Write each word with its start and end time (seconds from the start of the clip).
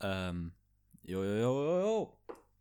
Ähm, 0.00 0.52
jo, 1.04 1.22
jo, 1.24 1.36
jo, 1.36 1.80
jo. 1.80 2.18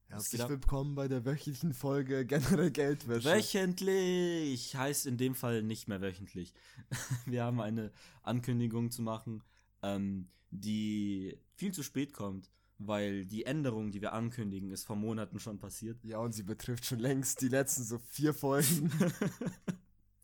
Herzlich 0.08 0.48
willkommen 0.48 0.96
bei 0.96 1.10
der 1.10 1.26
wöchentlichen 1.26 1.74
Folge 1.74 2.26
Generell 2.26 2.72
Geldwäsche. 2.72 3.28
Wöchentlich 3.28 4.76
heißt 4.76 5.06
in 5.06 5.18
dem 5.18 5.36
Fall 5.36 5.62
nicht 5.62 5.90
mehr 5.90 6.00
wöchentlich. 6.00 6.54
Wir 7.26 7.44
haben 7.44 7.60
eine 7.60 7.92
Ankündigung 8.24 8.92
zu 8.92 9.02
machen, 9.02 9.44
ähm, 9.82 10.30
die 10.52 11.38
viel 11.56 11.74
zu 11.74 11.84
spät 11.84 12.14
kommt, 12.14 12.50
weil 12.78 13.26
die 13.26 13.46
Änderung, 13.46 13.92
die 13.92 14.02
wir 14.02 14.14
ankündigen, 14.14 14.72
ist 14.72 14.86
vor 14.86 14.96
Monaten 14.96 15.40
schon 15.40 15.60
passiert. 15.60 16.02
Ja, 16.06 16.20
und 16.20 16.32
sie 16.32 16.44
betrifft 16.44 16.86
schon 16.86 17.00
längst 17.00 17.42
die 17.42 17.50
letzten 17.50 17.84
so 17.84 17.98
vier 17.98 18.34
Folgen. 18.34 18.92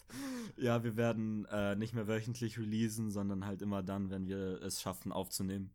ja, 0.56 0.84
wir 0.84 0.96
werden 0.96 1.46
äh, 1.46 1.76
nicht 1.76 1.94
mehr 1.94 2.08
wöchentlich 2.08 2.58
releasen, 2.58 3.12
sondern 3.12 3.46
halt 3.46 3.62
immer 3.62 3.84
dann, 3.84 4.10
wenn 4.10 4.28
wir 4.28 4.62
es 4.62 4.82
schaffen 4.82 5.12
aufzunehmen. 5.12 5.72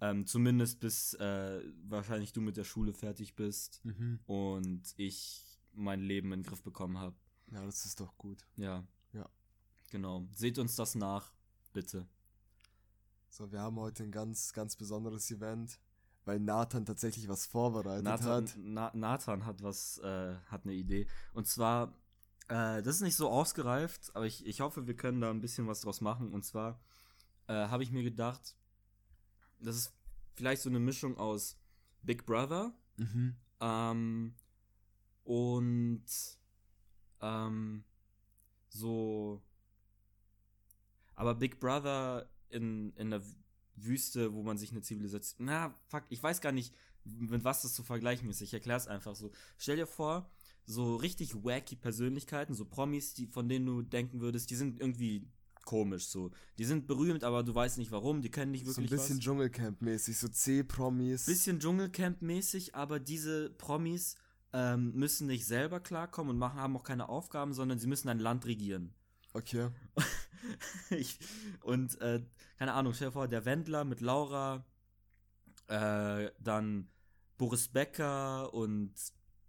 Ähm, 0.00 0.26
zumindest 0.26 0.80
bis 0.80 1.14
äh, 1.14 1.62
wahrscheinlich 1.88 2.32
du 2.32 2.40
mit 2.42 2.56
der 2.56 2.64
Schule 2.64 2.92
fertig 2.92 3.34
bist 3.34 3.80
Mhm. 3.84 4.20
und 4.26 4.82
ich 4.96 5.58
mein 5.72 6.00
Leben 6.00 6.32
in 6.32 6.40
den 6.42 6.46
Griff 6.48 6.62
bekommen 6.62 6.98
habe. 6.98 7.16
Ja, 7.52 7.64
das 7.64 7.84
ist 7.86 8.00
doch 8.00 8.16
gut. 8.18 8.44
Ja. 8.56 8.84
Ja. 9.12 9.28
Genau. 9.90 10.26
Seht 10.34 10.58
uns 10.58 10.76
das 10.76 10.94
nach, 10.96 11.32
bitte. 11.72 12.06
So, 13.30 13.50
wir 13.52 13.60
haben 13.60 13.76
heute 13.78 14.02
ein 14.02 14.10
ganz, 14.12 14.52
ganz 14.52 14.76
besonderes 14.76 15.30
Event, 15.30 15.78
weil 16.24 16.40
Nathan 16.40 16.84
tatsächlich 16.84 17.28
was 17.28 17.46
vorbereitet 17.46 18.04
Nathan, 18.04 18.44
hat. 18.46 18.54
Na, 18.58 18.90
Nathan 18.94 19.44
hat 19.46 19.62
was, 19.62 19.98
äh, 19.98 20.34
hat 20.46 20.64
eine 20.64 20.74
Idee. 20.74 21.06
Und 21.32 21.46
zwar, 21.46 21.94
äh, 22.48 22.82
das 22.82 22.96
ist 22.96 23.00
nicht 23.02 23.16
so 23.16 23.28
ausgereift, 23.30 24.14
aber 24.14 24.26
ich, 24.26 24.44
ich 24.46 24.60
hoffe, 24.60 24.86
wir 24.86 24.96
können 24.96 25.20
da 25.20 25.30
ein 25.30 25.40
bisschen 25.40 25.66
was 25.66 25.80
draus 25.82 26.00
machen. 26.00 26.32
Und 26.32 26.44
zwar 26.44 26.80
äh, 27.46 27.52
habe 27.68 27.82
ich 27.82 27.92
mir 27.92 28.02
gedacht, 28.02 28.56
das 29.60 29.76
ist 29.76 29.92
vielleicht 30.34 30.62
so 30.62 30.68
eine 30.70 30.80
Mischung 30.80 31.16
aus 31.18 31.56
Big 32.02 32.26
Brother 32.26 32.72
Mhm. 32.98 33.36
ähm, 33.60 34.34
und 35.24 36.04
ähm, 37.20 37.84
so. 38.68 39.42
Aber 41.14 41.34
Big 41.34 41.60
Brother 41.60 42.28
in, 42.48 42.92
in 42.96 43.10
der 43.10 43.22
Wüste, 43.76 44.32
wo 44.32 44.42
man 44.42 44.56
sich 44.58 44.70
eine 44.70 44.82
Zivilisation. 44.82 45.46
Na, 45.46 45.74
fuck, 45.88 46.04
ich 46.08 46.22
weiß 46.22 46.40
gar 46.40 46.52
nicht, 46.52 46.74
mit 47.04 47.44
was 47.44 47.62
das 47.62 47.74
zu 47.74 47.82
vergleichen 47.82 48.28
ist. 48.28 48.40
Ich 48.40 48.54
erkläre 48.54 48.78
es 48.78 48.86
einfach 48.88 49.14
so. 49.14 49.30
Stell 49.58 49.76
dir 49.76 49.86
vor, 49.86 50.30
so 50.64 50.96
richtig 50.96 51.34
wacky 51.44 51.76
Persönlichkeiten, 51.76 52.54
so 52.54 52.64
Promis, 52.64 53.14
die, 53.14 53.26
von 53.26 53.48
denen 53.48 53.66
du 53.66 53.82
denken 53.82 54.20
würdest, 54.20 54.50
die 54.50 54.56
sind 54.56 54.80
irgendwie 54.80 55.28
komisch 55.66 56.06
so. 56.06 56.30
Die 56.56 56.64
sind 56.64 56.86
berühmt, 56.86 57.22
aber 57.24 57.42
du 57.42 57.54
weißt 57.54 57.76
nicht 57.76 57.90
warum, 57.90 58.22
die 58.22 58.30
können 58.30 58.52
nicht 58.52 58.64
So 58.64 58.72
ein 58.72 58.84
wirklich 58.84 59.00
bisschen 59.00 59.18
was. 59.18 59.24
Dschungelcamp-mäßig, 59.24 60.16
so 60.16 60.28
C-Promis. 60.28 61.26
Bisschen 61.26 61.60
Dschungelcamp-mäßig, 61.60 62.74
aber 62.74 62.98
diese 62.98 63.50
Promis 63.50 64.16
ähm, 64.54 64.92
müssen 64.94 65.26
nicht 65.26 65.44
selber 65.44 65.80
klarkommen 65.80 66.30
und 66.30 66.38
machen, 66.38 66.58
haben 66.58 66.76
auch 66.76 66.84
keine 66.84 67.10
Aufgaben, 67.10 67.52
sondern 67.52 67.78
sie 67.78 67.86
müssen 67.86 68.08
ein 68.08 68.20
Land 68.20 68.46
regieren. 68.46 68.94
Okay. 69.34 69.68
ich, 70.90 71.18
und 71.60 72.00
äh, 72.00 72.22
keine 72.58 72.72
Ahnung, 72.72 72.94
stell 72.94 73.08
dir 73.08 73.12
vor, 73.12 73.28
der 73.28 73.44
Wendler 73.44 73.84
mit 73.84 74.00
Laura, 74.00 74.64
äh, 75.66 76.30
dann 76.40 76.88
Boris 77.36 77.68
Becker 77.68 78.54
und 78.54 78.94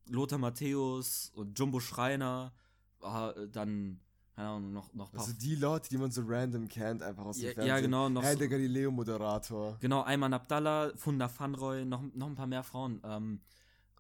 Lothar 0.09 0.39
Matthäus 0.39 1.31
und 1.33 1.57
Jumbo 1.57 1.79
Schreiner, 1.79 2.53
äh, 3.01 3.47
dann, 3.47 4.01
keine 4.37 4.49
Ahnung, 4.49 4.71
noch, 4.71 4.93
noch 4.93 5.11
paar. 5.11 5.21
Also 5.21 5.33
die 5.33 5.55
Leute, 5.55 5.89
die 5.89 5.97
man 5.97 6.11
so 6.11 6.21
random 6.23 6.67
kennt, 6.67 7.01
einfach 7.01 7.25
aus 7.25 7.37
dem 7.37 7.47
ja, 7.47 7.53
Fernsehen. 7.53 7.75
ja, 7.75 7.79
genau, 7.79 8.07
noch 8.07 8.21
Hey, 8.21 8.33
so, 8.33 8.39
der 8.39 8.49
Galileo-Moderator. 8.49 9.77
Genau, 9.79 10.03
Ayman 10.03 10.31
Abdallah, 10.31 10.91
Funda 10.95 11.27
Fanroy, 11.27 11.83
noch, 11.85 12.03
noch 12.13 12.27
ein 12.27 12.35
paar 12.35 12.45
mehr 12.45 12.61
Frauen. 12.61 13.01
Ähm, 13.03 13.41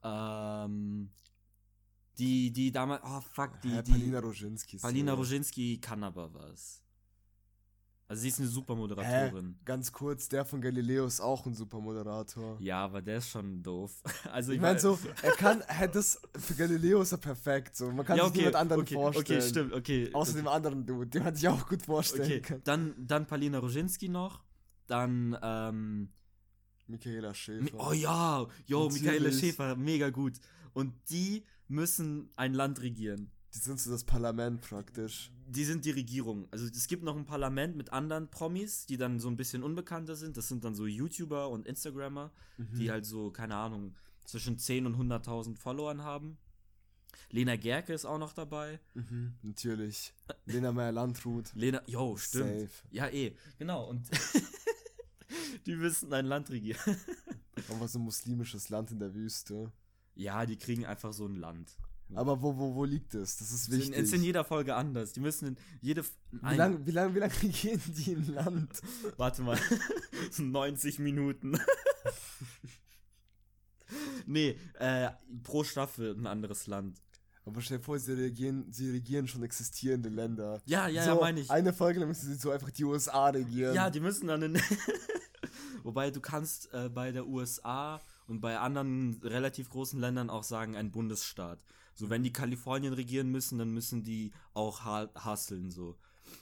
ähm, 0.03 1.09
die, 2.19 2.51
die 2.53 2.71
damals, 2.71 3.01
oh 3.03 3.19
fuck, 3.33 3.59
die, 3.61 3.81
die 3.81 3.91
Palina 3.91 4.19
Roginski. 4.19 4.77
Palina 4.77 5.13
so. 5.13 5.17
Roginski 5.17 5.79
kann 5.81 6.03
aber 6.03 6.31
was. 6.31 6.83
Also 8.09 8.21
sie 8.21 8.29
ist 8.29 8.39
eine 8.39 8.47
super 8.47 8.73
Moderatorin. 8.75 9.57
Ganz 9.65 9.91
kurz, 9.91 10.29
der 10.29 10.45
von 10.45 10.61
Galileo 10.61 11.05
ist 11.05 11.19
auch 11.19 11.45
ein 11.45 11.53
super 11.53 11.81
Moderator. 11.81 12.57
Ja, 12.61 12.85
aber 12.85 13.01
der 13.01 13.17
ist 13.17 13.29
schon 13.29 13.61
doof. 13.61 14.01
Also 14.31 14.53
Ich 14.53 14.61
meine 14.61 14.75
mein- 14.75 14.79
so, 14.81 14.97
er 15.21 15.31
kann, 15.33 15.61
hä, 15.67 15.89
das, 15.91 16.21
für 16.37 16.53
Galileo 16.55 17.01
ist 17.01 17.11
er 17.11 17.17
perfekt, 17.17 17.75
so, 17.75 17.91
man 17.91 18.05
kann 18.05 18.17
ja, 18.17 18.23
sich 18.23 18.31
okay, 18.31 18.37
nicht 18.39 18.45
mit 18.47 18.55
anderen 18.55 18.81
okay, 18.83 18.93
vorstellen. 18.93 19.39
Okay, 19.39 19.49
stimmt, 19.49 19.73
okay. 19.73 20.09
Außer 20.13 20.33
dem 20.37 20.47
anderen 20.47 20.85
Dude, 20.85 21.07
den 21.07 21.23
man 21.23 21.35
sich 21.35 21.47
auch 21.49 21.67
gut 21.67 21.81
vorstellen 21.83 22.23
okay. 22.23 22.41
kann. 22.41 22.61
Dann, 22.63 22.93
dann 23.05 23.25
Palina 23.27 23.59
Roginski 23.59 24.07
noch. 24.07 24.41
Dann, 24.87 25.37
ähm, 25.41 26.09
Michaela 26.87 27.31
Mi- 27.31 27.35
Schäfer. 27.35 27.77
oh 27.89 27.91
ja, 27.91 28.47
yo, 28.65 28.83
Natürlich. 28.85 29.01
Michaela 29.03 29.31
Schäfer, 29.33 29.75
mega 29.75 30.09
gut. 30.11 30.39
Und 30.73 30.93
die 31.09 31.43
müssen 31.67 32.29
ein 32.37 32.53
Land 32.53 32.81
regieren. 32.81 33.31
Die 33.53 33.59
sind 33.59 33.79
so 33.79 33.89
das 33.91 34.03
Parlament 34.03 34.61
praktisch. 34.61 35.31
die 35.47 35.63
sind 35.63 35.85
die 35.85 35.91
Regierung. 35.91 36.47
Also 36.51 36.65
es 36.65 36.87
gibt 36.87 37.03
noch 37.03 37.15
ein 37.15 37.25
Parlament 37.25 37.75
mit 37.77 37.93
anderen 37.93 38.29
Promis, 38.29 38.85
die 38.85 38.97
dann 38.97 39.19
so 39.19 39.29
ein 39.29 39.37
bisschen 39.37 39.63
unbekannter 39.63 40.15
sind. 40.15 40.35
Das 40.37 40.47
sind 40.49 40.63
dann 40.65 40.75
so 40.75 40.85
YouTuber 40.85 41.49
und 41.49 41.65
Instagrammer, 41.65 42.31
Mhm. 42.57 42.75
die 42.77 42.91
halt 42.91 43.05
so, 43.05 43.31
keine 43.31 43.55
Ahnung, 43.55 43.95
zwischen 44.25 44.57
10 44.57 44.85
und 44.85 44.95
100.000 44.97 45.57
Followern 45.57 46.01
haben. 46.03 46.37
Lena 47.31 47.55
Gerke 47.55 47.93
ist 47.93 48.05
auch 48.05 48.17
noch 48.19 48.33
dabei. 48.33 48.79
Mhm, 48.93 49.35
natürlich. 49.41 50.13
Lena 50.45 50.71
Meyer-Landrut. 50.73 51.51
Lena, 51.55 51.81
yo, 51.87 52.17
stimmt. 52.17 52.59
Safe. 52.61 52.69
Ja, 52.91 53.07
eh, 53.09 53.35
genau. 53.57 53.87
Und 53.89 54.07
die 55.65 55.75
müssen 55.75 56.11
ein 56.13 56.25
Land 56.25 56.49
regieren. 56.49 56.79
Aber 57.69 57.87
so 57.87 57.99
ein 57.99 58.03
muslimisches 58.05 58.69
Land 58.69 58.91
in 58.91 58.99
der 58.99 59.13
Wüste. 59.13 59.71
Ja, 60.15 60.45
die 60.45 60.57
kriegen 60.57 60.85
einfach 60.85 61.13
so 61.13 61.25
ein 61.25 61.35
Land. 61.35 61.77
Aber 62.15 62.41
wo, 62.41 62.57
wo, 62.57 62.75
wo 62.75 62.85
liegt 62.85 63.13
es? 63.15 63.37
Das 63.37 63.51
ist 63.51 63.69
wichtig. 63.69 63.95
Es 63.95 64.03
ist 64.03 64.13
in 64.13 64.23
jeder 64.23 64.43
Folge 64.43 64.75
anders. 64.75 65.11
Die 65.13 65.19
müssen 65.19 65.49
in 65.49 65.57
jede. 65.81 66.03
wie 66.31 66.55
lange 66.55 66.85
wie 66.85 66.91
lang, 66.91 67.15
wie 67.15 67.19
lang 67.19 67.31
regieren 67.31 67.81
die 67.87 68.13
ein 68.13 68.33
Land? 68.33 68.81
Warte 69.17 69.41
mal. 69.41 69.59
90 70.37 70.99
Minuten. 70.99 71.59
nee, 74.25 74.57
äh, 74.79 75.09
pro 75.43 75.63
Staffel 75.63 76.15
ein 76.17 76.27
anderes 76.27 76.67
Land. 76.67 77.01
Aber 77.45 77.61
stell 77.61 77.77
dir 77.77 77.83
vor, 77.83 77.97
sie 77.97 78.11
regieren, 78.11 78.65
sie 78.71 78.91
regieren 78.91 79.25
schon 79.27 79.41
existierende 79.43 80.09
Länder. 80.09 80.61
Ja, 80.65 80.87
ja, 80.89 81.03
so, 81.03 81.11
ja, 81.11 81.15
meine 81.15 81.39
ich. 81.39 81.49
Eine 81.49 81.71
Folge, 81.71 82.01
dann 82.01 82.09
müssen 82.09 82.27
sie 82.27 82.35
so 82.35 82.51
einfach 82.51 82.71
die 82.71 82.83
USA 82.83 83.29
regieren. 83.29 83.73
Ja, 83.73 83.89
die 83.89 84.01
müssen 84.01 84.27
dann 84.27 84.41
in. 84.41 84.61
Wobei 85.83 86.11
du 86.11 86.19
kannst 86.19 86.73
äh, 86.73 86.89
bei 86.89 87.13
der 87.13 87.25
USA 87.25 88.01
und 88.27 88.41
bei 88.41 88.59
anderen 88.59 89.21
relativ 89.23 89.69
großen 89.69 89.97
Ländern 89.97 90.29
auch 90.29 90.43
sagen, 90.43 90.75
ein 90.75 90.91
Bundesstaat. 90.91 91.63
So, 91.97 92.09
wenn 92.09 92.23
die 92.23 92.31
Kalifornien 92.31 92.93
regieren 92.93 93.29
müssen, 93.29 93.57
dann 93.57 93.71
müssen 93.71 94.03
die 94.03 94.31
auch 94.53 94.85
ha 94.85 95.09
hustlen, 95.25 95.71
so. 95.71 95.97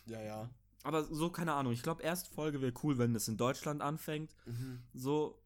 ja. 0.06 0.22
ja. 0.22 0.50
Aber 0.84 1.04
so, 1.04 1.32
keine 1.32 1.54
Ahnung. 1.54 1.74
Ich 1.74 1.82
glaube, 1.82 2.04
erste 2.04 2.30
Folge 2.30 2.62
wäre 2.62 2.74
cool, 2.84 3.00
wenn 3.00 3.12
das 3.12 3.28
in 3.28 3.38
Deutschland 3.38 3.82
anfängt. 3.82 4.36
Mhm. 4.46 4.84
So. 4.94 5.42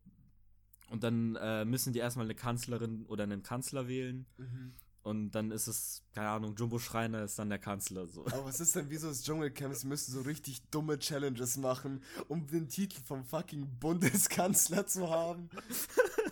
Und 0.90 1.03
dann 1.03 1.38
äh, 1.38 1.64
müssen 1.64 1.94
die 1.94 2.00
erstmal 2.00 2.25
eine 2.25 2.36
Kanzlerin 2.36 3.06
oder 3.06 3.24
einen 3.24 3.42
Kanzler 3.42 3.88
wählen. 3.88 4.25
Mhm. 4.38 4.74
Und 5.02 5.31
dann 5.31 5.52
ist 5.52 5.68
es, 5.68 6.03
keine 6.14 6.28
Ahnung, 6.28 6.56
Jumbo 6.58 6.78
Schreiner 6.78 7.24
ist 7.24 7.40
dann 7.40 7.50
der 7.50 7.58
Kanzler. 7.58 8.06
So. 8.08 8.26
Aber 8.26 8.46
was 8.46 8.59
ist 8.59 8.76
denn, 8.76 8.90
wieso 8.90 9.08
das 9.08 9.24
Dschungelcamp? 9.24 9.74
Sie 9.76 9.88
müssen 9.88 10.12
so 10.12 10.22
richtig 10.22 10.62
dumme 10.72 11.00
Challenges 11.00 11.56
machen, 11.56 12.03
um 12.28 12.46
den 12.46 12.68
Titel 12.68 13.02
vom 13.06 13.24
fucking 13.24 13.80
Bundeskanzler 13.80 14.88
zu 14.88 15.09
haben. 15.09 15.50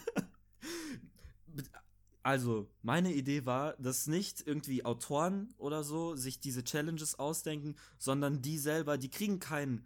Also, 2.27 2.69
meine 2.81 3.13
Idee 3.13 3.45
war, 3.45 3.77
dass 3.77 4.05
nicht 4.05 4.45
irgendwie 4.45 4.83
Autoren 4.83 5.53
oder 5.57 5.85
so 5.85 6.17
sich 6.17 6.41
diese 6.41 6.61
Challenges 6.61 7.17
ausdenken, 7.17 7.77
sondern 7.97 8.41
die 8.41 8.57
selber, 8.57 8.97
die 8.97 9.09
kriegen 9.09 9.39
kein, 9.39 9.85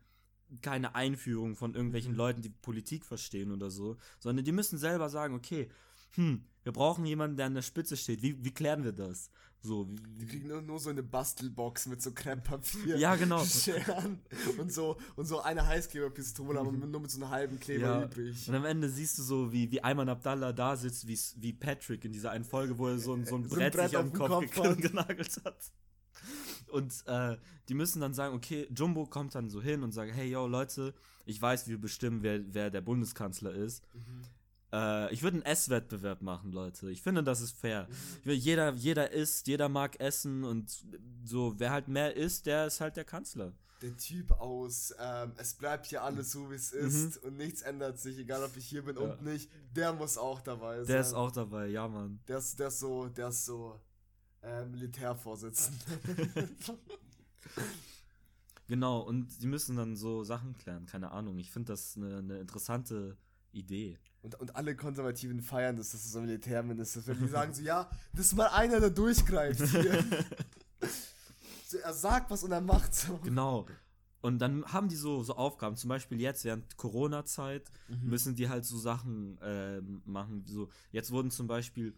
keine 0.63 0.95
Einführung 0.95 1.55
von 1.55 1.75
irgendwelchen 1.75 2.13
Mhm. 2.13 2.17
Leuten, 2.17 2.41
die 2.41 2.49
Politik 2.49 3.05
verstehen 3.05 3.51
oder 3.51 3.69
so, 3.69 3.97
sondern 4.17 4.43
die 4.43 4.53
müssen 4.53 4.79
selber 4.79 5.07
sagen, 5.11 5.35
okay, 5.35 5.69
hm, 6.15 6.43
wir 6.63 6.71
brauchen 6.71 7.05
jemanden, 7.05 7.37
der 7.37 7.45
an 7.45 7.53
der 7.53 7.61
Spitze 7.61 7.95
steht. 7.95 8.23
Wie, 8.23 8.43
wie 8.43 8.51
klären 8.51 8.83
wir 8.83 8.91
das? 8.91 9.29
So, 9.63 9.85
Die 9.85 10.25
kriegen 10.25 10.47
nur, 10.47 10.61
nur 10.63 10.79
so 10.79 10.89
eine 10.89 11.03
Bastelbox 11.03 11.85
mit 11.85 12.01
so 12.01 12.11
Kremppapier. 12.13 12.97
Ja, 12.97 13.15
genau. 13.15 13.43
Scheren 13.45 14.19
und 14.57 14.73
so, 14.73 14.97
und 15.15 15.25
so 15.27 15.39
eine 15.41 15.67
Heißkleberpistole, 15.67 16.59
aber 16.59 16.71
nur 16.71 16.99
mit 16.99 17.11
so 17.11 17.21
einem 17.21 17.29
halben 17.29 17.59
Kleber 17.59 17.85
Ja. 17.85 18.03
übrig. 18.05 18.47
Und 18.49 18.55
am 18.55 18.65
Ende 18.65 18.89
siehst 18.89 19.19
du 19.19 19.23
so, 19.23 19.51
wie, 19.53 19.69
wie 19.71 19.83
Ayman 19.83 20.09
Abdallah 20.09 20.51
da 20.51 20.75
sitzt, 20.75 21.07
wie, 21.07 21.19
wie 21.37 21.53
Patrick 21.53 22.03
in 22.05 22.11
dieser 22.11 22.31
einen 22.31 22.43
Folge, 22.43 22.75
wo 22.79 22.87
er 22.87 22.97
so, 22.97 23.13
ein- 23.13 23.25
so 23.25 23.35
ein 23.35 23.43
So 23.47 23.53
ein 23.55 23.59
Brett, 23.59 23.73
Brett 23.73 23.89
sich 23.89 23.97
auf 23.97 24.03
am 24.05 24.13
Kopf, 24.13 24.29
Kopf 24.29 24.55
ge- 24.55 24.63
hat. 24.71 24.77
genagelt 24.81 25.41
hat. 25.45 25.71
Und 26.69 27.03
äh, 27.05 27.37
die 27.69 27.73
müssen 27.75 27.99
dann 28.01 28.13
sagen, 28.15 28.33
okay, 28.35 28.67
Jumbo 28.75 29.05
kommt 29.05 29.35
dann 29.35 29.49
so 29.49 29.61
hin 29.61 29.83
und 29.83 29.91
sagt, 29.91 30.11
hey, 30.13 30.27
yo, 30.31 30.47
Leute, 30.47 30.93
ich 31.25 31.39
weiß, 31.41 31.67
wir 31.67 31.79
bestimmen, 31.79 32.23
wer, 32.23 32.41
wer 32.53 32.71
der 32.71 32.81
Bundeskanzler 32.81 33.51
ist. 33.53 33.83
Mhm. 33.93 34.21
Äh, 34.73 35.13
ich 35.13 35.21
würde 35.23 35.37
einen 35.37 35.45
Esswettbewerb 35.45 36.21
machen, 36.21 36.51
Leute. 36.51 36.89
Ich 36.91 37.01
finde, 37.01 37.23
das 37.23 37.41
ist 37.41 37.51
fair. 37.57 37.87
Will, 38.23 38.35
jeder, 38.35 38.73
jeder 38.73 39.11
isst, 39.11 39.47
jeder 39.47 39.69
mag 39.69 39.99
essen 39.99 40.43
und 40.43 40.83
so, 41.25 41.53
wer 41.57 41.71
halt 41.71 41.87
mehr 41.87 42.15
isst, 42.15 42.45
der 42.45 42.67
ist 42.67 42.79
halt 42.81 42.95
der 42.97 43.03
Kanzler. 43.05 43.53
Der 43.81 43.97
Typ 43.97 44.31
aus, 44.33 44.93
ähm, 44.99 45.31
es 45.37 45.55
bleibt 45.55 45.87
hier 45.87 46.03
alles 46.03 46.31
so, 46.31 46.51
wie 46.51 46.55
es 46.55 46.71
ist 46.71 47.17
und 47.17 47.35
nichts 47.37 47.63
ändert 47.63 47.99
sich, 47.99 48.17
egal 48.19 48.43
ob 48.43 48.55
ich 48.55 48.65
hier 48.67 48.83
bin 48.85 48.95
Mhm. 48.95 49.01
Ja. 49.01 49.07
und 49.13 49.23
nicht, 49.23 49.49
der 49.75 49.91
muss 49.93 50.17
auch 50.19 50.39
dabei 50.41 50.77
sein. 50.77 50.87
Der 50.87 51.01
ist 51.01 51.13
auch 51.13 51.31
dabei, 51.31 51.65
ja, 51.67 51.87
Mann. 51.87 52.19
Der 52.27 52.37
ist, 52.37 52.59
der 52.59 52.67
ist 52.67 52.79
so, 52.79 53.07
der 53.07 53.29
ist 53.29 53.43
so, 53.45 53.81
äh, 54.43 54.65
Militärvorsitzender. 54.65 55.79
Genau, 58.67 59.01
und 59.01 59.29
sie 59.31 59.47
müssen 59.47 59.75
dann 59.75 59.97
so 59.97 60.23
Sachen 60.23 60.55
klären, 60.57 60.85
keine 60.85 61.11
Ahnung. 61.11 61.37
Ich 61.39 61.51
finde 61.51 61.73
das 61.73 61.97
eine, 61.97 62.19
eine 62.19 62.39
interessante 62.39 63.17
Idee. 63.51 63.97
Und, 64.21 64.39
und 64.39 64.55
alle 64.55 64.75
Konservativen 64.75 65.41
feiern 65.41 65.75
das, 65.75 65.91
dass 65.91 66.05
es 66.05 66.11
so 66.11 66.19
ein 66.19 66.25
Militärminister 66.25 67.05
wird. 67.07 67.21
Die 67.21 67.27
sagen 67.27 67.53
so, 67.53 67.61
ja, 67.61 67.89
das 68.13 68.27
ist 68.27 68.35
mal 68.35 68.47
einer, 68.47 68.79
der 68.79 68.91
durchgreift 68.91 69.65
hier. 69.67 70.03
so, 71.67 71.77
er 71.77 71.93
sagt 71.93 72.29
was 72.29 72.43
und 72.43 72.51
er 72.51 72.61
macht 72.61 72.93
so. 72.93 73.17
Genau. 73.17 73.65
Und 74.21 74.39
dann 74.39 74.63
haben 74.65 74.87
die 74.87 74.95
so, 74.95 75.23
so 75.23 75.35
Aufgaben, 75.35 75.75
zum 75.75 75.87
Beispiel 75.89 76.21
jetzt 76.21 76.45
während 76.45 76.77
Corona-Zeit 76.77 77.71
müssen 78.03 78.35
die 78.35 78.49
halt 78.49 78.65
so 78.65 78.77
Sachen 78.77 79.39
ähm, 79.41 80.03
machen. 80.05 80.43
So, 80.45 80.69
jetzt 80.91 81.11
wurden 81.11 81.31
zum 81.31 81.47
Beispiel, 81.47 81.97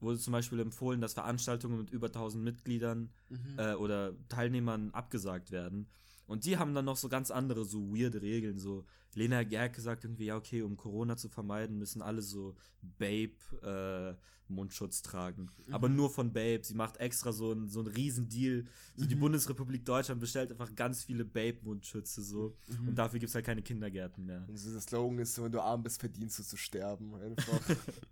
wurde 0.00 0.18
zum 0.18 0.32
Beispiel 0.32 0.58
empfohlen, 0.58 1.00
dass 1.00 1.14
Veranstaltungen 1.14 1.78
mit 1.78 1.90
über 1.90 2.08
1000 2.08 2.42
Mitgliedern 2.42 3.12
äh, 3.56 3.74
oder 3.74 4.14
Teilnehmern 4.28 4.90
abgesagt 4.90 5.52
werden. 5.52 5.88
Und 6.26 6.44
die 6.44 6.58
haben 6.58 6.74
dann 6.74 6.84
noch 6.84 6.96
so 6.96 7.08
ganz 7.08 7.30
andere, 7.30 7.64
so 7.64 7.94
weirde 7.94 8.20
Regeln. 8.20 8.58
So, 8.58 8.84
Lena 9.14 9.42
Gerke 9.42 9.80
sagt 9.80 10.04
irgendwie, 10.04 10.26
ja, 10.26 10.36
okay, 10.36 10.62
um 10.62 10.76
Corona 10.76 11.16
zu 11.16 11.28
vermeiden, 11.28 11.78
müssen 11.78 12.02
alle 12.02 12.22
so 12.22 12.54
Babe-Mundschutz 12.98 15.02
tragen. 15.02 15.50
Aber 15.70 15.88
nur 15.88 16.10
von 16.10 16.32
Babe. 16.32 16.60
Sie 16.62 16.74
macht 16.74 16.98
extra 16.98 17.32
so 17.32 17.52
einen 17.52 17.68
so 17.68 17.80
einen 17.80 17.88
riesen 17.88 18.28
Deal. 18.28 18.64
So, 18.96 19.06
die 19.06 19.14
Bundesrepublik 19.14 19.84
Deutschland 19.84 20.20
bestellt 20.20 20.52
einfach 20.52 20.74
ganz 20.74 21.04
viele 21.04 21.24
Babe-Mundschütze 21.24 22.22
so. 22.22 22.56
Und 22.86 22.96
dafür 22.96 23.18
gibt 23.18 23.30
es 23.30 23.34
halt 23.34 23.46
keine 23.46 23.62
Kindergärten 23.62 24.24
mehr. 24.24 24.44
Und 24.48 24.56
so 24.56 24.70
der 24.70 24.80
Slogan 24.80 25.18
ist 25.18 25.34
so, 25.34 25.44
wenn 25.44 25.52
du 25.52 25.60
arm 25.60 25.82
bist, 25.82 26.00
verdienst 26.00 26.38
du 26.38 26.42
zu 26.42 26.56
sterben. 26.56 27.14
Einfach. 27.16 27.60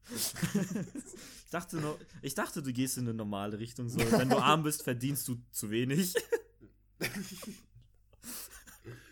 Ich 1.49 1.53
dachte, 1.53 1.79
noch, 1.79 1.99
ich 2.21 2.35
dachte, 2.35 2.63
du 2.63 2.75
gehst 2.75 2.99
in 2.99 3.05
eine 3.05 3.15
normale 3.15 3.59
Richtung. 3.59 3.89
So, 3.89 4.01
wenn 4.01 4.29
du 4.29 4.37
arm 4.43 4.65
bist, 4.65 4.83
verdienst 4.83 5.27
du 5.29 5.39
zu 5.51 5.71
wenig. 5.71 6.13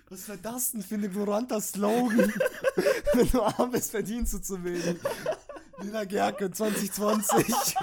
Was 0.09 0.29
war 0.29 0.37
das 0.37 0.73
denn 0.73 0.83
für 0.83 0.95
ein 0.95 1.05
ignoranter 1.05 1.61
Slogan? 1.61 2.19
wenn 3.15 3.29
du 3.31 3.43
arm 3.43 3.73
bist, 3.73 3.91
verdienst 3.91 4.35
du 4.35 4.39
zu 4.39 4.63
wenig. 4.63 4.97
Lena 5.83 6.05
Gerke 6.05 6.51
2020. 6.51 7.75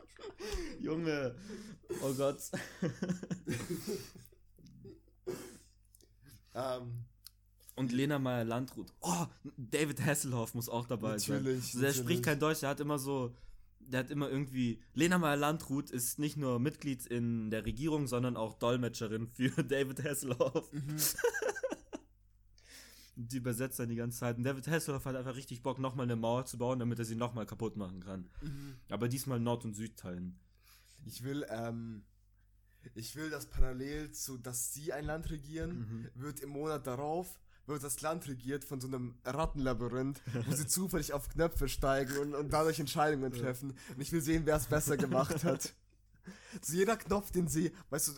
Junge. 0.80 1.34
Oh 2.02 2.12
Gott. 2.14 2.38
ähm, 6.54 7.04
Und 7.76 7.92
Lena 7.92 8.18
Meyer 8.18 8.44
Landrut. 8.44 8.92
Oh, 9.00 9.26
David 9.56 10.04
Hasselhoff 10.04 10.54
muss 10.54 10.68
auch 10.68 10.86
dabei 10.86 11.18
sein. 11.18 11.36
Natürlich, 11.38 11.64
Also 11.64 11.78
der 11.80 11.88
natürlich. 11.88 12.04
spricht 12.04 12.22
kein 12.24 12.38
Deutsch, 12.38 12.60
der 12.60 12.68
hat 12.70 12.80
immer 12.80 12.98
so. 12.98 13.34
Der 13.80 14.00
hat 14.00 14.10
immer 14.10 14.28
irgendwie. 14.30 14.80
Lena 14.94 15.18
Meyer 15.18 15.36
Landrut 15.36 15.90
ist 15.90 16.18
nicht 16.18 16.36
nur 16.36 16.58
Mitglied 16.60 17.04
in 17.06 17.50
der 17.50 17.64
Regierung, 17.66 18.06
sondern 18.06 18.36
auch 18.36 18.54
Dolmetscherin 18.54 19.26
für 19.28 19.50
David 19.64 20.04
Hasselhoff. 20.04 20.70
Mhm. 20.72 20.96
Die 23.14 23.36
übersetzt 23.36 23.78
dann 23.78 23.88
die 23.88 23.96
ganze 23.96 24.18
Zeit. 24.20 24.38
Und 24.38 24.44
David 24.44 24.66
Hasselhoff 24.68 25.04
hat 25.04 25.16
einfach 25.16 25.36
richtig 25.36 25.62
Bock, 25.62 25.78
nochmal 25.78 26.04
eine 26.04 26.16
Mauer 26.16 26.46
zu 26.46 26.58
bauen, 26.58 26.78
damit 26.78 26.98
er 26.98 27.04
sie 27.04 27.14
nochmal 27.14 27.46
kaputt 27.46 27.76
machen 27.76 28.00
kann. 28.00 28.30
Mhm. 28.40 28.76
Aber 28.88 29.08
diesmal 29.08 29.38
Nord- 29.38 29.64
und 29.64 29.74
Süd 29.74 29.96
teilen. 29.96 30.38
ich 31.04 31.22
will, 31.22 31.44
ähm, 31.50 32.04
ich 32.94 33.14
will, 33.14 33.30
dass 33.30 33.46
parallel 33.46 34.12
zu, 34.12 34.38
dass 34.38 34.72
sie 34.72 34.92
ein 34.92 35.04
Land 35.04 35.30
regieren, 35.30 36.10
wird 36.14 36.40
im 36.40 36.50
Monat 36.50 36.86
darauf 36.86 37.38
wird 37.66 37.82
das 37.82 38.00
Land 38.00 38.28
regiert 38.28 38.64
von 38.64 38.80
so 38.80 38.88
einem 38.88 39.14
Rattenlabyrinth, 39.24 40.20
wo 40.46 40.52
sie 40.52 40.66
zufällig 40.66 41.12
auf 41.12 41.28
Knöpfe 41.28 41.68
steigen 41.68 42.18
und, 42.18 42.34
und 42.34 42.52
dadurch 42.52 42.80
Entscheidungen 42.80 43.32
treffen. 43.32 43.76
Und 43.94 44.00
ich 44.00 44.12
will 44.12 44.20
sehen, 44.20 44.42
wer 44.46 44.56
es 44.56 44.66
besser 44.66 44.96
gemacht 44.96 45.44
hat. 45.44 45.74
So 46.60 46.74
jeder 46.74 46.96
Knopf, 46.96 47.32
den 47.32 47.48
sie, 47.48 47.72
weißt 47.90 48.08
du, 48.08 48.12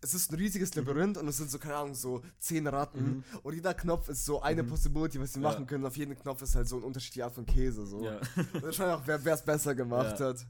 es 0.00 0.14
ist 0.14 0.30
ein 0.30 0.36
riesiges 0.36 0.74
Labyrinth 0.74 1.18
und 1.18 1.26
es 1.28 1.36
sind 1.38 1.50
so, 1.50 1.58
keine 1.58 1.76
Ahnung, 1.76 1.94
so 1.94 2.22
zehn 2.38 2.66
Ratten. 2.66 3.24
Und 3.42 3.54
jeder 3.54 3.74
Knopf 3.74 4.08
ist 4.08 4.24
so 4.24 4.40
eine 4.42 4.62
Possibility, 4.64 5.20
was 5.20 5.32
sie 5.32 5.40
Ja. 5.40 5.48
machen 5.50 5.66
können. 5.66 5.84
Auf 5.86 5.96
jedem 5.96 6.16
Knopf 6.18 6.42
ist 6.42 6.54
halt 6.54 6.68
so 6.68 6.76
ein 6.76 6.82
unterschiedliche 6.84 7.24
Art 7.24 7.34
von 7.34 7.46
Käse. 7.46 7.86
So. 7.86 8.04
Ja. 8.04 8.20
Und 8.52 8.62
dann 8.62 8.72
schauen 8.72 8.88
wir 8.88 8.96
auch, 9.16 9.22
wer 9.24 9.34
es 9.34 9.44
besser 9.44 9.74
gemacht 9.74 10.20
Ja. 10.20 10.26
hat. 10.26 10.46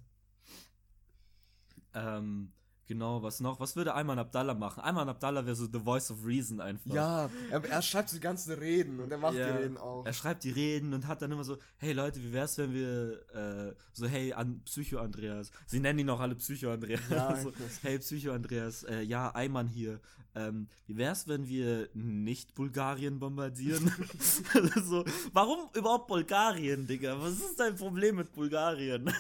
Ähm, 1.95 2.53
genau, 2.87 3.23
was 3.23 3.41
noch? 3.41 3.61
Was 3.61 3.77
würde 3.77 3.95
Ayman 3.95 4.19
Abdallah 4.19 4.55
machen? 4.55 4.83
Ayman 4.83 5.09
Abdallah 5.09 5.45
wäre 5.45 5.57
so 5.57 5.67
The 5.67 5.81
Voice 5.81 6.11
of 6.11 6.25
Reason 6.25 6.61
einfach. 6.61 6.95
Ja, 6.95 7.31
er, 7.51 7.65
er 7.65 7.83
schreibt 7.83 8.11
so 8.11 8.17
die 8.17 8.21
ganzen 8.21 8.53
Reden 8.55 9.01
und 9.01 9.11
er 9.11 9.19
macht 9.19 9.35
Ja, 9.35 9.53
die 9.53 9.63
Reden 9.63 9.77
auch. 9.77 10.05
Er 10.07 10.13
schreibt 10.13 10.45
die 10.45 10.51
Reden 10.51 10.95
und 10.95 11.07
hat 11.07 11.23
dann 11.23 11.33
immer 11.33 11.45
so, 11.45 11.59
hey 11.79 11.93
Leute, 11.93 12.23
wie 12.23 12.33
wär's, 12.33 12.59
wenn 12.59 12.73
wir 12.73 13.21
äh, 13.35 13.75
so, 13.93 14.07
hey, 14.07 14.33
an 14.33 14.61
Psycho 14.65 14.99
Andreas. 14.99 15.51
Sie 15.67 15.81
nennen 15.81 15.99
ihn 15.99 16.11
auch 16.11 16.21
alle 16.21 16.35
Psycho 16.35 16.73
Andreas. 16.73 17.01
Ja, 17.11 17.37
so, 17.43 17.53
hey 17.83 17.99
Psycho 17.99 18.33
Andreas, 18.33 18.85
äh, 18.85 19.03
ja, 19.03 19.35
Ayman 19.35 19.69
hier. 19.69 20.01
Ähm, 20.37 20.69
wie 20.87 20.99
wär's, 20.99 21.29
wenn 21.29 21.49
wir 21.49 21.89
nicht 21.95 22.55
Bulgarien 22.55 23.19
bombardieren? 23.19 23.91
so, 24.85 25.05
warum 25.33 25.71
überhaupt 25.75 26.09
Bulgarien, 26.09 26.87
Digga? 26.87 27.21
Was 27.21 27.33
ist 27.33 27.59
dein 27.59 27.75
Problem 27.75 28.17
mit 28.17 28.33
Bulgarien? 28.33 29.11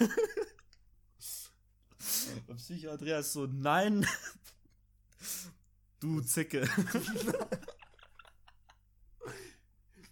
Und 2.47 2.57
Psycho 2.57 2.91
Andreas 2.91 3.33
so, 3.33 3.47
nein. 3.47 4.07
Du 6.01 6.21
Zicke. 6.21 6.69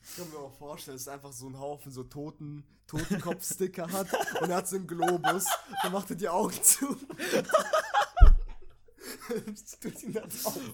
Ich 0.01 0.17
kann 0.17 0.31
mir 0.31 0.39
auch 0.39 0.57
vorstellen, 0.57 0.97
dass 0.97 1.03
es 1.03 1.09
einfach 1.09 1.33
so 1.33 1.49
ein 1.49 1.59
Haufen 1.59 1.91
so 1.91 2.05
Toten, 2.05 2.65
Totenkopf-Sticker 2.87 3.91
hat 3.91 4.09
und 4.41 4.49
er 4.49 4.57
hat 4.59 4.69
so 4.69 4.77
einen 4.77 4.87
Globus. 4.87 5.47
Dann 5.83 5.93
macht 5.93 6.11
er 6.11 6.17
die 6.17 6.29
Augen 6.29 6.63
zu. 6.63 6.97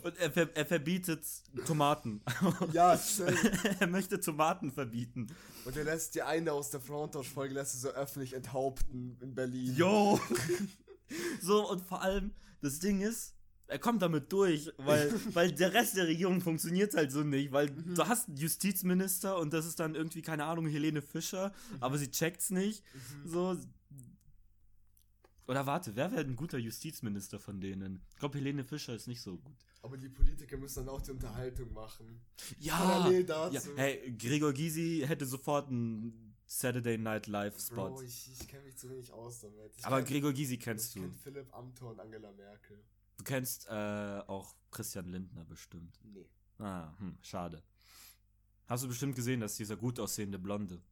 Und 0.03 0.19
er, 0.19 0.31
ver 0.31 0.49
er 0.55 0.67
verbietet 0.67 1.25
Tomaten. 1.67 2.23
Ja, 2.73 2.97
safe. 2.97 3.35
er 3.81 3.87
möchte 3.87 4.21
Tomaten 4.21 4.73
verbieten. 4.73 5.29
und 5.65 5.77
er 5.77 5.85
lässt 5.85 6.15
die 6.15 6.23
eine 6.23 6.53
aus 6.53 6.71
der 6.71 6.81
Fronttausch-Folge 6.81 7.55
lässt 7.55 7.75
er 7.75 7.81
so 7.81 7.89
öffentlich 7.91 8.33
enthaupten 8.35 9.17
in 9.21 9.35
Berlin. 9.35 9.75
Yo! 9.77 10.21
so, 11.41 11.71
und 11.71 11.83
vor 11.83 12.03
allem, 12.03 12.33
das 12.61 12.79
Ding 12.79 13.01
ist, 13.01 13.35
er 13.67 13.79
kommt 13.79 14.03
damit 14.03 14.33
durch, 14.33 14.71
weil, 14.79 15.13
weil 15.35 15.53
der 15.53 15.73
Rest 15.73 15.97
der 15.97 16.07
Regierung 16.07 16.41
funktioniert 16.41 16.95
halt 16.95 17.13
so 17.13 17.23
nicht, 17.23 17.53
weil 17.53 17.71
du 17.71 18.07
hast 18.07 18.29
einen 18.29 18.37
Justizminister 18.37 19.39
und 19.39 19.53
das 19.53 19.67
ist 19.67 19.79
dann 19.81 19.95
irgendwie, 19.95 20.23
keine 20.23 20.45
Ahnung, 20.45 20.67
Helene 20.67 21.03
Fischer, 21.03 21.53
aber 21.79 21.97
sie 21.97 22.11
checkt's 22.11 22.51
nicht. 22.51 22.83
So. 23.25 23.57
Oder 25.47 25.67
warte, 25.67 25.97
wer 25.97 26.13
wäre 26.13 26.23
ein 26.23 26.37
guter 26.37 26.59
Justizminister 26.59 27.39
von 27.39 27.61
denen? 27.61 28.03
Ich 28.11 28.17
glaube, 28.19 28.39
Helene 28.39 28.65
Fischer 28.65 28.95
ist 28.95 29.09
nicht 29.09 29.23
so 29.23 29.37
gut. 29.37 29.57
Aber 29.83 29.97
die 29.97 30.09
Politiker 30.09 30.57
müssen 30.59 30.85
dann 30.85 30.95
auch 30.95 31.01
die 31.01 31.13
Unterhaltung 31.13 31.73
machen. 31.73 32.21
Ja! 32.59 32.77
Parallel 32.77 33.25
dazu. 33.25 33.55
ja 33.55 33.63
hey, 33.77 34.15
Gregor 34.17 34.53
Gysi 34.53 35.05
hätte 35.07 35.27
sofort 35.27 35.69
einen 35.69 36.30
Saturday 36.53 36.99
Night 36.99 37.29
Live 37.29 37.61
Spot. 37.61 37.91
Bro, 37.91 38.03
ich, 38.03 38.29
ich 38.33 38.49
kenne 38.49 38.65
mich 38.65 38.77
zu 38.77 38.91
wenig 38.91 39.13
aus 39.13 39.39
damit. 39.41 39.73
Ich 39.77 39.85
aber 39.85 39.99
kenn- 39.99 40.07
Gregor 40.07 40.33
Gysi 40.33 40.55
ich 40.55 40.61
kennst 40.61 40.97
du. 40.97 41.01
kenn 41.01 41.15
Philipp 41.15 41.55
Amthor 41.55 41.93
und 41.93 42.01
Angela 42.01 42.33
Merkel. 42.33 42.83
Du 43.19 43.23
kennst 43.23 43.69
äh, 43.69 43.71
auch 44.27 44.57
Christian 44.73 45.07
Lindner 45.07 45.45
bestimmt. 45.45 46.01
Nee. 46.03 46.29
Ah, 46.59 46.93
hm, 46.99 47.17
schade. 47.23 47.63
Hast 48.67 48.83
du 48.83 48.89
bestimmt 48.89 49.15
gesehen, 49.15 49.39
dass 49.39 49.55
dieser 49.55 49.77
gut 49.77 50.01
aussehende 50.01 50.41
Blonde 50.41 50.83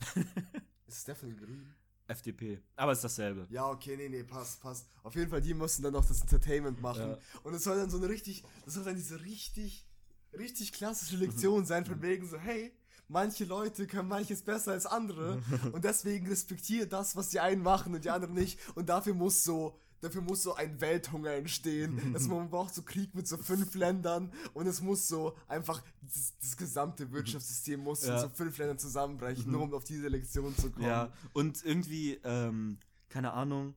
Ist 0.86 1.08
den 1.08 1.36
Grünen? 1.38 1.74
FDP. 2.06 2.60
Aber 2.76 2.92
ist 2.92 3.02
dasselbe. 3.02 3.46
Ja, 3.48 3.70
okay, 3.70 3.96
nee, 3.96 4.10
nee, 4.10 4.22
passt, 4.22 4.60
passt. 4.60 4.86
Auf 5.02 5.14
jeden 5.14 5.30
Fall, 5.30 5.40
die 5.40 5.54
mussten 5.54 5.82
dann 5.82 5.94
noch 5.94 6.04
das 6.04 6.20
Entertainment 6.20 6.82
machen. 6.82 7.12
Ja. 7.12 7.18
Und 7.42 7.54
es 7.54 7.64
soll 7.64 7.78
dann 7.78 7.88
so 7.88 7.96
eine 7.96 8.10
richtig, 8.10 8.44
das 8.66 8.74
soll 8.74 8.84
dann 8.84 8.96
diese 8.96 9.22
richtig, 9.22 9.86
richtig 10.34 10.72
klassische 10.72 11.16
Lektion 11.16 11.64
sein, 11.64 11.86
von 11.86 12.02
wegen 12.02 12.28
so, 12.28 12.36
hey, 12.38 12.76
manche 13.08 13.44
Leute 13.44 13.86
können 13.86 14.08
manches 14.08 14.42
besser 14.42 14.72
als 14.72 14.86
andere 14.86 15.42
und 15.72 15.84
deswegen 15.84 16.26
respektiere 16.28 16.86
das, 16.86 17.16
was 17.16 17.28
die 17.30 17.40
einen 17.40 17.62
machen 17.62 17.94
und 17.94 18.04
die 18.04 18.10
anderen 18.10 18.34
nicht. 18.34 18.58
Und 18.74 18.88
dafür 18.88 19.14
muss 19.14 19.44
so, 19.44 19.78
dafür 20.00 20.22
muss 20.22 20.42
so 20.42 20.54
ein 20.54 20.80
Welthunger 20.80 21.32
entstehen. 21.32 22.12
also 22.14 22.28
man 22.30 22.50
braucht 22.50 22.74
so 22.74 22.82
Krieg 22.82 23.14
mit 23.14 23.26
so 23.28 23.36
fünf 23.36 23.74
Ländern 23.74 24.32
und 24.54 24.66
es 24.66 24.80
muss 24.80 25.06
so 25.08 25.36
einfach, 25.48 25.82
das, 26.02 26.34
das 26.40 26.56
gesamte 26.56 27.10
Wirtschaftssystem 27.12 27.80
muss 27.80 28.04
Ja. 28.04 28.14
in 28.16 28.20
so 28.22 28.28
fünf 28.28 28.56
Ländern 28.58 28.78
zusammenbrechen, 28.78 29.50
nur 29.50 29.62
um 29.62 29.74
auf 29.74 29.84
diese 29.84 30.08
Lektion 30.08 30.56
zu 30.56 30.70
kommen. 30.70 30.86
Ja, 30.86 31.12
und 31.32 31.64
irgendwie, 31.64 32.20
ähm, 32.24 32.78
keine 33.08 33.32
Ahnung, 33.32 33.74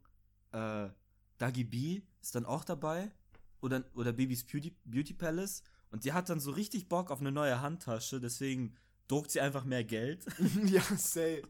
äh, 0.52 0.88
Dagi 1.38 1.64
B 1.64 2.02
ist 2.22 2.34
dann 2.36 2.46
auch 2.46 2.64
dabei. 2.64 3.12
Oder, 3.60 3.84
oder 3.96 4.14
Babys 4.14 4.44
Beauty, 4.44 4.76
Beauty 4.86 5.14
Palace. 5.14 5.64
Und 5.92 6.04
die 6.04 6.14
hat 6.14 6.30
dann 6.30 6.40
so 6.40 6.52
richtig 6.52 6.90
Bock 6.90 7.10
auf 7.10 7.22
eine 7.22 7.32
neue 7.32 7.60
Handtasche. 7.62 8.20
Deswegen 8.20 8.76
druckt 9.08 9.32
sie 9.32 9.42
einfach 9.42 9.64
mehr 9.64 9.84
Geld. 9.84 10.26
ja, 10.66 10.82
say. 10.98 11.42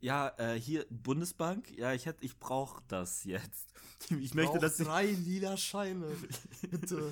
ja, 0.00 0.28
äh, 0.38 0.58
hier 0.60 0.86
Bundesbank, 0.90 1.70
ja, 1.76 1.92
ich 1.94 2.06
hätte, 2.06 2.24
ich 2.24 2.38
brauche 2.38 2.82
das 2.88 3.24
jetzt. 3.24 3.72
Ich 4.20 4.34
möchte, 4.34 4.52
Brauch 4.52 4.60
dass 4.60 4.76
sie, 4.76 4.84
drei 4.84 5.06
lila 5.06 5.56
Scheine. 5.56 6.14
Bitte. 6.70 7.10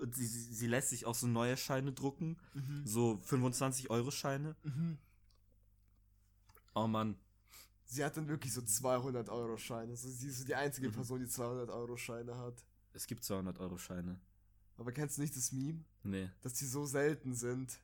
Und 0.00 0.12
sie, 0.16 0.26
sie, 0.26 0.52
sie 0.52 0.66
lässt 0.66 0.88
sich 0.88 1.06
auch 1.06 1.14
so 1.14 1.28
neue 1.28 1.56
Scheine 1.56 1.92
drucken, 1.92 2.36
Mhm. 2.54 2.82
so 2.84 3.20
25 3.22 3.90
Euro 3.90 4.10
Scheine. 4.10 4.56
Mhm. 4.64 4.98
Oh 6.74 6.88
Mann, 6.88 7.16
Sie 7.84 8.02
hat 8.04 8.16
dann 8.16 8.26
wirklich 8.26 8.52
so 8.54 8.62
200 8.62 9.28
Euro 9.28 9.56
Scheine. 9.58 9.90
Also 9.92 10.08
sie 10.08 10.28
ist 10.28 10.38
so 10.38 10.44
die 10.46 10.54
einzige 10.54 10.88
Mhm. 10.88 10.92
Person, 10.94 11.20
die 11.20 11.28
200 11.28 11.68
Euro 11.70 11.96
Scheine 11.96 12.36
hat. 12.38 12.64
es 12.94 13.06
gibt 13.06 13.22
200 13.22 13.58
Euro 13.60 13.78
Scheine. 13.78 14.18
Aber 14.76 14.92
kennst 14.92 15.18
du 15.18 15.22
nicht 15.22 15.36
das 15.36 15.52
Meme? 15.52 15.84
Nee. 16.02 16.30
Dass 16.42 16.54
die 16.54 16.66
so 16.66 16.86
selten 16.86 17.34
sind. 17.34 17.78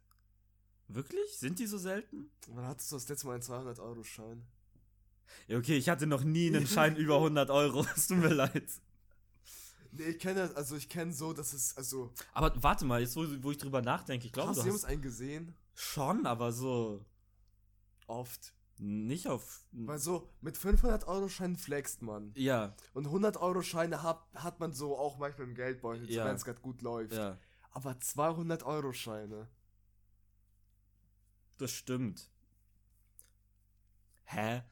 Wirklich? 0.88 1.38
Sind 1.38 1.58
die 1.58 1.66
so 1.66 1.78
selten? 1.78 2.30
Wann 2.48 2.66
hattest 2.66 2.90
du 2.90 2.96
das 2.96 3.08
letzte 3.08 3.26
Mal 3.26 3.34
einen 3.34 3.42
200 3.42 3.78
Euro 3.78 4.02
Schein? 4.02 4.46
Ja, 5.46 5.58
okay, 5.58 5.76
ich 5.76 5.88
hatte 5.88 6.06
noch 6.06 6.24
nie 6.24 6.48
einen 6.48 6.66
Schein 6.66 6.96
über 6.96 7.16
100 7.16 7.50
Euro. 7.50 7.86
Es 7.94 8.06
tut 8.08 8.18
mir 8.18 8.32
leid. 8.32 8.68
Nee, 9.92 10.04
ich 10.04 10.18
kenne, 10.18 10.54
also 10.54 10.76
ich 10.76 10.88
kenne 10.88 11.12
so, 11.12 11.32
dass 11.32 11.52
es, 11.52 11.76
also, 11.76 12.12
Aber 12.32 12.52
warte 12.62 12.84
mal, 12.84 13.00
jetzt 13.00 13.16
wo, 13.16 13.24
wo 13.42 13.50
ich 13.50 13.58
drüber 13.58 13.80
nachdenke, 13.82 14.26
ich 14.26 14.32
glaube, 14.32 14.50
hast 14.50 14.58
du 14.58 14.62
du 14.62 14.66
jemals 14.66 14.82
hast 14.84 14.90
einen 14.90 15.02
gesehen? 15.02 15.54
schon, 15.74 16.26
aber 16.26 16.52
so 16.52 17.04
Oft. 18.06 18.54
Nicht 18.80 19.26
auf. 19.28 19.64
Weil 19.72 19.98
so, 19.98 20.28
mit 20.40 20.56
500 20.56 21.06
Euro 21.08 21.28
Scheinen 21.28 21.56
flext 21.56 22.02
man. 22.02 22.32
Ja, 22.36 22.74
Und 22.94 23.06
100 23.06 23.36
Euro 23.38 23.62
Scheine 23.62 24.02
hat, 24.02 24.22
hat 24.34 24.60
man 24.60 24.72
so 24.72 24.96
auch 24.96 25.18
manchmal 25.18 25.48
im 25.48 25.54
Geldbeutel, 25.54 26.10
Ja. 26.10 26.24
wenn 26.24 26.36
es 26.36 26.44
gerade 26.44 26.60
gut 26.60 26.82
läuft. 26.82 27.12
ja, 27.14 27.38
Aber 27.70 27.98
200 27.98 28.62
Euro 28.64 28.92
Scheine. 28.92 29.48
das 31.58 31.70
stimmt. 31.72 32.30
Hä? 34.24 34.62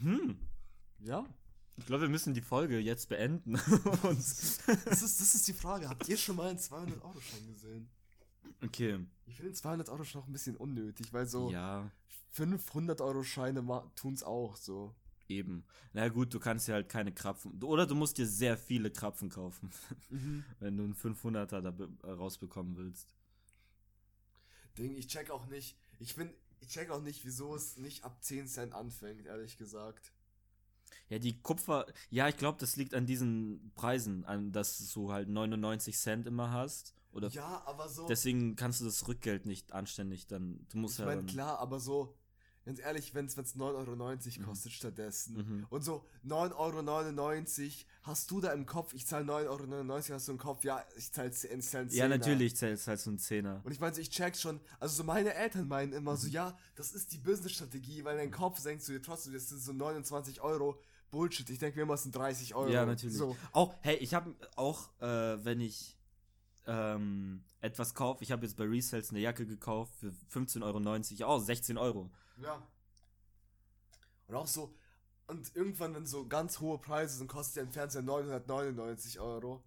Hm. 0.00 0.38
Ja. 1.00 1.26
Ich 1.76 1.86
glaube, 1.86 2.02
wir 2.02 2.08
müssen 2.10 2.34
die 2.34 2.42
Folge 2.42 2.78
jetzt 2.78 3.08
beenden. 3.08 3.54
Das 4.04 5.02
ist, 5.02 5.20
das 5.20 5.34
ist 5.34 5.48
die 5.48 5.52
Frage. 5.54 5.88
Habt 5.88 6.06
ihr 6.08 6.16
schon 6.18 6.36
mal 6.36 6.50
einen 6.50 6.58
200 6.58 7.02
Euro 7.02 7.20
Schein 7.20 7.46
gesehen? 7.46 7.90
Okay. 8.62 9.04
Ich 9.26 9.36
finde 9.36 9.50
den 9.50 9.54
200 9.54 9.88
Euro 9.88 10.04
Schein 10.04 10.22
auch 10.22 10.26
ein 10.26 10.32
bisschen 10.32 10.56
unnötig, 10.56 11.12
weil 11.12 11.26
so 11.26 11.50
Ja, 11.50 11.90
500 12.30 13.00
Euro 13.00 13.22
Scheine 13.22 13.62
tun 13.96 14.14
es 14.14 14.22
auch 14.22 14.56
so. 14.56 14.94
eben. 15.28 15.64
Na 15.92 16.08
gut, 16.08 16.34
du 16.34 16.40
kannst 16.40 16.68
dir 16.68 16.74
halt 16.74 16.88
keine 16.88 17.12
Krapfen. 17.12 17.62
Oder 17.62 17.86
du 17.86 17.94
musst 17.94 18.18
dir 18.18 18.26
sehr 18.26 18.56
viele 18.58 18.90
Krapfen 18.90 19.28
kaufen, 19.30 19.70
wenn 20.60 20.76
du 20.76 20.84
einen 20.84 20.94
500er 20.94 21.60
da 21.60 21.70
äh, 22.08 22.10
rausbekommen 22.10 22.76
willst. 22.76 23.14
Ding, 24.78 24.96
ich 24.96 25.06
check 25.08 25.30
auch 25.30 25.46
nicht. 25.46 25.76
Ich 25.98 26.14
bin, 26.16 26.32
ich 26.60 26.68
check 26.68 26.90
auch 26.90 27.02
nicht, 27.02 27.24
wieso 27.24 27.54
es 27.54 27.76
nicht 27.76 28.04
ab 28.04 28.22
10 28.22 28.46
Cent 28.48 28.72
anfängt, 28.74 29.26
ehrlich 29.26 29.56
gesagt. 29.58 30.12
Ja, 31.08 31.18
die 31.18 31.40
Kupfer. 31.40 31.86
Ja, 32.10 32.28
ich 32.28 32.36
glaube, 32.36 32.58
das 32.58 32.76
liegt 32.76 32.94
an 32.94 33.06
diesen 33.06 33.72
Preisen, 33.74 34.24
an 34.24 34.52
dass 34.52 34.90
du 34.92 35.12
halt 35.12 35.28
99 35.28 35.96
Cent 35.96 36.26
immer 36.26 36.50
hast. 36.52 36.94
Oder 37.12 37.28
Ja, 37.28 37.62
aber 37.66 37.88
so. 37.88 38.06
deswegen 38.06 38.56
kannst 38.56 38.80
du 38.80 38.84
das 38.84 39.06
Rückgeld 39.08 39.46
nicht 39.46 39.72
anständig 39.72 40.26
dann. 40.26 40.66
Du 40.70 40.78
musst 40.78 40.94
ich 40.94 41.00
ja. 41.00 41.06
meine, 41.06 41.24
klar, 41.24 41.58
aber 41.58 41.80
so, 41.80 42.14
ganz 42.64 42.78
ehrlich, 42.78 43.14
wenn 43.14 43.26
es 43.26 43.36
9,90 43.36 44.38
Euro 44.38 44.46
kostet 44.48 44.72
stattdessen. 44.72 45.36
Mhm. 45.36 45.66
Und 45.70 45.82
so 45.82 46.04
9,99 46.24 47.62
Euro 47.62 47.72
hast 48.02 48.30
du 48.30 48.40
da 48.40 48.52
im 48.52 48.66
Kopf, 48.66 48.92
ich 48.94 49.06
zahle 49.06 49.24
9,99 49.24 49.48
Euro, 49.48 50.14
hast 50.14 50.28
du 50.28 50.32
im 50.32 50.38
Kopf, 50.38 50.64
ja, 50.64 50.84
ich 50.96 51.12
zahle 51.12 51.30
10 51.32 51.58
ich 51.58 51.68
zahl 51.68 51.80
einen 51.82 51.90
Ja, 51.90 52.04
Zehner. 52.04 52.08
natürlich 52.18 52.56
zählst 52.56 52.86
halt 52.86 53.00
so 53.00 53.10
ein 53.10 53.18
Zehner. 53.18 53.60
Und 53.64 53.72
ich 53.72 53.80
meine, 53.80 53.94
so, 53.94 54.00
ich 54.00 54.10
check 54.10 54.36
schon, 54.36 54.60
also 54.78 54.94
so 54.94 55.04
meine 55.04 55.34
Eltern 55.34 55.66
meinen 55.68 55.92
immer 55.92 56.12
Mhm. 56.12 56.16
so, 56.18 56.28
ja, 56.28 56.56
das 56.76 56.92
ist 56.92 57.12
die 57.12 57.18
Business-Strategie, 57.18 58.04
weil 58.04 58.16
dein 58.16 58.30
Kopf 58.30 58.62
denkst 58.62 58.86
du 58.86 58.92
dir 58.92 59.02
trotzdem, 59.02 59.32
das 59.32 59.48
sind 59.48 59.60
so 59.60 59.72
29 59.72 60.40
Euro. 60.40 60.78
Bullshit, 61.10 61.50
ich 61.50 61.58
denke 61.58 61.76
mir 61.76 61.82
immer, 61.82 61.94
es 61.94 62.04
sind 62.04 62.14
30 62.14 62.54
Euro. 62.54 62.70
Ja, 62.70 62.86
natürlich. 62.86 63.16
So. 63.16 63.36
Auch, 63.52 63.74
hey, 63.80 63.96
ich 63.96 64.14
habe 64.14 64.32
auch, 64.54 64.90
äh, 65.00 65.44
wenn 65.44 65.60
ich 65.60 65.96
ähm, 66.66 67.42
etwas 67.60 67.94
kaufe, 67.94 68.22
ich 68.22 68.32
habe 68.32 68.44
jetzt 68.44 68.56
bei 68.56 68.64
Resales 68.64 69.10
eine 69.10 69.20
Jacke 69.20 69.46
gekauft 69.46 69.94
für 69.96 70.12
15,90 70.32 71.22
Euro, 71.22 71.34
oh, 71.34 71.38
16 71.38 71.78
Euro. 71.78 72.10
Ja. 72.42 72.62
Und 74.28 74.34
auch 74.34 74.46
so, 74.46 74.74
und 75.26 75.54
irgendwann, 75.54 75.94
wenn 75.94 76.06
so 76.06 76.26
ganz 76.26 76.60
hohe 76.60 76.78
Preise 76.78 77.18
sind, 77.18 77.28
kostet 77.28 77.56
der 77.56 77.66
Fernseher 77.68 78.02
999 78.02 79.20
Euro. 79.20 79.62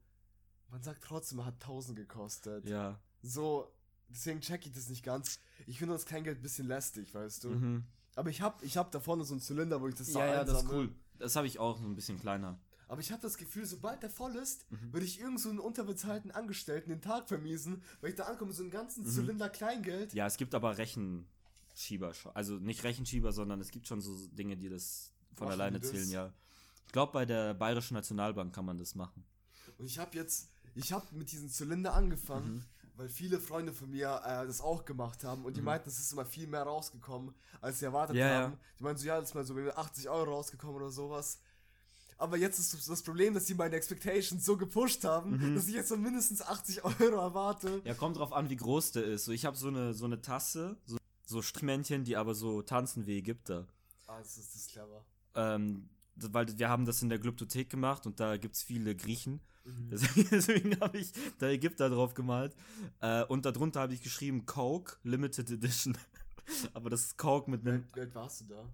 Man 0.70 0.84
sagt 0.84 1.04
trotzdem, 1.04 1.40
er 1.40 1.46
hat 1.46 1.56
1000 1.56 1.98
gekostet. 1.98 2.68
Ja. 2.68 3.00
So, 3.22 3.72
deswegen 4.10 4.42
check 4.42 4.66
ich 4.66 4.74
das 4.74 4.90
nicht 4.90 5.04
ganz. 5.04 5.40
Ich 5.68 5.80
finde 5.80 5.94
das 5.94 6.06
Kleingeld 6.06 6.40
ein 6.40 6.42
bisschen 6.42 6.68
lästig, 6.68 7.14
weißt 7.14 7.44
du. 7.46 7.50
Mhm. 7.50 7.84
Aber 8.16 8.30
ich 8.30 8.42
hab, 8.42 8.62
ich 8.64 8.78
hab 8.78 8.92
da 8.92 9.00
vorne 9.00 9.24
so 9.24 9.34
einen 9.34 9.42
Zylinder, 9.42 9.82
wo 9.82 9.88
ich 9.88 9.96
das 9.96 10.14
Ja, 10.14 10.26
ja, 10.26 10.44
das 10.44 10.64
ist 10.64 10.70
cool. 10.70 10.94
Das 11.18 11.36
habe 11.36 11.48
ich 11.48 11.60
auch 11.60 11.78
so 11.78 11.86
ein 11.86 11.96
bisschen 11.96 12.20
kleiner. 12.20 12.60
Aber 12.94 13.02
ich 13.02 13.12
habe 13.12 13.22
das 13.24 13.38
Gefühl, 13.38 13.66
sobald 13.66 14.04
der 14.04 14.12
voll 14.12 14.36
ist, 14.36 14.70
Mhm. 14.72 14.94
würde 14.94 15.06
ich 15.08 15.20
irgend 15.20 15.40
so 15.40 15.50
einen 15.50 15.58
unterbezahlten 15.58 16.30
Angestellten 16.30 16.90
den 16.92 17.02
Tag 17.02 17.28
vermiesen, 17.28 17.82
weil 18.02 18.12
ich 18.12 18.16
da 18.16 18.26
ankomme, 18.26 18.54
so 18.54 18.62
einen 18.62 18.70
ganzen 18.72 19.04
Mhm. 19.04 19.10
Zylinder 19.10 19.50
Kleingeld. 19.50 20.14
Ja, 20.14 20.28
es 20.28 20.38
gibt 20.38 20.54
aber 20.54 20.78
Rechenschieber. 20.78 22.14
schon. 22.14 22.36
Also 22.36 22.56
nicht 22.60 22.84
Rechenschieber, 22.84 23.32
sondern 23.32 23.60
es 23.62 23.72
gibt 23.72 23.88
schon 23.88 24.00
so 24.00 24.16
Dinge, 24.28 24.58
die 24.58 24.70
das 24.70 25.12
von 25.34 25.48
Machen 25.48 25.54
alleine 25.60 25.80
das? 25.80 25.90
zählen, 25.90 26.10
ja. 26.10 26.32
Ich 26.86 26.92
glaube, 26.92 27.12
bei 27.14 27.26
der 27.26 27.56
Bayerischen 27.56 27.96
Nationalbank 27.96 28.54
kann 28.54 28.66
man 28.66 28.78
das 28.78 28.94
machen. 28.94 29.26
Und 29.80 29.86
ich 29.88 29.98
habe 29.98 30.16
jetzt, 30.16 30.52
ich 30.76 30.94
habe 30.94 31.06
mit 31.16 31.32
diesem 31.32 31.50
Zylinder 31.50 31.96
angefangen, 31.96 32.58
Mhm. 32.58 32.64
weil 32.96 33.10
viele 33.10 33.40
Freunde 33.40 33.74
von 33.74 33.90
mir 33.90 34.22
äh, 34.24 34.46
das 34.46 34.62
auch 34.62 34.86
gemacht 34.86 35.24
haben 35.24 35.46
und 35.46 35.58
die 35.58 35.62
meinten, 35.62 35.90
es 35.90 35.98
ist 36.00 36.14
immer 36.14 36.26
viel 36.26 36.46
mehr 36.46 36.62
rausgekommen, 36.62 37.34
als 37.60 37.80
sie 37.80 37.86
erwartet 37.86 38.18
Ja, 38.18 38.44
haben. 38.44 38.58
Die 38.78 38.84
meinten 38.84 39.00
so, 39.02 39.08
ja, 39.08 39.20
das 39.20 39.30
ist 39.30 39.34
mal 39.36 39.44
so 39.44 39.56
mit 39.56 39.76
80 39.76 40.08
Euro 40.10 40.36
rausgekommen 40.36 40.76
oder 40.76 40.92
sowas. 40.92 41.40
Aber 42.18 42.38
jetzt 42.38 42.60
ist 42.60 42.88
das 42.90 43.02
Problem, 43.04 43.34
dass 43.34 43.48
sie 43.48 43.54
meine 43.56 43.76
Expectations 43.76 44.44
so 44.46 44.58
gepusht 44.58 45.04
haben, 45.04 45.32
Mhm. 45.38 45.56
dass 45.56 45.68
ich 45.68 45.74
jetzt 45.76 45.90
so 45.90 45.98
mindestens 45.98 46.42
80 46.42 46.84
Euro 46.84 47.16
erwarte. 47.18 47.82
Ja, 47.86 47.94
kommt 47.94 48.18
drauf 48.18 48.34
an, 48.34 48.50
wie 48.50 48.56
groß 48.56 48.92
der 48.94 49.04
ist. 49.06 49.26
So, 49.26 49.32
ich 49.32 49.46
habe 49.46 49.58
so 49.58 49.68
eine, 49.68 49.94
so 49.94 50.06
eine 50.06 50.22
Tasse, 50.22 50.78
so, 50.86 50.98
so 51.26 51.42
Strichmännchen, 51.42 52.04
die 52.04 52.16
aber 52.18 52.36
so 52.36 52.62
tanzen 52.62 53.06
wie 53.06 53.18
Ägypter. 53.18 53.68
Ah, 54.08 54.20
das 54.20 54.38
ist, 54.38 54.54
das 54.54 54.62
ist 54.62 54.72
clever. 54.72 55.06
Ähm, 55.36 55.90
weil 56.16 56.58
wir 56.58 56.70
haben 56.70 56.86
das 56.86 57.02
in 57.02 57.10
der 57.10 57.18
Glyptothek 57.20 57.70
gemacht 57.70 58.06
und 58.06 58.20
da 58.20 58.38
gibt 58.38 58.56
es 58.56 58.62
viele 58.64 58.96
Griechen. 58.96 59.40
Mhm. 59.66 59.90
Deswegen, 59.90 60.30
deswegen 60.32 60.80
habe 60.80 60.98
ich 61.00 61.12
da 61.40 61.48
Ägypter 61.48 61.90
drauf 61.90 62.14
gemalt. 62.14 62.56
Äh, 63.00 63.24
und 63.26 63.46
darunter 63.46 63.82
habe 63.82 63.94
ich 63.94 64.02
geschrieben 64.02 64.46
Coke 64.46 64.98
Limited 65.04 65.50
Edition. 65.50 65.98
Aber 66.74 66.90
das 66.90 67.02
ist 67.06 67.18
Coke 67.18 67.50
mit 67.50 67.66
einem 67.66 67.86
wie 67.94 68.02
alt 68.02 68.14
warst 68.14 68.42
du 68.42 68.46
da? 68.46 68.70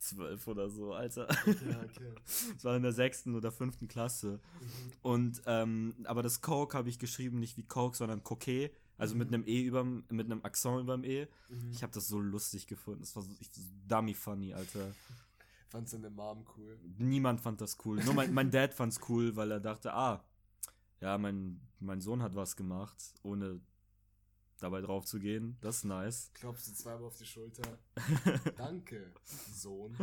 12 0.00 0.46
oder 0.48 0.70
so, 0.70 0.92
Alter. 0.94 1.28
Ja, 1.46 1.82
okay. 1.82 2.12
Das 2.54 2.64
war 2.64 2.76
in 2.76 2.82
der 2.82 2.92
sechsten 2.92 3.34
oder 3.34 3.52
fünften 3.52 3.86
Klasse. 3.86 4.40
Mhm. 4.60 4.92
Und, 5.02 5.42
ähm, 5.46 5.94
aber 6.04 6.22
das 6.22 6.40
Coke 6.40 6.76
habe 6.76 6.88
ich 6.88 6.98
geschrieben 6.98 7.38
nicht 7.38 7.56
wie 7.56 7.62
Coke, 7.62 7.96
sondern 7.96 8.24
Coquet. 8.24 8.70
Also 8.96 9.14
mit 9.14 9.28
einem 9.28 9.44
E 9.46 9.62
überm, 9.62 10.04
mit 10.10 10.26
einem 10.26 10.44
Akzent 10.44 10.80
überm 10.80 11.04
E. 11.04 11.26
Mhm. 11.48 11.70
Ich 11.70 11.82
habe 11.82 11.92
das 11.92 12.08
so 12.08 12.18
lustig 12.18 12.66
gefunden. 12.66 13.00
Das 13.00 13.16
war 13.16 13.22
so, 13.22 13.30
ich, 13.40 13.50
so 13.50 13.62
dummy 13.88 14.14
funny, 14.14 14.52
Alter. 14.52 14.94
Fand 15.68 15.88
seine 15.88 16.10
Mom 16.10 16.44
cool. 16.56 16.78
Niemand 16.98 17.40
fand 17.40 17.60
das 17.60 17.78
cool. 17.84 18.02
Nur 18.02 18.12
mein, 18.12 18.34
mein 18.34 18.50
Dad 18.50 18.74
fand's 18.74 18.98
cool, 19.08 19.36
weil 19.36 19.52
er 19.52 19.60
dachte, 19.60 19.94
ah, 19.94 20.24
ja, 21.00 21.16
mein, 21.16 21.60
mein 21.78 22.00
Sohn 22.00 22.22
hat 22.22 22.34
was 22.34 22.56
gemacht, 22.56 23.14
ohne 23.22 23.60
dabei 24.60 24.80
drauf 24.80 25.04
zu 25.04 25.18
gehen. 25.18 25.56
Das 25.60 25.78
ist 25.78 25.84
nice. 25.84 26.30
Klopfst 26.34 26.68
du 26.68 26.74
zweimal 26.74 27.04
auf 27.04 27.16
die 27.16 27.26
Schulter. 27.26 27.78
Danke, 28.56 29.12
Sohn. 29.52 29.96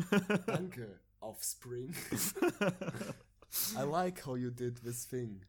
Danke, 0.46 1.00
Offspring. 1.20 1.94
I 3.76 3.84
like 3.84 4.26
how 4.26 4.36
you 4.36 4.50
did 4.52 4.82
this 4.84 5.08
thing. 5.08 5.42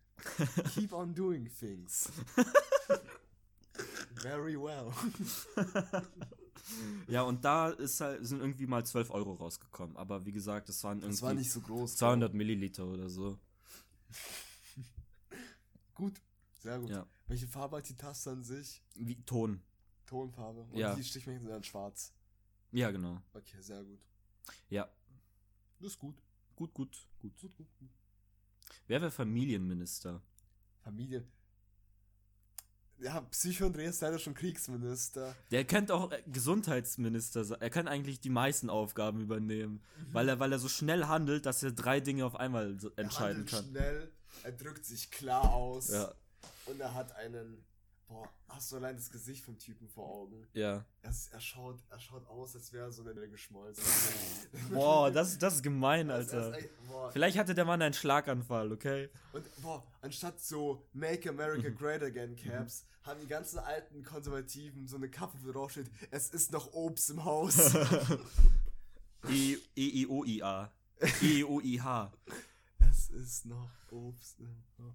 Keep 0.75 0.93
on 0.93 1.15
doing 1.15 1.49
things. 1.59 2.11
Very 4.23 4.57
well. 4.61 4.93
ja, 7.07 7.23
und 7.23 7.45
da 7.45 7.71
ist 7.71 8.01
halt, 8.01 8.27
sind 8.27 8.41
irgendwie 8.41 8.67
mal 8.67 8.85
12 8.85 9.11
Euro 9.11 9.35
rausgekommen. 9.35 9.97
Aber 9.97 10.27
wie 10.27 10.33
gesagt, 10.33 10.69
das 10.69 10.83
waren 10.85 11.01
Das 11.01 11.07
irgendwie 11.09 11.23
war 11.23 11.35
nicht 11.35 11.53
so 11.53 11.61
groß. 11.61 11.97
200 11.97 12.35
Milliliter 12.35 12.85
oder 12.87 13.09
so. 13.09 13.39
Gut, 15.95 16.21
sehr 16.59 16.79
gut. 16.79 16.91
Ja. 16.91 17.07
Welche 17.27 17.47
Farbe 17.47 17.77
hat 17.79 17.89
die 17.89 17.97
Taste 17.97 18.31
an 18.31 18.43
sich? 18.45 18.83
Wie 18.95 19.17
Ton. 19.25 19.63
Tonfarbe. 20.07 20.63
Und 20.63 20.77
Ja. 20.77 20.95
die 20.95 21.05
Stichmännchen 21.05 21.43
sind 21.45 21.51
dann 21.53 21.63
schwarz. 21.65 22.13
Ja, 22.73 22.91
genau. 22.91 23.21
Okay, 23.33 23.61
sehr 23.61 23.83
gut. 23.85 24.01
Ja, 24.69 24.89
Das 25.81 25.93
ist 25.93 25.99
gut. 25.99 26.17
gut, 26.57 26.73
gut, 26.75 26.91
gut. 27.21 27.37
Gut, 27.41 27.57
gut, 27.57 27.79
gut. 27.79 27.89
Wer 28.87 29.01
wäre 29.01 29.11
Familienminister? 29.11 30.23
Familie. 30.83 31.27
Ja, 33.01 33.21
Psycho 33.21 33.67
Andreas 33.67 33.97
ist 33.97 34.01
leider 34.01 34.19
schon 34.19 34.35
Kriegsminister. 34.35 35.37
Der 35.53 35.65
könnte 35.65 35.95
auch 35.95 36.11
äh, 36.11 36.21
Gesundheitsminister 36.27 37.45
sein. 37.45 37.61
Er 37.61 37.71
kann 37.71 37.87
eigentlich 37.87 38.21
die 38.21 38.31
meisten 38.31 38.69
Aufgaben 38.71 39.21
übernehmen, 39.21 39.75
Mhm. 39.99 40.15
weil 40.15 40.29
er, 40.29 40.41
weil 40.41 40.51
er 40.51 40.59
so 40.59 40.69
schnell 40.69 41.05
handelt, 41.07 41.47
dass 41.47 41.63
er 41.63 41.71
drei 41.71 42.01
Dinge 42.01 42.25
auf 42.27 42.35
einmal 42.35 42.77
Er 42.83 42.99
entscheiden 42.99 43.39
handelt 43.47 43.51
kann. 43.51 43.65
schnell, 43.67 44.13
er 44.43 44.53
drückt 44.53 44.85
sich 44.85 45.13
klar 45.13 45.53
aus. 45.55 45.91
Ja. 45.91 46.13
Und 46.67 46.81
er 46.81 46.95
hat 46.95 47.13
einen. 47.17 47.65
Boah, 48.07 48.27
hast 48.49 48.73
du 48.73 48.77
allein 48.77 48.97
das 48.97 49.11
Gesicht 49.11 49.45
vom 49.45 49.59
Typen 49.59 49.87
vor 49.87 50.09
Augen? 50.09 50.47
Ja. 50.55 50.83
Er, 51.03 51.11
ist- 51.11 51.31
er, 51.31 51.41
schaut, 51.41 51.79
er 51.91 52.01
schaut 52.01 52.27
aus, 52.27 52.55
als 52.57 52.73
wäre 52.73 52.87
er 52.87 52.93
so 52.93 53.03
eine 53.07 53.29
geschmolzen. 53.29 53.85
Boah, 54.73 55.11
das, 55.11 55.37
das 55.37 55.57
ist 55.57 55.63
gemein, 55.63 56.11
Alter. 56.11 56.53
ist 56.53 56.57
echt-. 56.65 56.71
Vielleicht 57.13 57.37
hatte 57.37 57.55
der 57.55 57.67
Mann 57.67 57.83
einen 57.83 57.93
Schlaganfall, 57.93 58.73
okay? 58.73 59.11
Und 59.35 59.45
boah, 59.61 59.87
anstatt 60.01 60.41
so 60.41 60.87
Make 60.95 61.29
America 61.29 61.69
Great 61.69 62.03
Again 62.03 62.35
Caps, 62.35 62.87
haben 63.03 63.21
die 63.21 63.27
ganzen 63.27 63.59
alten 63.59 64.03
Konservativen 64.03 64.89
so 64.89 64.97
eine 64.97 65.11
Kappe, 65.11 65.37
wo 65.43 65.53
drauf 65.53 65.73
steht, 65.73 65.91
es 66.11 66.31
ist 66.31 66.51
noch 66.51 66.73
Obst 66.73 67.11
im 67.11 67.25
Haus. 67.27 67.75
E-I-O-I-A. 69.29 70.71
E-I-O-I-H. 71.01 72.13
es 72.91 73.11
ist 73.11 73.47
noch 73.47 73.71
Obst 73.91 74.39
im 74.41 74.57
Haus. 74.79 74.95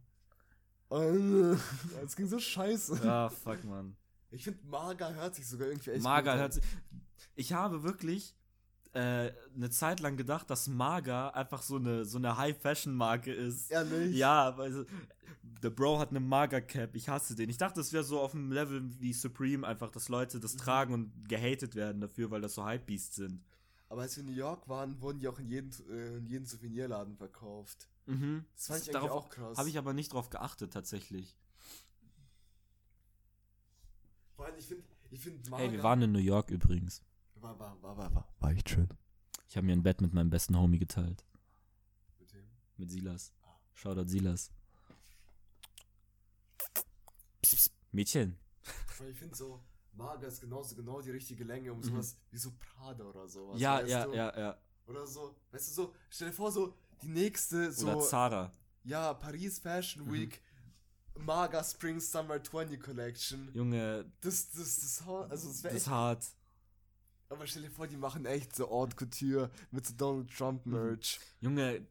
Und, 0.94 1.60
das 2.02 2.16
ging 2.16 2.28
so 2.28 2.38
scheiße. 2.40 3.02
Ja, 3.04 3.30
fuck, 3.30 3.64
Mann. 3.64 3.96
Ich 4.30 4.44
finde, 4.44 4.60
Mager 4.68 5.14
hört 5.16 5.36
sich 5.36 5.48
sogar 5.48 5.68
irgendwie 5.68 5.92
echt 5.92 6.04
Mager 6.04 6.38
hört 6.38 6.54
sich. 6.54 6.64
Ich 7.36 7.54
habe 7.54 7.84
wirklich 7.84 8.36
äh, 8.94 9.32
eine 9.56 9.70
Zeit 9.72 10.02
lang 10.02 10.18
gedacht, 10.18 10.50
dass 10.50 10.68
Mager 10.68 11.36
einfach 11.36 11.64
so 11.64 11.78
eine, 11.78 12.06
so 12.06 12.18
eine 12.20 12.38
High-Fashion-Marke 12.38 13.34
ist. 13.34 13.72
Ehrlich? 13.72 14.16
Ja, 14.16 14.56
weil 14.58 14.86
der 15.64 15.70
Bro 15.72 16.00
hat 16.00 16.10
eine 16.12 16.20
Mager-Cap. 16.20 16.96
Ich 16.96 17.10
hasse 17.10 17.36
den. 17.36 17.50
Ich 17.50 17.58
dachte, 17.58 17.80
das 17.80 17.92
wäre 17.92 18.04
so 18.04 18.20
auf 18.20 18.32
dem 18.32 18.52
Level 18.52 18.84
wie 19.00 19.14
Supreme, 19.14 19.66
einfach, 19.66 19.90
dass 19.90 20.10
Leute 20.10 20.38
Mhm. 20.38 20.42
das 20.42 20.56
tragen 20.58 20.94
und 20.94 21.28
gehatet 21.28 21.74
werden 21.74 22.02
dafür, 22.02 22.30
weil 22.30 22.42
das 22.42 22.54
so 22.54 22.66
Hypebeasts 22.68 23.16
sind. 23.16 23.42
Aber 23.94 24.02
als 24.02 24.18
wir 24.18 24.22
in 24.22 24.32
New 24.32 24.36
York 24.36 24.68
waren, 24.68 25.00
wurden 25.02 25.20
die 25.20 25.28
auch 25.28 25.38
in 25.38 25.46
jedem, 25.46 25.70
äh, 25.88 26.18
in 26.18 26.26
jedem 26.26 26.48
Souvenirladen 26.48 27.16
verkauft. 27.16 27.88
Mhm. 28.08 28.44
Das 28.56 28.66
fand 28.66 28.82
ich 28.82 28.88
eigentlich 28.88 29.02
Darauf 29.04 29.26
auch 29.26 29.30
krass. 29.30 29.56
Habe 29.56 29.70
ich 29.70 29.78
aber 29.78 29.94
nicht 29.94 30.14
drauf 30.14 30.32
geachtet, 30.32 30.74
tatsächlich. 30.74 31.38
Vor 34.36 34.48
allem, 34.48 34.58
ich 34.58 34.66
finde, 34.66 34.84
ich 35.12 35.20
find 35.20 35.48
Mager... 35.48 35.64
Hey, 35.64 35.72
wir 35.74 35.84
waren 35.84 36.02
in 36.02 36.12
New 36.12 36.18
York 36.18 36.50
übrigens. 36.50 37.04
War, 37.36 37.60
war, 37.60 37.80
war, 37.84 37.96
war, 37.96 38.16
war, 38.16 38.34
war 38.40 38.52
echt 38.52 38.68
schön. 38.68 38.90
Ich 39.48 39.58
habe 39.58 39.68
mir 39.68 39.74
ein 39.74 39.84
Bett 39.84 40.02
mit 40.02 40.12
meinem 40.12 40.32
besten 40.32 40.58
Homie 40.58 40.80
geteilt. 40.80 41.24
Mit 42.20 42.34
dem. 42.34 42.48
Mit 42.78 42.90
Silas. 42.90 43.32
Shoutout 43.76 44.08
Silas. 44.08 44.50
Psst, 47.44 47.56
psst. 47.56 47.72
Mädchen. 47.92 48.40
Weil 48.98 49.12
ich 49.12 49.18
finde 49.20 49.36
so, 49.36 49.64
Mager 49.94 50.28
ist 50.28 50.42
genauso 50.42 50.76
genau 50.76 51.02
die 51.02 51.12
richtige 51.12 51.44
Länge, 51.44 51.72
um 51.72 51.80
Mhm. 51.80 51.84
sowas 51.84 52.18
wie 52.32 52.38
so 52.38 52.52
Prada 52.60 53.04
oder 53.04 53.28
sowas. 53.28 53.60
ja, 53.62 53.82
ja, 53.82 54.06
du? 54.06 54.14
ja, 54.16 54.38
ja. 54.40 54.58
Oder 54.88 55.06
so, 55.08 55.36
weißt 55.52 55.70
du, 55.70 55.72
so, 55.74 55.96
stell 56.10 56.28
dir 56.30 56.34
vor, 56.34 56.52
so 56.52 56.76
die 57.02 57.08
nächste, 57.10 57.72
so, 57.72 57.88
Oder 57.88 58.00
Zara. 58.00 58.52
ja, 58.84 59.14
Paris 59.14 59.60
Fashion 59.60 60.06
Mhm. 60.06 60.12
Week, 60.14 60.42
Maga 61.16 61.64
Spring 61.64 62.00
Summer 62.00 62.42
20 62.44 62.82
Collection. 62.82 63.50
Junge, 63.54 64.12
Das, 64.22 64.50
das, 64.52 64.80
das, 64.80 65.08
also 65.08 65.48
das 65.50 65.64
wäre 65.64 65.74
das 65.76 65.88
hart. 65.88 66.26
aber 67.30 67.46
stell 67.48 67.62
dir 67.64 67.70
vor, 67.72 67.88
die 67.88 67.98
machen 67.98 68.26
echt 68.26 68.56
so 68.56 68.70
Haute 68.70 68.96
Couture 68.96 69.50
mit 69.72 69.86
so 69.86 69.94
Donald 69.96 70.36
Trump 70.36 70.66
Mhm. 70.66 70.74
Merch. 70.74 71.20
Junge, 71.40 71.86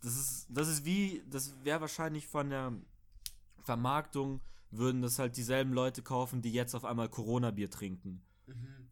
das 0.00 0.16
ist, 0.16 0.46
das 0.48 0.68
ist 0.68 0.84
wie, 0.84 1.22
das 1.28 1.52
wäre 1.64 1.80
wahrscheinlich 1.80 2.26
von 2.26 2.48
der 2.50 2.72
Vermarktung, 3.64 4.40
würden 4.70 5.02
das 5.02 5.18
halt 5.18 5.36
dieselben 5.36 5.72
Leute 5.72 6.02
kaufen, 6.02 6.42
die 6.42 6.52
jetzt 6.52 6.74
auf 6.74 6.84
einmal 6.84 7.08
Corona-Bier 7.08 7.70
trinken. 7.70 8.22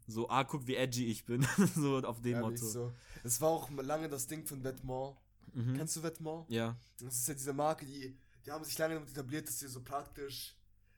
So, 0.07 0.27
ah, 0.29 0.43
guck, 0.43 0.65
wie 0.65 0.75
edgy 0.75 1.05
ich 1.05 1.25
bin. 1.25 1.45
so 1.75 1.97
auf 1.99 2.21
dem 2.21 2.33
Ehrlich 2.33 2.61
Motto. 2.61 2.65
so. 2.65 2.93
Es 3.23 3.39
war 3.41 3.49
auch 3.49 3.69
lange 3.71 4.09
das 4.09 4.25
Ding 4.27 4.45
von 4.45 4.63
Vetements. 4.63 5.17
Mhm. 5.53 5.75
Kennst 5.75 5.95
du 5.97 6.03
Vetements? 6.03 6.45
Ja. 6.49 6.75
Das 6.99 7.13
ist 7.15 7.27
ja 7.27 7.33
diese 7.35 7.53
Marke, 7.53 7.85
die, 7.85 8.17
die 8.45 8.51
haben 8.51 8.63
sich 8.63 8.77
lange 8.77 8.95
damit 8.95 9.09
etabliert, 9.11 9.47
dass 9.47 9.59
sie 9.59 9.67
so 9.67 9.81
praktisch, 9.81 10.55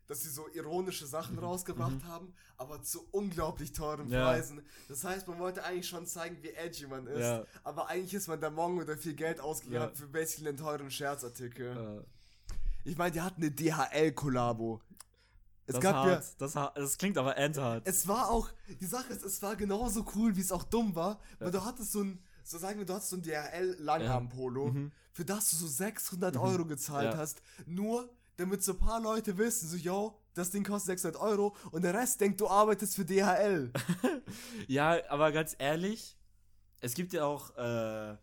dass 0.07 0.23
sie 0.23 0.29
so 0.29 0.47
ironische 0.53 1.05
Sachen 1.07 1.37
rausgebracht 1.39 2.03
haben, 2.05 2.33
aber 2.57 2.81
zu 2.83 3.05
unglaublich 3.11 3.73
teuren 3.73 4.05
Mhm. 4.07 4.13
Ja. 4.13 4.25
Preisen. 4.25 4.61
Das 4.87 5.03
heißt, 5.03 5.27
man 5.27 5.39
wollte 5.39 5.63
eigentlich 5.65 5.87
schon 5.89 6.05
zeigen, 6.05 6.37
wie 6.41 6.49
edgy 6.51 6.87
man 6.87 7.07
ist, 7.07 7.19
Ja. 7.19 7.43
aber 7.63 7.87
eigentlich 7.89 8.13
ist 8.13 8.27
man 8.27 8.39
der 8.39 8.51
Mongo, 8.51 8.83
der 8.85 8.97
viel 8.97 9.15
Geld 9.15 9.39
ausgegeben 9.41 9.75
Ja. 9.83 9.91
für 9.93 10.07
basically 10.07 10.47
einen 10.49 10.57
teuren 10.57 10.89
Scherzartikel. 10.91 12.05
Äh, 12.05 12.05
Ich 12.83 12.97
meine, 12.97 13.11
die 13.11 13.21
hatten 13.21 13.41
eine 13.41 13.51
DHL-Kollabo. 13.51 14.81
Es 15.67 15.75
das, 15.75 15.81
gab 15.83 16.05
ja, 16.05 16.11
hart, 16.15 16.41
das, 16.41 16.55
hart, 16.55 16.77
das 16.77 16.97
klingt 16.97 17.17
aber 17.17 17.37
endhart. 17.37 17.87
es 17.87 18.07
war 18.07 18.29
auch, 18.29 18.49
die 18.79 18.85
Sache 18.85 19.13
ist, 19.13 19.23
es 19.23 19.41
war 19.41 19.55
genauso 19.55 20.05
cool, 20.15 20.35
wie 20.35 20.41
es 20.41 20.51
auch 20.51 20.63
dumm 20.63 20.95
war, 20.95 21.19
weil 21.39 21.51
du 21.51 21.63
hattest 21.63 21.91
so 21.93 22.01
ein, 22.03 22.19
so 22.43 22.57
sagen 22.57 22.79
wir, 22.79 22.85
du 22.85 22.93
hattest 22.93 23.11
so 23.11 23.17
ein 23.17 23.21
DHL-Langarm-Polo, 23.21 24.67
Mhm. 24.71 24.91
für 25.13 25.23
das 25.23 25.49
du 25.51 25.55
so 25.57 25.67
600 25.67 26.35
Euro 26.37 26.65
gezahlt 26.65 27.13
Ja. 27.13 27.17
hast, 27.17 27.41
nur 27.65 28.09
damit 28.37 28.63
so 28.63 28.73
ein 28.73 28.79
paar 28.79 28.99
Leute 28.99 29.37
wissen, 29.37 29.67
so, 29.69 29.77
yo, 29.77 30.17
das 30.33 30.49
Ding 30.49 30.63
kostet 30.63 30.99
600 30.99 31.21
Euro 31.21 31.55
und 31.71 31.83
der 31.83 31.93
Rest 31.93 32.19
denkt, 32.21 32.41
du 32.41 32.47
arbeitest 32.47 32.95
für 32.95 33.05
DHL. 33.05 33.71
Ja, 34.67 34.97
aber 35.09 35.31
ganz 35.31 35.55
ehrlich, 35.59 36.17
es 36.79 36.93
gibt 36.95 37.13
ja 37.13 37.25
auch 37.25 37.55
äh, 37.57 38.17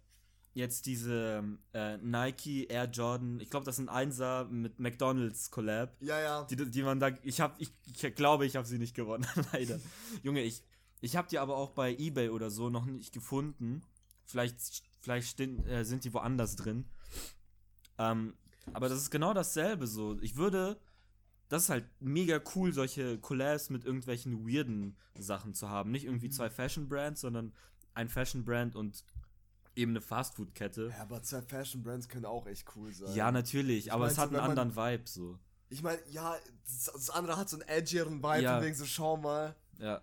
jetzt 0.59 0.87
diese 0.87 1.45
äh, 1.73 1.97
Nike 1.99 2.67
Air 2.69 2.87
Jordan, 2.87 3.41
ich 3.41 3.49
glaube, 3.49 3.65
das 3.65 3.77
sind 3.77 3.89
Einser 3.89 4.45
mit 4.47 4.81
McDonalds 4.81 5.51
Collab, 5.51 5.97
ja, 6.01 6.21
ja. 6.21 6.45
die, 6.45 6.57
die 6.57 6.83
man 6.83 6.99
da, 6.99 7.11
ich 7.23 7.41
habe, 7.41 7.55
ich, 7.59 7.73
ich 7.87 8.15
glaube, 8.17 8.45
ich 8.45 8.57
habe 8.57 8.67
sie 8.67 8.79
nicht 8.79 8.95
gewonnen, 8.95 9.25
leider. 9.53 9.79
Junge, 10.23 10.43
ich, 10.43 10.65
ich 11.01 11.17
habe 11.17 11.29
die 11.29 11.39
aber 11.39 11.57
auch 11.57 11.71
bei 11.71 11.95
eBay 11.97 12.31
oder 12.31 12.51
so 12.51 12.71
noch 12.71 12.87
nicht 12.87 13.13
gefunden. 13.15 13.83
Vielleicht, 14.25 14.83
vielleicht 15.01 15.29
stehen, 15.29 15.65
äh, 15.67 15.85
sind 15.85 16.05
die 16.05 16.13
woanders 16.13 16.57
drin. 16.57 16.87
Ähm, 17.97 18.35
aber 18.73 18.89
das 18.89 18.99
ist 18.99 19.11
genau 19.11 19.33
dasselbe 19.33 19.87
so. 19.87 20.19
Ich 20.21 20.37
würde, 20.37 20.79
das 21.49 21.65
ist 21.65 21.69
halt 21.71 21.87
mega 22.01 22.41
cool, 22.57 22.73
solche 22.73 23.19
Collabs 23.19 23.71
mit 23.71 23.85
irgendwelchen 23.85 24.47
weirden 24.47 24.97
Sachen 25.17 25.55
zu 25.55 25.71
haben. 25.71 25.93
Nicht 25.93 26.05
irgendwie 26.05 26.31
zwei 26.31 26.51
Fashion-Brands, 26.51 27.21
sondern 27.21 27.55
ein 27.95 28.09
Fashion-Brand 28.09 28.75
und 28.75 29.05
eben 29.79 29.93
eine 29.93 30.01
Fastfood-Kette. 30.01 30.91
Ja, 30.97 31.03
aber 31.03 31.23
zwei 31.23 31.41
Fashion-Brands 31.43 32.09
können 32.09 32.25
auch 32.27 32.47
echt 32.47 32.67
cool 32.77 32.93
sein. 32.93 33.15
Ja, 33.15 33.31
natürlich, 33.33 33.87
Ich 33.87 33.93
aber 33.93 34.07
es 34.07 34.17
so, 34.17 34.23
hat 34.23 34.29
einen 34.29 34.37
wenn 34.37 34.41
man- 34.55 34.59
anderen 34.59 34.77
Vibe 34.77 35.09
so. 35.09 35.39
Ich 35.71 35.83
meine, 35.83 35.99
ja, 36.11 36.35
das, 36.65 36.91
das 36.93 37.11
andere 37.11 37.37
hat 37.37 37.49
so 37.49 37.57
einen 37.59 37.69
edgieren 37.69 38.23
Vibe, 38.23 38.43
Ja. 38.43 38.61
wegen 38.63 38.75
so, 38.75 38.85
schau 38.87 39.17
mal, 39.19 39.55
Ja. 39.79 40.01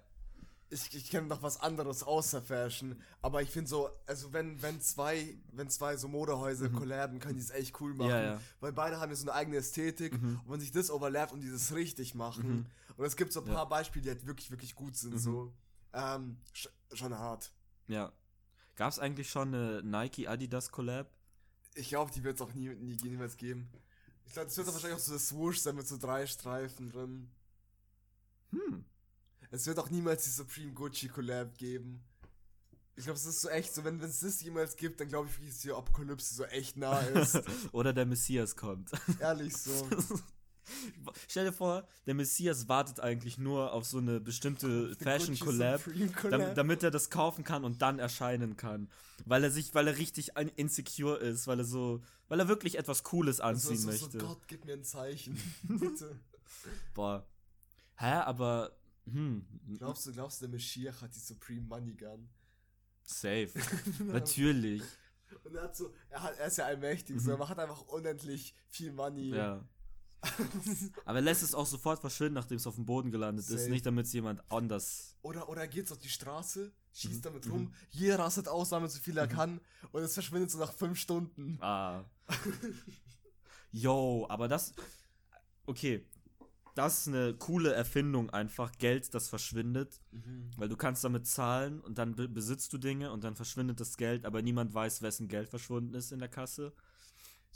ich, 0.70 0.94
ich 0.96 1.10
kenne 1.10 1.28
noch 1.28 1.42
was 1.42 1.60
anderes 1.60 2.04
außer 2.04 2.42
Fashion, 2.42 3.00
aber 3.22 3.42
ich 3.42 3.50
finde 3.50 3.70
so, 3.70 3.90
also 4.06 4.32
wenn, 4.32 4.62
wenn 4.62 4.80
zwei, 4.82 5.38
wenn 5.54 5.70
zwei 5.70 5.98
so 5.98 6.08
Modehäuser 6.08 6.70
collaben, 6.70 7.20
können 7.20 7.36
die 7.36 7.42
es 7.42 7.50
echt 7.50 7.80
cool 7.82 7.94
machen, 7.96 8.08
Mhm. 8.10 8.14
Ja, 8.16 8.24
ja. 8.24 8.42
weil 8.60 8.74
beide 8.74 9.00
haben 9.00 9.10
ja 9.10 9.16
so 9.16 9.24
eine 9.24 9.34
eigene 9.34 9.58
Ästhetik 9.58 10.14
Mhm. 10.22 10.40
und 10.46 10.52
wenn 10.54 10.60
sich 10.60 10.72
das 10.72 10.90
overlappt 10.92 11.34
und 11.34 11.42
die 11.42 11.50
das 11.52 11.74
richtig 11.74 12.14
machen, 12.16 12.68
und 12.98 13.06
es 13.06 13.16
gibt 13.16 13.34
so 13.34 13.42
ein 13.44 13.48
paar 13.52 13.68
Beispiele, 13.68 14.04
die 14.04 14.10
halt 14.10 14.26
wirklich, 14.28 14.52
wirklich 14.52 14.76
gut 14.76 14.96
sind, 14.96 15.14
Mhm. 15.16 15.20
so, 15.20 15.54
ähm, 15.94 16.38
sch 16.54 16.70
schon 16.94 17.18
hart. 17.18 17.52
Ja. 17.88 18.12
Gab 18.76 18.92
es 18.92 19.00
eigentlich 19.00 19.30
schon 19.30 19.54
eine 19.54 19.82
Nike-Adidas-Collab? 19.84 21.10
Ich 21.76 21.90
glaube, 21.90 22.12
die 22.12 22.24
wird 22.24 22.36
es 22.36 22.42
auch 22.42 22.54
nie, 22.54 22.70
nie, 22.70 22.98
niemals 23.04 23.38
geben. 23.38 23.70
Ich 24.26 24.34
glaube, 24.34 24.48
es 24.48 24.58
wird 24.58 24.68
wahrscheinlich 24.68 24.98
auch 24.98 25.04
so 25.04 25.14
das 25.14 25.28
Swoosh 25.28 25.60
sein 25.60 25.76
mit 25.76 25.88
so 25.88 25.98
drei 25.98 26.26
Streifen 26.28 26.90
drin. 26.90 27.30
Hm. 28.52 28.86
Es 29.52 29.66
wird 29.68 29.80
auch 29.80 29.90
niemals 29.90 30.24
die 30.24 30.30
Supreme 30.30 30.74
Gucci 30.74 31.08
Collab 31.08 31.58
geben. 31.58 32.04
Ich 32.98 33.04
glaube, 33.04 33.18
es 33.18 33.26
ist 33.26 33.42
so 33.42 33.50
echt 33.50 33.74
so, 33.74 33.84
wenn 33.84 34.00
es 34.02 34.22
das 34.22 34.42
jemals 34.42 34.76
gibt, 34.78 35.00
dann 35.00 35.10
glaube 35.10 35.28
ich 35.28 35.36
wirklich, 35.36 35.52
dass 35.52 35.62
die 35.62 35.72
Apokalypse 35.72 36.34
so 36.34 36.46
echt 36.46 36.78
nah 36.78 37.00
ist. 37.00 37.42
Oder 37.74 37.94
der 37.94 38.06
Messias 38.06 38.56
kommt. 38.56 38.90
Ehrlich 39.20 39.56
so. 39.56 39.88
Stell 41.28 41.46
dir 41.46 41.54
vor, 41.54 41.88
der 42.06 42.14
Messias 42.14 42.68
wartet 42.68 43.00
eigentlich 43.00 43.38
nur 43.38 43.74
auf 43.74 43.86
so 43.86 43.98
eine 43.98 44.20
bestimmte 44.20 44.96
Fashion 44.96 45.38
Collab, 45.38 45.82
dam 46.30 46.56
damit 46.56 46.84
er 46.84 46.92
das 46.92 47.10
kaufen 47.10 47.44
kann 47.44 47.64
und 47.64 47.82
dann 47.82 48.00
erscheinen 48.00 48.58
kann. 48.58 48.90
Weil 49.26 49.44
er 49.44 49.52
sich, 49.52 49.74
weil 49.74 49.88
er 49.88 49.98
richtig 49.98 50.32
insecure 50.56 51.18
ist, 51.18 51.48
weil 51.48 51.60
er 51.60 51.66
so, 51.66 52.02
weil 52.28 52.40
er 52.40 52.48
wirklich 52.48 52.78
etwas 52.78 53.04
Cooles 53.04 53.38
so, 53.38 53.44
anziehen 53.44 53.78
so, 53.78 53.92
so, 53.92 54.06
möchte. 54.06 54.18
Gott, 54.18 54.48
gib 54.48 54.66
mir 54.66 54.74
ein 54.74 54.84
Zeichen. 54.84 55.38
Bitte. 55.64 56.20
Boah. 56.94 57.26
Hä, 57.98 58.14
aber, 58.26 58.76
hm, 59.06 59.46
Glaubst 59.78 60.06
du, 60.06 60.12
glaubst 60.12 60.42
du, 60.42 60.48
der 60.48 60.54
Mashiach 60.54 61.02
hat 61.02 61.16
die 61.16 61.20
Supreme 61.20 61.62
Money 61.62 61.94
Gun? 61.94 62.28
safe. 63.06 63.52
Natürlich. 64.04 64.82
Und 65.44 65.56
er 65.56 65.64
hat 65.64 65.76
so, 65.76 65.94
er, 66.10 66.24
hat, 66.24 66.38
er 66.38 66.48
ist 66.48 66.58
ja 66.58 66.66
allmächtig, 66.66 67.20
so, 67.20 67.32
er 67.32 67.50
hat 67.50 67.60
einfach 67.60 67.82
unendlich 67.88 68.54
viel 68.70 68.92
Money. 68.92 69.30
Mhm. 69.30 69.36
Ja. 69.36 69.66
Aber 71.06 71.18
er 71.20 71.22
lässt 71.22 71.44
es 71.44 71.54
auch 71.54 71.66
sofort 71.66 72.00
verschwinden, 72.00 72.34
nachdem 72.36 72.58
es 72.58 72.68
auf 72.68 72.76
dem 72.76 72.86
Boden 72.86 73.12
gelandet 73.12 73.46
ist. 73.50 73.60
Safe. 73.60 73.70
Nicht, 73.70 73.86
damit 73.86 74.06
es 74.08 74.14
jemand 74.14 74.42
anders. 74.52 75.16
Oder, 75.22 75.50
oder 75.50 75.62
er 75.62 75.68
geht 75.68 75.92
auf 75.92 75.98
die 75.98 76.10
Straße, 76.10 76.72
schießt 76.94 77.16
Mhm. 77.20 77.22
damit 77.22 77.50
rum, 77.50 77.74
jeder 77.92 78.20
rastet 78.20 78.48
aus, 78.48 78.70
sammelt 78.70 78.92
so 78.92 79.00
viel 79.00 79.18
er 79.18 79.28
kann 79.28 79.60
und 79.92 80.02
es 80.04 80.14
verschwindet 80.14 80.52
so 80.52 80.58
nach 80.60 80.74
fünf 80.74 81.00
Stunden. 81.00 81.58
Ah. 81.62 82.04
Yo, 83.72 84.26
aber 84.30 84.48
das. 84.48 84.74
Okay. 85.66 86.06
Das 86.76 87.00
ist 87.00 87.08
eine 87.08 87.34
coole 87.36 87.72
Erfindung 87.72 88.30
einfach. 88.32 88.74
Geld, 88.78 89.14
das 89.14 89.30
verschwindet. 89.30 90.02
Weil 90.58 90.68
du 90.68 90.76
kannst 90.76 91.06
damit 91.06 91.26
zahlen 91.26 91.80
und 91.80 91.98
dann 91.98 92.16
be 92.16 92.28
besitzt 92.28 92.74
du 92.74 92.78
Dinge 92.78 93.14
und 93.14 93.24
dann 93.24 93.36
verschwindet 93.38 93.80
das 93.80 93.96
Geld, 93.96 94.26
aber 94.26 94.42
niemand 94.42 94.74
weiß, 94.74 95.02
wessen 95.02 95.30
Geld 95.30 95.48
verschwunden 95.48 95.94
ist 95.94 96.12
in 96.12 96.20
der 96.20 96.28
Kasse. 96.28 96.74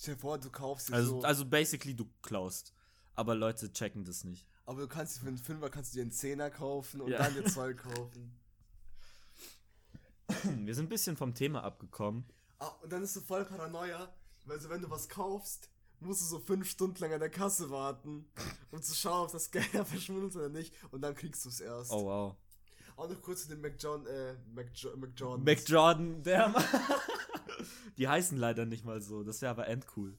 Stell 0.02 0.16
dir 0.16 0.22
vor, 0.22 0.38
du 0.38 0.50
kaufst 0.50 0.88
dir 0.90 0.94
Also, 0.94 1.20
so. 1.20 1.28
also 1.28 1.46
basically, 1.46 1.94
du 1.94 2.06
klaust. 2.22 2.74
aber 3.16 3.36
Leute 3.36 3.72
checken 3.74 4.06
das 4.06 4.24
nicht. 4.24 4.48
Aber 4.66 4.80
du 4.82 4.88
kannst 4.88 5.20
für 5.20 5.28
einen 5.28 5.38
Fünfer 5.38 5.70
kannst 5.70 5.92
du 5.94 5.98
dir 5.98 6.04
einen 6.04 6.12
Zehner 6.14 6.50
kaufen 6.50 7.02
und 7.02 7.12
Ja. 7.12 7.18
dann 7.18 7.34
dir 7.34 7.44
zwei 7.46 7.74
kaufen. 7.74 8.32
Wir 10.66 10.74
sind 10.76 10.86
ein 10.86 10.90
bisschen 10.90 11.18
vom 11.18 11.34
Thema 11.34 11.64
abgekommen. 11.64 12.24
Ah, 12.60 12.68
und 12.82 12.92
dann 12.94 13.04
ist 13.04 13.16
du 13.16 13.22
voll 13.22 13.44
Paranoia, 13.46 14.14
weil 14.46 14.60
so 14.62 14.70
wenn 14.70 14.82
du 14.82 14.90
was 14.90 15.10
kaufst, 15.10 15.70
musst 16.00 16.22
du 16.22 16.26
so 16.26 16.40
fünf 16.40 16.70
Stunden 16.70 16.98
lang 17.02 17.12
an 17.14 17.20
der 17.20 17.30
Kasse 17.30 17.70
warten, 17.70 18.26
um 18.72 18.82
zu 18.82 18.96
schauen, 18.96 19.26
ob 19.26 19.32
das 19.34 19.52
Geld 19.52 19.66
verschwindet 19.86 20.34
oder 20.36 20.48
nicht. 20.50 20.74
Und 20.92 21.02
dann 21.02 21.14
kriegst 21.16 21.44
du 21.44 21.50
es 21.50 21.60
erst. 21.60 21.92
Oh 21.92 22.06
wow. 22.06 22.36
Auch 23.00 23.08
noch 23.08 23.22
kurz 23.22 23.44
zu 23.44 23.48
den 23.48 23.62
McJohn, 23.62 24.06
äh, 24.08 24.36
McJo 24.54 24.90
McJordans. 24.98 25.46
McJordan, 25.46 26.22
der 26.22 26.50
Mann. 26.50 26.62
Die 27.98 28.10
heißen 28.10 28.38
leider 28.38 28.66
nicht 28.66 28.84
mal 28.84 29.02
so. 29.02 29.24
Das 29.24 29.42
wäre 29.42 29.52
aber 29.52 29.68
endcool. 29.70 30.18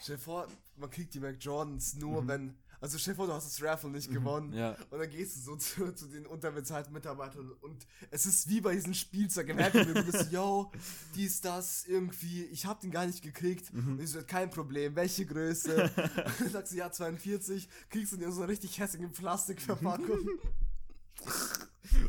Stell 0.00 0.16
dir 0.16 0.22
vor, 0.22 0.48
man 0.76 0.90
kriegt 0.90 1.14
die 1.14 1.20
McJordans 1.20 1.94
nur, 1.94 2.26
wenn. 2.26 2.56
Also 2.80 2.98
stell 2.98 3.14
dir 3.14 3.18
vor, 3.18 3.26
du 3.28 3.32
hast 3.32 3.46
das 3.46 3.62
Raffle 3.62 3.90
nicht 3.90 4.10
gewonnen. 4.10 4.52
ja. 4.52 4.76
Und 4.90 4.98
dann 4.98 5.08
gehst 5.08 5.36
du 5.36 5.40
so 5.40 5.56
zu, 5.56 5.94
zu 5.94 6.06
den 6.06 6.26
unterbezahlten 6.26 6.92
Mitarbeitern 6.92 7.52
und 7.60 7.86
es 8.10 8.26
ist 8.26 8.48
wie 8.48 8.60
bei 8.60 8.74
diesen 8.74 8.94
Spielzeug 8.94 9.48
im 9.48 9.58
Happy 9.58 9.84
Meal. 9.84 9.94
Du 9.94 10.10
bist 10.10 10.30
yo, 10.32 10.72
dies, 11.14 11.40
das, 11.40 11.84
irgendwie, 11.86 12.44
ich 12.46 12.66
hab 12.66 12.80
den 12.80 12.90
gar 12.90 13.06
nicht 13.06 13.22
gekriegt. 13.22 13.72
Und 13.72 14.00
ich 14.00 14.10
so, 14.10 14.20
kein 14.24 14.50
Problem, 14.50 14.96
welche 14.96 15.24
Größe? 15.26 15.92
und 15.96 16.40
dann 16.40 16.50
sagst 16.50 16.72
du, 16.72 16.76
ja, 16.76 16.90
42, 16.90 17.68
kriegst 17.88 18.12
du 18.12 18.16
in 18.16 18.32
so 18.32 18.42
eine 18.42 18.50
richtig 18.50 18.78
hässliche 18.80 19.08
Plastikverpackung. 19.08 20.28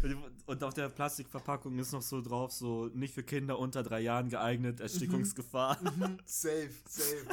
Und- 0.03 0.27
Und 0.45 0.63
auf 0.63 0.73
der 0.73 0.87
Plastikverpackung 0.89 1.77
ist 1.79 1.91
noch 1.91 2.01
so 2.01 2.21
drauf, 2.21 2.51
so 2.53 2.85
nicht 2.93 3.13
für 3.13 3.23
Kinder 3.23 3.59
unter 3.59 3.83
drei 3.83 3.99
Jahren 3.99 4.29
geeignet, 4.29 4.79
Erstickungsgefahr. 4.79 5.77
Mhm, 5.81 6.19
safe, 6.25 6.69
safe. 6.87 7.25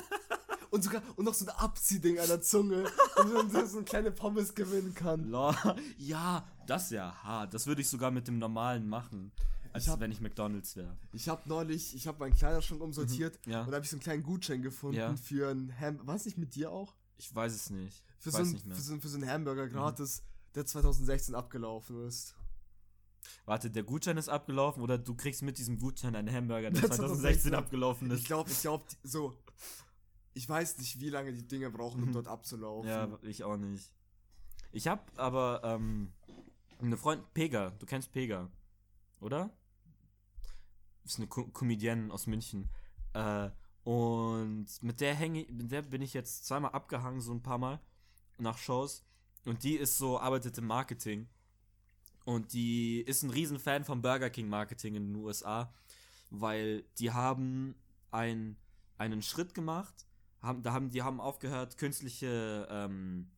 Und 0.71 0.83
sogar, 0.83 1.01
und 1.15 1.25
noch 1.25 1.35
so 1.35 1.47
ein 1.47 1.51
Abziehding 1.51 2.19
an 2.19 2.27
der 2.27 2.41
Zunge, 2.41 2.85
damit 3.17 3.53
man 3.53 3.67
so 3.69 3.77
eine 3.77 3.85
kleine 3.85 4.11
Pommes 4.11 4.53
gewinnen 4.55 4.93
kann. 4.95 5.31
Ja, 5.99 6.45
das 6.67 6.85
ist 6.87 6.91
ja 6.93 7.15
hart. 7.23 7.55
Das 7.55 7.67
würde 7.69 7.83
ich 7.83 7.89
sogar 7.89 8.11
mit 8.11 8.27
dem 8.27 8.39
normalen 8.41 8.89
machen, 8.89 9.31
als 9.73 9.85
Ich 9.85 9.91
hab- 9.91 10.01
wenn 10.01 10.11
ich 10.11 10.21
McDonalds 10.21 10.75
wäre. 10.75 10.97
Ich 11.13 11.29
habe 11.29 11.43
neulich, 11.49 11.95
ich 11.95 12.09
habe 12.09 12.19
meinen 12.19 12.35
Kleiderschrank 12.35 12.81
umsortiert 12.81 13.39
Mhm, 13.47 13.53
ja. 13.53 13.61
und 13.61 13.69
da 13.69 13.75
habe 13.77 13.85
ich 13.85 13.91
so 13.91 13.97
einen 13.97 14.03
kleinen 14.03 14.23
Gutschein 14.25 14.63
gefunden 14.63 14.97
Ja. 14.97 15.15
für 15.15 15.51
ein 15.51 15.73
Ham. 15.79 16.01
Was 16.03 16.25
nicht 16.25 16.39
mit 16.39 16.57
dir 16.57 16.73
auch? 16.73 16.95
Ich 17.19 17.33
weiß 17.33 17.55
es 17.55 17.71
nicht. 17.71 18.03
Für, 18.19 18.33
so, 18.33 18.39
ein, 18.39 18.51
nicht. 18.51 18.67
Mhm. 18.67 18.73
für, 18.75 18.81
so, 18.83 18.99
für 18.99 19.09
so 19.09 19.17
einen 19.19 19.31
Hamburger 19.31 19.69
gratis, 19.69 20.23
der 20.55 20.67
2016 20.67 21.35
abgelaufen 21.35 22.07
ist. 22.07 22.35
Warte, 23.47 23.71
der 23.71 23.83
Gutschein 23.85 24.17
ist 24.19 24.29
abgelaufen 24.29 24.83
oder 24.83 24.99
du 24.99 25.15
kriegst 25.15 25.43
mit 25.43 25.59
diesem 25.59 25.79
Gutschein 25.79 26.15
einen 26.15 26.33
Hamburger, 26.35 26.71
der 26.71 26.81
Der 26.83 26.91
2016 26.91 27.53
2016 27.53 27.55
abgelaufen 27.55 28.07
Ich 28.09 28.21
ist. 28.21 28.27
glaube, 28.27 28.51
ich 28.51 28.61
glaube, 28.61 28.85
so. 29.03 29.35
Ich 30.35 30.49
weiß 30.49 30.79
nicht, 30.79 31.01
wie 31.01 31.11
lange 31.11 31.33
die 31.33 31.47
Dinge 31.47 31.71
brauchen, 31.71 32.03
um 32.03 32.09
Mhm. 32.09 32.13
dort 32.15 32.29
abzulaufen. 32.29 32.89
Ja, 32.91 33.19
ich 33.23 33.45
auch 33.45 33.57
nicht. 33.57 33.93
Ich 34.73 34.89
hab 34.89 35.17
aber 35.19 35.61
ähm, 35.65 36.13
eine 36.81 36.97
Freundin, 36.97 37.25
Pega, 37.33 37.71
du 37.71 37.87
kennst 37.87 38.11
Pega, 38.13 38.51
oder? 39.21 39.51
Ist 41.05 41.19
eine 41.19 41.29
Ko 41.29 41.47
Comedienne 41.49 42.13
aus 42.13 42.27
München. 42.27 42.69
Äh, 43.13 43.51
und 43.85 44.67
mit 44.83 45.01
der 45.01 45.15
hänge 45.15 45.47
mit 45.51 45.71
der 45.71 45.83
bin 45.83 46.03
ich 46.03 46.15
jetzt 46.15 46.47
zweimal 46.47 46.73
abgehangen, 46.73 47.21
so 47.21 47.33
ein 47.33 47.43
paar 47.43 47.59
Mal 47.59 47.81
nach 48.39 48.59
Shows. 48.59 49.05
Und 49.45 49.63
die 49.63 49.77
ist 49.77 49.99
so, 49.99 50.19
arbeitet 50.19 50.57
im 50.59 50.67
Marketing. 50.67 51.29
Und 52.25 52.53
die 52.53 53.01
ist 53.01 53.23
ein 53.23 53.31
Riesenfan 53.31 53.85
vom 53.85 54.01
Burger 54.01 54.31
King 54.31 54.49
Marketing 54.49 54.95
in 54.95 55.13
den 55.13 55.17
USA, 55.23 55.73
weil 56.31 56.85
die 56.99 57.11
haben 57.11 57.75
ein, 58.11 58.57
einen 58.97 59.21
Schritt 59.21 59.53
gemacht, 59.53 60.07
haben, 60.41 60.63
da 60.63 60.73
haben, 60.73 60.91
die 60.91 61.03
haben 61.03 61.21
aufgehört, 61.21 61.77
künstliche 61.77 62.67
ähm, 62.71 63.31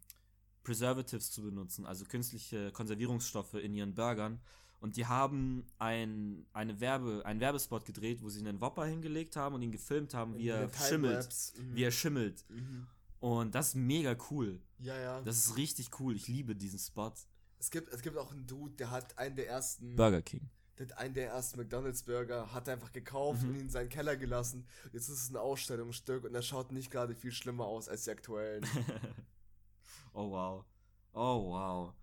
Preservatives 0.62 1.32
zu 1.32 1.42
benutzen, 1.42 1.84
also 1.86 2.04
künstliche 2.04 2.70
Konservierungsstoffe 2.72 3.54
in 3.54 3.74
ihren 3.74 3.94
Burgern. 3.94 4.40
Und 4.80 4.96
die 4.96 5.06
haben 5.06 5.64
ein, 5.78 6.46
eine 6.52 6.80
Werbe, 6.80 7.22
einen 7.24 7.40
Werbespot 7.40 7.84
gedreht, 7.84 8.22
wo 8.22 8.28
sie 8.28 8.40
einen 8.40 8.60
Whopper 8.60 8.84
hingelegt 8.84 9.34
haben 9.34 9.54
und 9.54 9.62
ihn 9.62 9.72
gefilmt 9.72 10.14
haben, 10.14 10.36
wie 10.36 10.48
er 10.48 10.70
Time 10.70 10.88
schimmelt. 10.88 11.24
Lapse, 11.24 11.60
mhm. 11.60 11.74
Wie 11.74 11.82
er 11.82 11.90
schimmelt. 11.90 12.44
Und 13.26 13.54
das 13.54 13.68
ist 13.68 13.74
mega 13.74 14.16
cool. 14.30 14.60
Ja, 14.78 14.96
ja. 14.96 15.20
Das 15.22 15.36
ist 15.38 15.56
richtig 15.56 15.98
cool. 16.00 16.14
Ich 16.14 16.28
liebe 16.28 16.54
diesen 16.54 16.78
Spot. 16.78 17.12
es, 17.58 17.70
gibt, 17.70 17.88
es 17.92 18.02
gibt 18.02 18.16
auch 18.18 18.30
einen 18.30 18.46
Dude, 18.46 18.76
der 18.76 18.90
hat 18.90 19.18
einen 19.18 19.34
der 19.36 19.48
ersten. 19.48 19.96
Burger 19.96 20.22
King. 20.22 20.48
Der 20.78 20.86
hat 20.88 20.98
einen 20.98 21.14
der 21.14 21.28
ersten 21.30 21.58
McDonalds-Burger, 21.58 22.52
hat 22.52 22.68
er 22.68 22.74
einfach 22.74 22.92
gekauft 22.92 23.42
Mhm. 23.42 23.48
und 23.48 23.54
ihn 23.56 23.60
in 23.62 23.70
seinen 23.70 23.88
Keller 23.88 24.16
gelassen. 24.16 24.66
Jetzt 24.92 25.08
ist 25.08 25.22
es 25.22 25.30
ein 25.30 25.36
Ausstellungsstück 25.36 26.24
und 26.24 26.34
er 26.34 26.42
schaut 26.42 26.70
nicht 26.70 26.90
gerade 26.90 27.14
viel 27.14 27.32
schlimmer 27.32 27.64
aus 27.64 27.88
als 27.88 28.04
die 28.04 28.10
aktuellen. 28.10 28.64
oh 30.12 30.30
wow. 30.30 30.64
Oh 31.14 31.50
wow. 31.52 31.94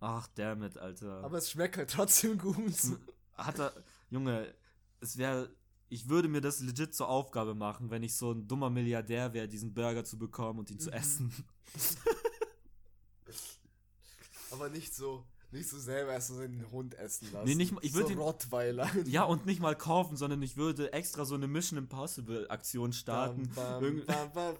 Ach, 0.00 0.26
damit, 0.34 0.78
Alter. 0.78 1.22
Aber 1.24 1.38
es 1.38 1.50
schmeckt 1.50 1.76
halt 1.76 1.90
trotzdem 1.90 2.38
gut. 2.38 2.74
hat 3.34 3.58
er, 3.60 3.72
Junge, 4.10 4.52
es 5.00 5.16
wäre, 5.18 5.50
ich 5.88 6.08
würde 6.08 6.28
mir 6.28 6.40
das 6.40 6.60
legit 6.60 6.94
zur 6.94 7.08
Aufgabe 7.08 7.54
machen, 7.54 7.90
wenn 7.90 8.02
ich 8.02 8.16
so 8.16 8.32
ein 8.32 8.46
dummer 8.48 8.70
Milliardär 8.70 9.32
wäre, 9.32 9.48
diesen 9.48 9.72
Burger 9.74 10.04
zu 10.04 10.18
bekommen 10.18 10.58
und 10.60 10.70
ihn 10.70 10.80
zu 10.80 10.90
Mhm. 10.90 10.96
essen. 10.96 11.32
Aber 14.52 14.68
nicht 14.68 14.94
so, 14.94 15.24
nicht 15.50 15.68
so 15.68 15.76
selber 15.78 16.12
erst 16.12 16.28
so 16.28 16.38
den 16.40 16.70
Hund 16.70 16.94
essen 16.94 17.30
lassen. 17.32 17.46
Nee, 17.46 17.54
nicht 17.56 17.72
mal- 17.72 17.84
ich 17.84 17.92
würd 17.94 18.06
so 18.06 18.12
ihn- 18.12 18.18
Rottweiler. 18.18 18.88
Ja, 19.06 19.24
und 19.24 19.44
nicht 19.46 19.60
mal 19.60 19.74
kaufen, 19.76 20.16
sondern 20.16 20.40
ich 20.42 20.56
würde 20.56 20.92
extra 20.92 21.24
so 21.24 21.34
eine 21.34 21.46
Mission 21.48 21.78
Impossible 21.78 22.48
Aktion 22.48 22.92
starten. 22.92 23.48
Bam, 23.54 24.02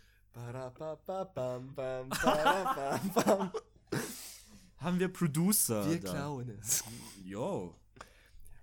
Haben 4.77 4.99
wir 4.99 5.07
Producer. 5.11 5.89
Wir 5.89 5.99
da. 5.99 6.11
klauen 6.11 6.49
es. 6.61 6.83
Yo. 7.23 7.73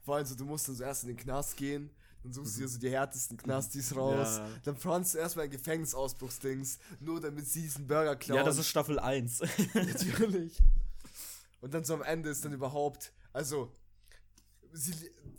Vor 0.05 0.17
allem 0.17 0.27
so, 0.27 0.35
du 0.35 0.45
musst 0.45 0.69
dann 0.69 0.75
so 0.75 0.85
erst 0.85 1.05
in 1.05 1.09
den 1.09 1.17
Knast 1.17 1.57
gehen, 1.57 1.91
dann 2.23 2.33
suchst 2.33 2.57
du 2.57 2.61
dir 2.63 2.69
so 2.69 2.79
die 2.79 2.91
härtesten 2.91 3.37
Knastis 3.37 3.95
raus, 3.97 4.39
Ja. 4.39 4.49
dann 4.65 4.77
planst 4.77 5.15
du 5.15 5.19
erstmal 5.19 5.47
ein 5.47 5.51
Gefängnisausbruchsdings, 5.51 6.79
nur 7.01 7.21
damit 7.21 7.47
sie 7.47 7.63
diesen 7.63 7.87
Burger 7.87 8.17
klauen. 8.17 8.39
Ja, 8.39 8.45
das 8.45 8.59
ist 8.59 8.69
Staffel 8.69 8.99
1. 8.99 9.41
Natürlich. 9.75 10.61
Und 11.61 11.73
dann 11.75 11.85
so 11.85 11.95
am 11.95 12.03
Ende 12.03 12.29
ist 12.31 12.45
dann 12.45 12.53
überhaupt, 12.53 13.13
also, 13.33 13.73
sie, 14.73 14.93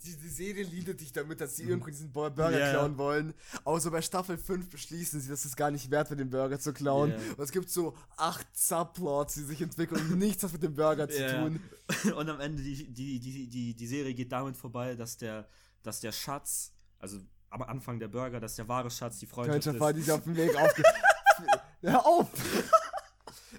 die, 0.04 0.16
die 0.16 0.28
Serie 0.28 0.64
liedert 0.64 1.00
dich 1.00 1.12
damit, 1.12 1.40
dass 1.40 1.56
sie 1.56 1.64
irgendwo 1.64 1.88
diesen 1.90 2.12
Burger 2.12 2.48
Mhm. 2.50 2.54
Ja. 2.58 2.70
klauen 2.70 2.98
wollen. 2.98 3.34
Aber 3.64 3.80
so 3.80 3.90
bei 3.90 4.02
Staffel 4.02 4.36
5 4.38 4.68
beschließen 4.70 5.20
sie, 5.20 5.28
dass 5.28 5.44
es 5.44 5.56
gar 5.56 5.70
nicht 5.70 5.90
wert 5.90 6.10
wäre, 6.10 6.16
den 6.18 6.30
Burger 6.30 6.58
zu 6.58 6.72
klauen. 6.72 7.10
Ja. 7.10 7.16
Und 7.36 7.40
es 7.44 7.50
gibt 7.52 7.70
so 7.70 7.96
acht 8.16 8.46
Subplots, 8.56 9.34
die 9.34 9.42
sich 9.44 9.60
entwickeln 9.62 10.00
und 10.12 10.18
nichts 10.18 10.42
hat 10.42 10.52
mit 10.52 10.62
dem 10.62 10.74
Burger 10.74 11.08
zu 11.08 11.20
Ja. 11.20 11.42
tun. 11.42 11.60
Und 12.16 12.28
am 12.30 12.40
Ende, 12.40 12.62
die, 12.62 12.92
die, 12.92 13.20
die, 13.20 13.48
die, 13.48 13.74
die 13.74 13.86
Serie 13.86 14.14
geht 14.14 14.32
damit 14.32 14.56
vorbei, 14.56 14.94
dass 14.94 15.16
der, 15.18 15.46
dass 15.82 16.00
der 16.00 16.12
Schatz, 16.12 16.72
also 16.98 17.18
am 17.50 17.62
Anfang 17.62 17.98
der 17.98 18.08
Burger, 18.08 18.40
dass 18.40 18.56
der 18.56 18.66
wahre 18.68 18.90
Schatz 18.90 19.18
die 19.18 19.26
Freundschaft 19.26 19.76
Freundschaft 19.76 19.76
ist. 19.76 19.80
war, 19.80 19.92
die 19.92 20.10
auf 20.12 20.24
dem 20.24 20.36
Weg 20.36 20.56
aufge... 20.60 20.82
Hör 21.82 22.06
auf! 22.06 22.28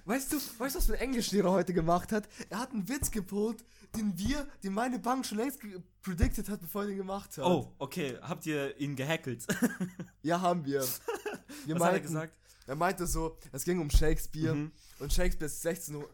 Weißt 0.05 0.31
du, 0.31 0.37
weißt 0.37 0.75
du, 0.75 0.79
was 0.79 0.87
mein 0.87 0.99
Englischlehrer 0.99 1.51
heute 1.51 1.73
gemacht 1.73 2.11
hat? 2.11 2.27
Er 2.49 2.59
hat 2.59 2.71
einen 2.71 2.87
Witz 2.87 3.09
gepult, 3.09 3.63
den 3.95 4.17
wir, 4.17 4.47
den 4.63 4.73
meine 4.73 4.99
Bank 4.99 5.25
schon 5.25 5.39
längst 5.39 5.59
predicted 6.03 6.47
hat, 6.47 6.61
bevor 6.61 6.83
er 6.83 6.89
den 6.89 6.97
gemacht 6.97 7.37
hat. 7.37 7.45
Oh, 7.45 7.73
okay. 7.79 8.17
Habt 8.21 8.45
ihr 8.45 8.77
ihn 8.79 8.95
gehackelt? 8.95 9.45
Ja, 10.21 10.41
haben 10.41 10.65
wir. 10.65 10.81
wir 10.81 10.85
Was 10.85 10.87
hat 10.87 11.69
er 11.69 11.77
meinten- 11.77 12.01
gesagt? 12.07 12.33
Er 12.67 12.75
meinte 12.75 13.05
so, 13.05 13.37
es 13.51 13.63
ging 13.63 13.79
um 13.79 13.89
Shakespeare 13.91 14.55
Mhm. 14.55 14.71
und 14.99 15.13
Shakespeare 15.13 15.45
ist 15.45 15.61
16 15.61 15.95
Uhr. 15.95 16.09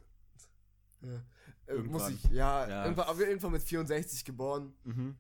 Ja. 1.02 1.08
Äh, 1.08 1.14
muss 1.16 2.02
Irgendwann. 2.02 2.14
ich, 2.14 2.24
ja, 2.32 2.68
Ja. 2.68 2.84
Irgendwann, 2.84 3.08
aber 3.08 3.22
irgendwann 3.28 3.52
mit 3.54 3.64
64 3.64 4.26
geboren. 4.26 4.74
Mhm. 4.84 5.16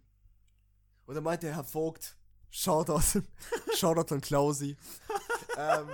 Und 1.06 1.16
dann 1.16 1.24
meinte 1.24 1.54
Herr 1.54 1.64
Vogt, 1.64 2.18
Shoutout, 2.50 3.02
Shoutout 3.78 4.14
an 4.14 4.20
Klausi. 4.22 4.76
ähm, 5.58 5.88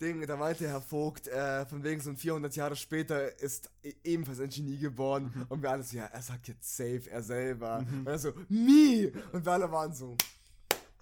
Ding, 0.00 0.26
da 0.26 0.36
meinte 0.36 0.66
Herr 0.66 0.80
Vogt, 0.80 1.28
äh, 1.28 1.66
von 1.66 1.82
wegen 1.84 2.00
so 2.00 2.10
ein 2.10 2.16
400 2.16 2.56
Jahre 2.56 2.74
später 2.76 3.38
ist 3.40 3.70
e- 3.82 3.92
ebenfalls 4.02 4.40
ein 4.40 4.48
Genie 4.48 4.78
geboren. 4.78 5.30
Mhm. 5.34 5.46
Und 5.48 5.62
wir 5.62 5.70
alle 5.70 5.82
so, 5.82 5.96
ja, 5.96 6.06
er 6.06 6.22
sagt 6.22 6.48
jetzt 6.48 6.76
safe, 6.76 7.02
er 7.10 7.22
selber. 7.22 7.84
Und 7.90 8.06
er 8.06 8.18
so, 8.18 8.32
me! 8.48 9.12
Und 9.32 9.44
wir 9.44 9.52
alle 9.52 9.70
waren 9.70 9.92
so, 9.92 10.16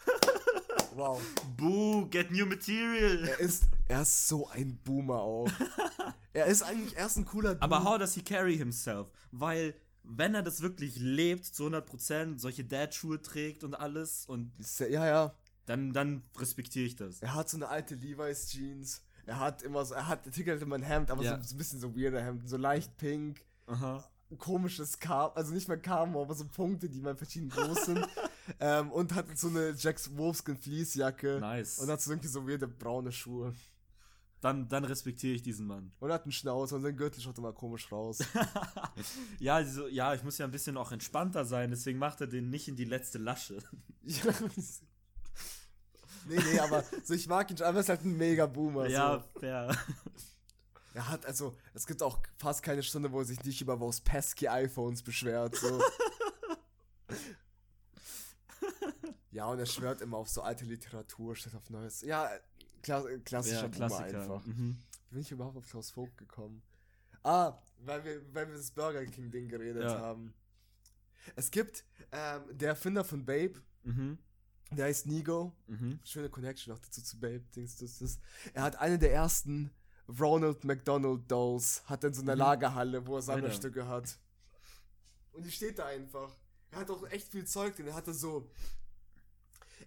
wow. 0.95 1.21
Boo, 1.57 2.07
get 2.11 2.31
new 2.31 2.45
material. 2.47 3.29
Er 3.29 3.41
ist, 3.41 3.65
er 3.87 4.03
ist 4.03 4.29
so 4.29 4.49
ein 4.49 4.77
Boomer 4.85 5.21
auch. 5.21 5.49
er 6.33 6.47
ist 6.47 6.63
eigentlich 6.63 6.97
erst 6.97 7.19
ein 7.19 7.25
cooler 7.25 7.55
Dude. 7.55 7.63
Aber 7.63 7.85
how 7.85 7.99
does 7.99 8.15
he 8.15 8.23
carry 8.23 8.57
himself? 8.57 9.09
Weil, 9.31 9.75
wenn 10.03 10.35
er 10.35 10.43
das 10.43 10.61
wirklich 10.61 10.97
lebt, 10.97 11.45
zu 11.45 11.67
100%, 11.69 12.39
solche 12.41 12.65
Dad-Schuhe 12.65 13.23
trägt 13.23 13.63
und 13.63 13.75
alles, 13.75 14.27
und 14.27 14.51
Ja, 14.81 15.07
ja. 15.07 15.35
Dann, 15.69 15.93
dann 15.93 16.23
respektiere 16.39 16.87
ich 16.87 16.97
das. 16.97 17.21
Er 17.21 17.35
hat 17.35 17.49
so 17.51 17.59
eine 17.59 17.69
alte 17.69 17.95
Levi's 17.95 18.49
Jeans. 18.49 19.03
Er 19.27 19.39
hat 19.39 19.61
immer 19.61 19.85
so, 19.85 19.95
er 19.95 20.09
hat, 20.09 20.25
er 20.25 20.33
trägt 20.33 20.49
halt 20.49 20.63
immer 20.63 20.77
ein 20.77 20.83
Hemd, 20.83 21.11
aber 21.11 21.23
Ja. 21.23 21.37
so, 21.37 21.49
so 21.51 21.55
ein 21.55 21.59
bisschen 21.59 21.79
so 21.81 21.95
weirder 21.95 22.23
Hemd, 22.23 22.49
so 22.49 22.57
leicht 22.57 22.97
pink. 22.97 23.45
Aha. 23.67 24.03
komisches 24.39 24.99
Karma, 24.99 25.35
also 25.35 25.53
nicht 25.53 25.69
mehr 25.69 25.77
Karma, 25.79 26.23
aber 26.23 26.35
so 26.35 26.47
Punkte, 26.47 26.89
die 26.89 27.01
mal 27.01 27.15
verschieden 27.17 27.51
groß 27.51 27.85
sind. 27.85 28.07
ähm, 28.61 28.91
und 28.93 29.15
hat 29.15 29.27
so 29.39 29.49
eine 29.49 29.75
Jacks 29.77 30.17
Wolfskin 30.17 30.57
Fleecejacke. 30.57 31.39
Nice. 31.41 31.79
Und 31.81 31.91
hat 31.91 32.01
so 32.01 32.11
irgendwie 32.11 32.29
so 32.29 32.49
weirde 32.49 32.67
braune 32.67 33.13
Schuhe. 33.13 33.55
Dann, 34.41 34.69
dann 34.69 34.85
respektiere 34.85 35.35
ich 35.35 35.43
diesen 35.43 35.67
Mann. 35.67 35.93
Und 35.99 36.13
hat 36.13 36.23
einen 36.23 36.33
Schnauzer 36.33 36.77
und 36.77 36.83
sein 36.83 36.97
Gürtel 36.97 37.21
schaut 37.21 37.37
immer 37.39 37.53
komisch 37.53 37.91
raus. 37.93 38.21
ja, 39.41 39.63
so, 39.65 39.89
ja, 39.89 40.15
ich 40.15 40.23
muss 40.23 40.39
ja 40.39 40.47
ein 40.47 40.53
bisschen 40.53 40.77
auch 40.79 40.93
entspannter 40.93 41.45
sein, 41.45 41.71
deswegen 41.71 41.99
macht 41.99 42.21
er 42.21 42.29
den 42.29 42.49
nicht 42.49 42.69
in 42.69 42.77
die 42.77 42.85
letzte 42.85 43.19
Lasche. 43.19 43.59
ja. 44.03 44.33
Nee, 46.27 46.39
nee, 46.53 46.59
aber 46.59 46.85
so, 47.05 47.15
ich 47.15 47.27
mag 47.27 47.51
ihn 47.51 47.57
schon, 47.57 47.67
aber 47.67 47.79
er 47.79 47.81
ist 47.81 47.89
halt 47.89 48.05
ein 48.05 48.17
mega 48.17 48.47
Boomer. 48.47 48.89
Ja, 48.89 49.25
so. 49.35 49.41
fair. 49.41 49.77
Er 50.95 51.09
hat, 51.09 51.27
also, 51.27 51.57
es 51.75 51.87
gibt 51.87 52.03
auch 52.03 52.19
fast 52.39 52.63
keine 52.63 52.83
Stunde, 52.83 53.13
wo 53.13 53.21
er 53.21 53.25
sich 53.25 53.43
nicht 53.45 53.61
über 53.61 53.79
those 53.79 54.03
pesky 54.03 54.49
iPhones 54.49 55.03
beschwert. 55.03 55.55
So. 55.55 55.81
ja, 59.31 59.47
und 59.47 59.61
er 59.61 59.67
schwört 59.67 60.01
immer 60.01 60.17
auf 60.17 60.29
so 60.29 60.43
alte 60.43 60.65
Literatur 60.65 61.37
statt 61.37 61.55
auf 61.55 61.71
Neues. 61.71 62.01
Ja, 62.01 62.29
kla 62.83 63.05
klassischer 63.25 63.69
ja, 63.69 63.69
Boomer 63.69 63.99
einfach. 63.99 64.45
Mhm. 64.45 64.77
Wie 65.11 65.15
bin 65.15 65.21
ich 65.23 65.31
überhaupt 65.31 65.57
auf 65.57 65.69
Klaus 65.69 65.91
Vogt 65.91 66.17
gekommen? 66.17 66.63
Ah, 67.23 67.59
weil 67.85 68.05
wir, 68.05 68.35
weil 68.35 68.49
wir 68.49 68.57
das 68.57 68.71
Burger 68.71 69.05
King-Ding 69.07 69.49
geredet 69.49 69.85
ja. 69.85 70.01
haben. 70.01 70.35
Es 71.37 71.51
gibt 71.51 71.85
ähm, 72.11 72.43
der 72.51 72.71
Erfinder 72.71 73.05
von 73.05 73.25
Babe, 73.25 73.61
mhm. 73.85 74.19
Der 74.71 74.87
heißt 74.87 75.07
Nigo. 75.07 75.53
Mhm. 75.67 75.99
Schöne 76.05 76.29
Connection 76.29 76.75
auch 76.75 76.79
dazu 76.79 77.03
zu 77.03 77.19
Babe. 77.19 77.45
Dings, 77.55 77.77
das, 77.77 77.99
das. 77.99 78.19
Er 78.55 78.63
hat 78.63 78.77
eine 78.77 78.99
der 78.99 79.13
ersten 79.13 79.71
Ronald 80.21 80.65
McDonald 80.65 81.31
Dolls, 81.31 81.83
hat 81.87 82.05
in 82.05 82.15
so 82.15 82.23
einer 82.23 82.35
mhm. 82.35 82.41
Lagerhalle, 82.41 83.07
wo 83.07 83.17
er 83.17 83.23
Sammlerstücke 83.23 83.87
hat. 83.87 84.19
Und 85.33 85.45
die 85.45 85.51
steht 85.51 85.79
da 85.79 85.87
einfach. 85.87 86.35
Er 86.71 86.81
hat 86.81 86.91
auch 86.91 87.09
echt 87.11 87.29
viel 87.29 87.47
Zeug 87.47 87.77
drin. 87.77 87.87
Er 87.87 87.95
hatte 87.95 88.13
so 88.13 88.51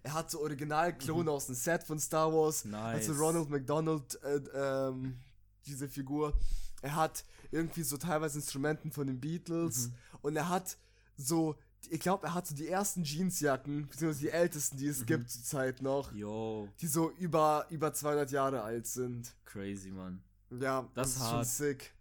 er 0.02 0.14
hat 0.14 0.30
so 0.30 0.40
Originalklone 0.40 1.24
mhm. 1.24 1.28
aus 1.28 1.46
dem 1.46 1.54
Set 1.54 1.84
von 1.84 1.98
Star 1.98 2.32
Wars. 2.32 2.64
Nice. 2.64 3.08
Also 3.08 3.12
Ronald 3.22 3.50
McDonald, 3.50 4.22
äh, 4.22 4.40
ähm, 4.54 5.18
diese 5.66 5.88
Figur. 5.88 6.36
Er 6.80 6.96
hat 6.96 7.24
irgendwie 7.50 7.82
so 7.82 7.96
teilweise 7.96 8.38
Instrumenten 8.38 8.90
von 8.90 9.06
den 9.06 9.20
Beatles. 9.20 9.88
Mhm. 9.88 9.94
Und 10.22 10.36
er 10.36 10.48
hat 10.48 10.76
so, 11.16 11.56
ich 11.90 12.00
glaube, 12.00 12.26
er 12.26 12.34
hat 12.34 12.46
so 12.46 12.54
die 12.54 12.68
ersten 12.68 13.02
Jeansjacken, 13.02 13.88
beziehungsweise 13.88 14.26
die 14.26 14.30
ältesten, 14.30 14.76
die 14.76 14.86
es 14.86 15.00
mhm. 15.00 15.06
gibt 15.06 15.30
zurzeit 15.30 15.82
noch. 15.82 16.12
Yo. 16.12 16.68
Die 16.80 16.86
so 16.86 17.10
über, 17.12 17.66
über 17.70 17.92
200 17.92 18.30
Jahre 18.30 18.62
alt 18.62 18.86
sind. 18.86 19.34
Crazy, 19.44 19.90
Mann. 19.90 20.22
Ja, 20.50 20.88
das, 20.94 21.14
das 21.14 21.22
ist 21.22 21.30
schon 21.30 21.44
sick. 21.44 21.94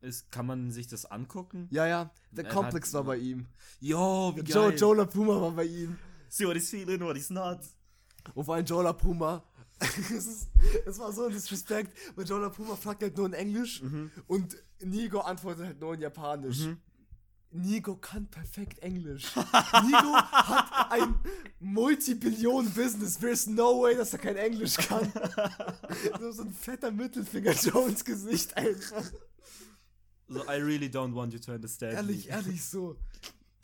Ist, 0.00 0.30
kann 0.32 0.46
man 0.46 0.72
sich 0.72 0.88
das 0.88 1.06
angucken? 1.06 1.68
Ja, 1.70 1.86
ja, 1.86 2.10
der 2.32 2.48
Komplex 2.48 2.92
war 2.94 3.04
bei 3.04 3.16
ihm. 3.16 3.46
Jo, 3.80 4.32
wie 4.34 4.42
geil. 4.42 4.54
Joe, 4.54 4.74
Joe 4.74 4.96
LaPuma 4.96 5.40
war 5.40 5.52
bei 5.52 5.64
ihm. 5.64 5.96
See 6.28 6.44
what 6.44 6.54
he's 6.54 6.68
feeling, 6.68 7.00
what 7.00 7.16
he's 7.16 7.30
not. 7.30 7.60
Und 8.34 8.44
vor 8.44 8.56
allem 8.56 8.66
Jola 8.66 8.92
Puma. 8.92 9.42
es, 9.80 10.48
es 10.86 10.98
war 10.98 11.12
so 11.12 11.26
ein 11.26 11.32
Disrespect, 11.32 11.92
weil 12.16 12.24
Jola 12.24 12.48
Puma 12.48 12.76
fragt 12.76 13.02
halt 13.02 13.16
nur 13.16 13.26
in 13.26 13.34
Englisch 13.34 13.82
mhm. 13.82 14.10
und 14.26 14.56
Nigo 14.80 15.20
antwortet 15.20 15.66
halt 15.66 15.80
nur 15.80 15.94
in 15.94 16.00
Japanisch. 16.00 16.60
Mhm. 16.60 16.78
Nigo 17.52 17.96
kann 17.96 18.26
perfekt 18.26 18.80
Englisch. 18.80 19.34
Nigo 19.36 20.14
hat 20.14 20.92
ein 20.92 21.14
Multibillion-Business. 21.60 23.18
There's 23.18 23.46
no 23.46 23.82
way, 23.82 23.96
dass 23.96 24.12
er 24.12 24.18
kein 24.18 24.36
Englisch 24.36 24.76
kann. 24.76 25.10
so, 26.32 26.42
ein 26.42 26.52
fetter 26.52 26.90
Mittelfinger 26.90 27.52
Jones 27.62 28.04
Gesicht 28.04 28.56
einfach. 28.56 29.04
So, 30.28 30.42
I 30.42 30.56
really 30.60 30.88
don't 30.88 31.14
want 31.14 31.32
you 31.32 31.38
to 31.38 31.52
understand. 31.52 31.94
Ehrlich, 31.94 32.26
me. 32.26 32.32
ehrlich, 32.32 32.64
so. 32.64 32.96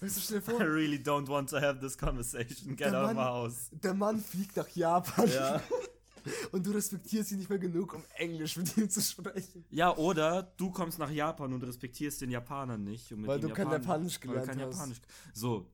Weißt 0.01 0.17
du, 0.17 0.21
stell 0.21 0.41
dir 0.41 0.43
vor. 0.43 0.61
I 0.61 0.65
really 0.65 0.99
don't 0.99 1.29
want 1.29 1.51
to 1.51 1.61
have 1.61 1.81
this 1.81 1.97
conversation. 1.97 2.77
Get 2.77 2.95
out 2.95 3.11
of 3.11 3.15
my 3.15 3.23
house. 3.23 3.69
Der 3.71 3.95
Mann 3.95 4.21
fliegt 4.21 4.57
nach 4.57 4.69
Japan. 4.69 5.29
Ja. 5.29 5.61
Und 6.53 6.67
du 6.67 6.71
respektierst 6.73 7.33
ihn 7.33 7.39
nicht 7.39 7.51
mehr 7.51 7.59
genug, 7.59 7.95
um 7.95 8.05
Englisch 8.17 8.57
mit 8.57 8.77
ihm 8.77 8.89
zu 8.89 9.01
sprechen. 9.01 9.65
Ja, 9.71 9.97
oder 9.97 10.53
du 10.57 10.71
kommst 10.71 10.99
nach 10.99 11.11
Japan 11.11 11.53
und 11.53 11.63
respektierst 11.63 12.21
den 12.21 12.31
Japaner 12.31 12.79
nicht. 12.79 13.13
Um 13.13 13.27
weil 13.27 13.41
du 13.41 13.49
kein 13.51 13.71
Japanisch 13.71 14.21
gelernt 14.21 14.49
kein 14.49 14.61
hast. 14.61 14.75
Japanisch. 14.77 15.01
So, 15.33 15.67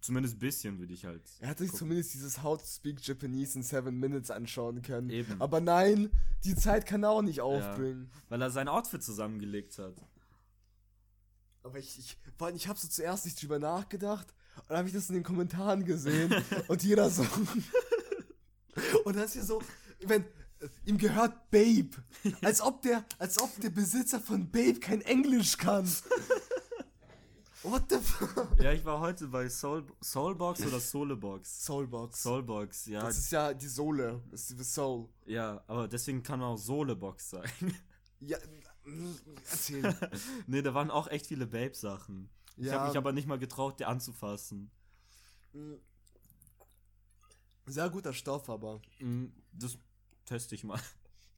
zumindest 0.00 0.36
ein 0.36 0.38
bisschen 0.38 0.78
würde 0.78 0.92
ich 0.92 1.04
halt. 1.04 1.22
Er 1.40 1.48
hätte 1.48 1.64
sich 1.64 1.72
zumindest 1.72 2.14
dieses 2.14 2.42
How 2.42 2.58
to 2.58 2.66
Speak 2.66 3.06
Japanese 3.06 3.58
in 3.58 3.62
Seven 3.62 3.98
Minutes 3.98 4.30
anschauen 4.30 4.82
können. 4.82 5.10
Eben. 5.10 5.40
Aber 5.40 5.60
nein, 5.60 6.10
die 6.44 6.54
Zeit 6.54 6.86
kann 6.86 7.02
er 7.02 7.10
auch 7.10 7.22
nicht 7.22 7.40
aufbringen. 7.40 8.10
Ja, 8.12 8.20
weil 8.30 8.42
er 8.42 8.50
sein 8.50 8.68
Outfit 8.68 9.02
zusammengelegt 9.02 9.78
hat. 9.78 9.94
Aber 11.62 11.78
ich, 11.78 11.98
ich, 11.98 12.16
vor 12.36 12.46
allem, 12.46 12.56
ich 12.56 12.68
habe 12.68 12.78
so 12.78 12.86
zuerst 12.86 13.24
nicht 13.24 13.42
drüber 13.42 13.58
nachgedacht 13.58 14.32
und 14.56 14.70
dann 14.70 14.78
habe 14.78 14.88
ich 14.88 14.94
das 14.94 15.08
in 15.08 15.14
den 15.14 15.24
Kommentaren 15.24 15.84
gesehen 15.84 16.32
und 16.68 16.82
jeder 16.82 17.10
so. 17.10 17.26
Und 19.04 19.16
ist 19.16 19.34
hier 19.34 19.44
so, 19.44 19.62
wenn 20.06 20.24
ihm 20.84 20.98
gehört 20.98 21.50
Babe, 21.50 21.90
als 22.42 22.60
ob 22.60 22.82
der, 22.82 23.04
als 23.18 23.40
ob 23.40 23.60
der 23.60 23.70
Besitzer 23.70 24.20
von 24.20 24.50
Babe 24.50 24.80
kein 24.80 25.02
Englisch 25.02 25.56
kann. 25.56 25.86
What 27.62 27.84
the 27.90 27.98
fuck? 27.98 28.48
Ja, 28.60 28.72
ich 28.72 28.84
war 28.84 29.00
heute 29.00 29.26
bei 29.26 29.48
Soul, 29.48 29.84
Soulbox 30.00 30.64
oder 30.64 30.78
Soulebox? 30.78 31.64
Soulbox. 31.64 32.22
Soulbox, 32.22 32.86
ja. 32.86 33.00
Das 33.00 33.18
ist 33.18 33.32
ja 33.32 33.52
die 33.52 33.66
Sohle, 33.66 34.22
das 34.30 34.50
ist 34.50 34.60
die 34.60 34.64
Soul. 34.64 35.08
Ja, 35.24 35.64
aber 35.66 35.88
deswegen 35.88 36.22
kann 36.22 36.38
man 36.38 36.50
auch 36.50 36.58
Soulebox 36.58 37.30
sein. 37.30 37.74
Ja, 38.20 38.38
Erzähl. 39.50 39.94
nee, 40.46 40.62
da 40.62 40.74
waren 40.74 40.90
auch 40.90 41.08
echt 41.08 41.26
viele 41.26 41.46
Babe-Sachen. 41.46 42.30
Ja. 42.56 42.66
Ich 42.66 42.72
habe 42.72 42.88
mich 42.88 42.96
aber 42.96 43.12
nicht 43.12 43.26
mal 43.26 43.38
getraut, 43.38 43.80
die 43.80 43.84
anzufassen. 43.84 44.70
Sehr 47.66 47.90
guter 47.90 48.12
Stoff, 48.12 48.48
aber. 48.48 48.80
Mm, 49.00 49.26
das 49.52 49.76
teste 50.24 50.54
ich 50.54 50.64
mal. 50.64 50.80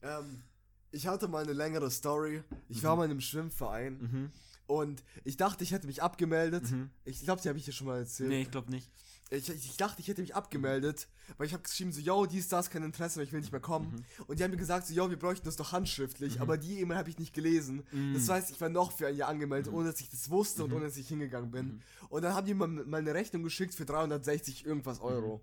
Ähm, 0.03 0.43
ich 0.91 1.07
hatte 1.07 1.29
mal 1.29 1.43
eine 1.43 1.53
längere 1.53 1.91
Story. 1.91 2.43
Ich 2.69 2.83
mhm. 2.83 2.87
war 2.87 2.97
mal 2.97 3.05
in 3.05 3.11
einem 3.11 3.21
Schwimmverein. 3.21 3.99
Mhm. 3.99 4.33
Und 4.67 5.03
ich 5.25 5.39
dachte, 5.39 5.65
ich 5.65 5.73
hätte 5.73 5.87
mich 5.87 6.03
abgemeldet. 6.03 6.71
Mhm. 6.71 6.91
Ich 7.05 7.23
glaube, 7.23 7.41
die 7.41 7.49
habe 7.49 7.59
ich 7.59 7.65
dir 7.65 7.73
schon 7.73 7.87
mal 7.87 7.99
erzählt. 7.99 8.29
Nee, 8.29 8.43
ich 8.43 8.51
glaube 8.51 8.71
nicht. 8.71 8.91
Ich, 9.31 9.49
ich, 9.51 9.77
dachte, 9.77 10.01
ich 10.01 10.09
hätte 10.09 10.23
mich 10.23 10.35
abgemeldet, 10.35 11.09
weil 11.37 11.47
ich 11.47 11.53
habe 11.53 11.63
geschrieben 11.63 11.93
so, 11.93 12.01
yo, 12.01 12.25
dies, 12.25 12.49
das, 12.49 12.71
kein 12.71 12.83
Interesse, 12.83 13.23
ich 13.23 13.33
will 13.33 13.41
nicht 13.41 13.53
mehr 13.53 13.61
kommen. 13.61 13.93
Mhm. 13.93 14.25
Und 14.27 14.39
die 14.39 14.45
haben 14.45 14.51
mir 14.51 14.57
gesagt 14.57 14.87
so, 14.87 14.95
yo, 14.95 15.11
wir 15.11 15.19
bräuchten 15.19 15.45
das 15.45 15.57
doch 15.57 15.73
handschriftlich, 15.73 16.37
mhm. 16.37 16.43
aber 16.43 16.57
die 16.57 16.81
E-Mail 16.81 16.97
habe 16.97 17.11
ich 17.11 17.19
nicht 17.19 17.35
gelesen. 17.35 17.83
Mhm. 17.93 18.15
Das 18.15 18.29
heißt, 18.29 18.51
ich 18.51 18.61
war 18.61 18.71
noch 18.71 18.93
für 18.93 19.07
ein 19.07 19.17
Jahr 19.17 19.29
angemeldet, 19.29 19.71
mhm. 19.71 19.79
ohne 19.79 19.91
dass 19.91 20.01
ich 20.01 20.09
das 20.09 20.31
wusste 20.31 20.65
und 20.65 20.71
mhm. 20.71 20.77
ohne 20.77 20.87
dass 20.87 20.97
ich 20.97 21.09
hingegangen 21.09 21.51
bin. 21.51 21.67
Mhm. 21.67 21.83
Und 22.09 22.23
dann 22.23 22.35
haben 22.35 22.47
die 22.47 22.55
mir 22.55 22.67
mal 22.67 22.99
eine 22.99 23.13
Rechnung 23.13 23.43
geschickt 23.43 23.75
für 23.75 23.85
360 23.85 24.65
irgendwas 24.65 25.01
Euro. 25.01 25.43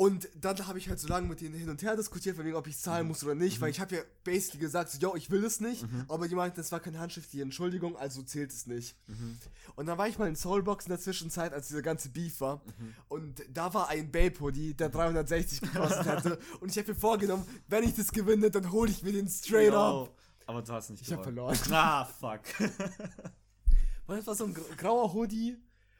Und 0.00 0.28
dann 0.40 0.64
habe 0.68 0.78
ich 0.78 0.88
halt 0.88 1.00
so 1.00 1.08
lange 1.08 1.26
mit 1.26 1.40
denen 1.40 1.56
hin 1.56 1.68
und 1.68 1.82
her 1.82 1.96
diskutiert, 1.96 2.36
von 2.36 2.44
wegen, 2.44 2.54
ob 2.54 2.68
ich 2.68 2.78
zahlen 2.78 3.02
mhm. 3.02 3.08
muss 3.08 3.24
oder 3.24 3.34
nicht, 3.34 3.58
mhm. 3.58 3.62
weil 3.62 3.70
ich 3.70 3.80
habe 3.80 3.96
ja 3.96 4.02
basically 4.22 4.60
gesagt, 4.60 4.92
so, 4.92 4.98
yo, 5.00 5.16
ich 5.16 5.28
will 5.28 5.42
es 5.44 5.58
nicht, 5.60 5.82
mhm. 5.82 6.04
aber 6.06 6.28
die 6.28 6.36
meinten, 6.36 6.56
das 6.56 6.70
war 6.70 6.78
keine 6.78 7.00
handschriftliche 7.00 7.42
Entschuldigung, 7.42 7.96
also 7.96 8.22
zählt 8.22 8.52
es 8.52 8.68
nicht. 8.68 8.96
Mhm. 9.08 9.38
Und 9.74 9.86
dann 9.86 9.98
war 9.98 10.06
ich 10.06 10.16
mal 10.16 10.28
in 10.28 10.36
Soulbox 10.36 10.84
in 10.84 10.90
der 10.90 11.00
Zwischenzeit, 11.00 11.52
als 11.52 11.66
dieser 11.66 11.82
ganze 11.82 12.10
Beef 12.10 12.40
war, 12.40 12.62
mhm. 12.78 12.94
und 13.08 13.42
da 13.52 13.74
war 13.74 13.88
ein 13.88 14.12
Babe-Hoodie, 14.12 14.74
der 14.74 14.88
360 14.88 15.62
gekostet 15.62 16.06
hätte, 16.06 16.38
und 16.60 16.70
ich 16.70 16.78
habe 16.78 16.92
mir 16.92 16.98
vorgenommen, 16.98 17.44
wenn 17.66 17.82
ich 17.82 17.96
das 17.96 18.12
gewinne, 18.12 18.52
dann 18.52 18.70
hole 18.70 18.92
ich 18.92 19.02
mir 19.02 19.12
den 19.12 19.26
straight 19.28 19.72
no. 19.72 20.02
up. 20.04 20.16
Aber 20.46 20.62
du 20.62 20.72
hast 20.74 20.90
nicht 20.90 21.02
Ich 21.02 21.12
habe 21.12 21.24
verloren. 21.24 21.58
Ah, 21.72 22.04
fuck. 22.04 22.42
Weil 24.06 24.20
es 24.20 24.26
war 24.28 24.36
so 24.36 24.44
ein 24.44 24.54
grauer 24.76 25.12
Hoodie, 25.12 25.58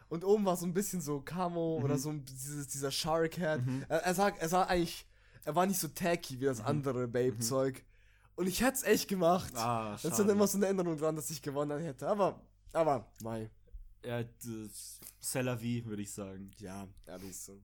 und 0.09 0.25
oben 0.25 0.45
war 0.45 0.57
so 0.57 0.67
ein 0.67 0.75
bisschen 0.75 1.01
so 1.01 1.21
Camo 1.21 1.79
mhm. 1.79 1.85
oder 1.85 1.99
so 1.99 2.11
ein, 2.11 2.25
dieses, 2.25 2.69
dieser 2.69 2.91
Shark 2.91 3.39
Hat. 3.39 3.65
Mhm. 3.65 3.85
Er, 3.89 3.99
er, 3.99 4.15
sah, 4.15 4.29
er 4.29 4.49
sah 4.49 4.63
eigentlich, 4.65 5.07
er 5.45 5.55
war 5.55 5.67
nicht 5.67 5.81
so 5.81 5.89
tacky 5.89 6.41
wie 6.41 6.45
das 6.45 6.61
mhm. 6.61 6.67
andere 6.67 7.09
Babe-Zeug. 7.09 7.79
Mhm. 7.79 7.89
Und 8.37 8.47
ich 8.47 8.61
hätte 8.61 8.75
es 8.75 8.83
echt 8.85 9.09
gemacht. 9.09 9.53
Ah, 9.57 9.93
das 9.93 10.05
ist 10.05 10.19
dann 10.19 10.29
immer 10.29 10.47
so 10.47 10.59
eine 10.59 10.67
Erinnerung 10.67 10.97
dran, 10.97 11.17
dass 11.17 11.29
ich 11.29 11.43
gewonnen 11.43 11.81
hätte. 11.81 12.07
Aber, 12.07 12.41
aber. 12.73 13.11
Ja, 14.05 14.23
c'est 15.21 15.43
la 15.43 15.61
vie, 15.61 15.85
würde 15.85 16.03
ich 16.03 16.13
sagen. 16.13 16.53
Ja, 16.59 16.87
ehrlich 17.07 17.37
so. 17.37 17.61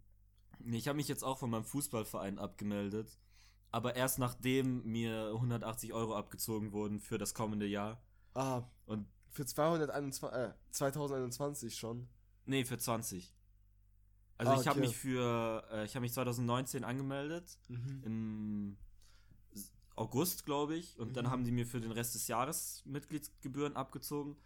Ich 0.65 0.89
habe 0.89 0.97
mich 0.97 1.07
jetzt 1.07 1.23
auch 1.23 1.39
von 1.39 1.51
meinem 1.51 1.65
Fußballverein 1.65 2.41
abgemeldet. 2.41 3.19
Aber 3.71 3.95
erst 3.97 4.19
nachdem 4.19 4.85
mir 4.85 5.33
180 5.35 5.93
Euro 5.93 6.17
abgezogen 6.17 6.73
wurden 6.73 7.01
für 7.01 7.19
das 7.19 7.35
kommende 7.35 7.67
Jahr. 7.67 8.03
Ah, 8.35 8.63
und 8.87 9.07
für 9.31 9.47
221, 9.47 10.23
äh, 10.33 10.53
2021 10.71 11.77
schon. 11.77 12.09
Nee, 12.47 12.65
für 12.65 12.79
20. 12.79 13.35
Also 14.37 14.53
ah, 14.53 14.61
ich 14.61 14.67
habe 14.67 14.81
mich 14.81 14.97
für, 14.97 15.65
äh, 15.71 15.85
ich 15.85 15.95
habe 15.95 16.03
mich 16.03 16.13
2019 16.13 16.85
angemeldet, 16.85 17.59
mhm. 17.69 18.03
im 18.05 18.77
August, 19.97 20.45
glaube 20.45 20.75
ich, 20.75 20.99
und 20.99 21.11
mhm. 21.11 21.15
dann 21.15 21.31
haben 21.31 21.45
die 21.45 21.53
mir 21.53 21.67
für 21.67 21.81
den 21.81 21.93
Rest 21.93 22.15
des 22.15 22.27
Jahres 22.27 22.83
Mitgliedsgebühren 22.85 23.77
abgezogen 23.77 24.37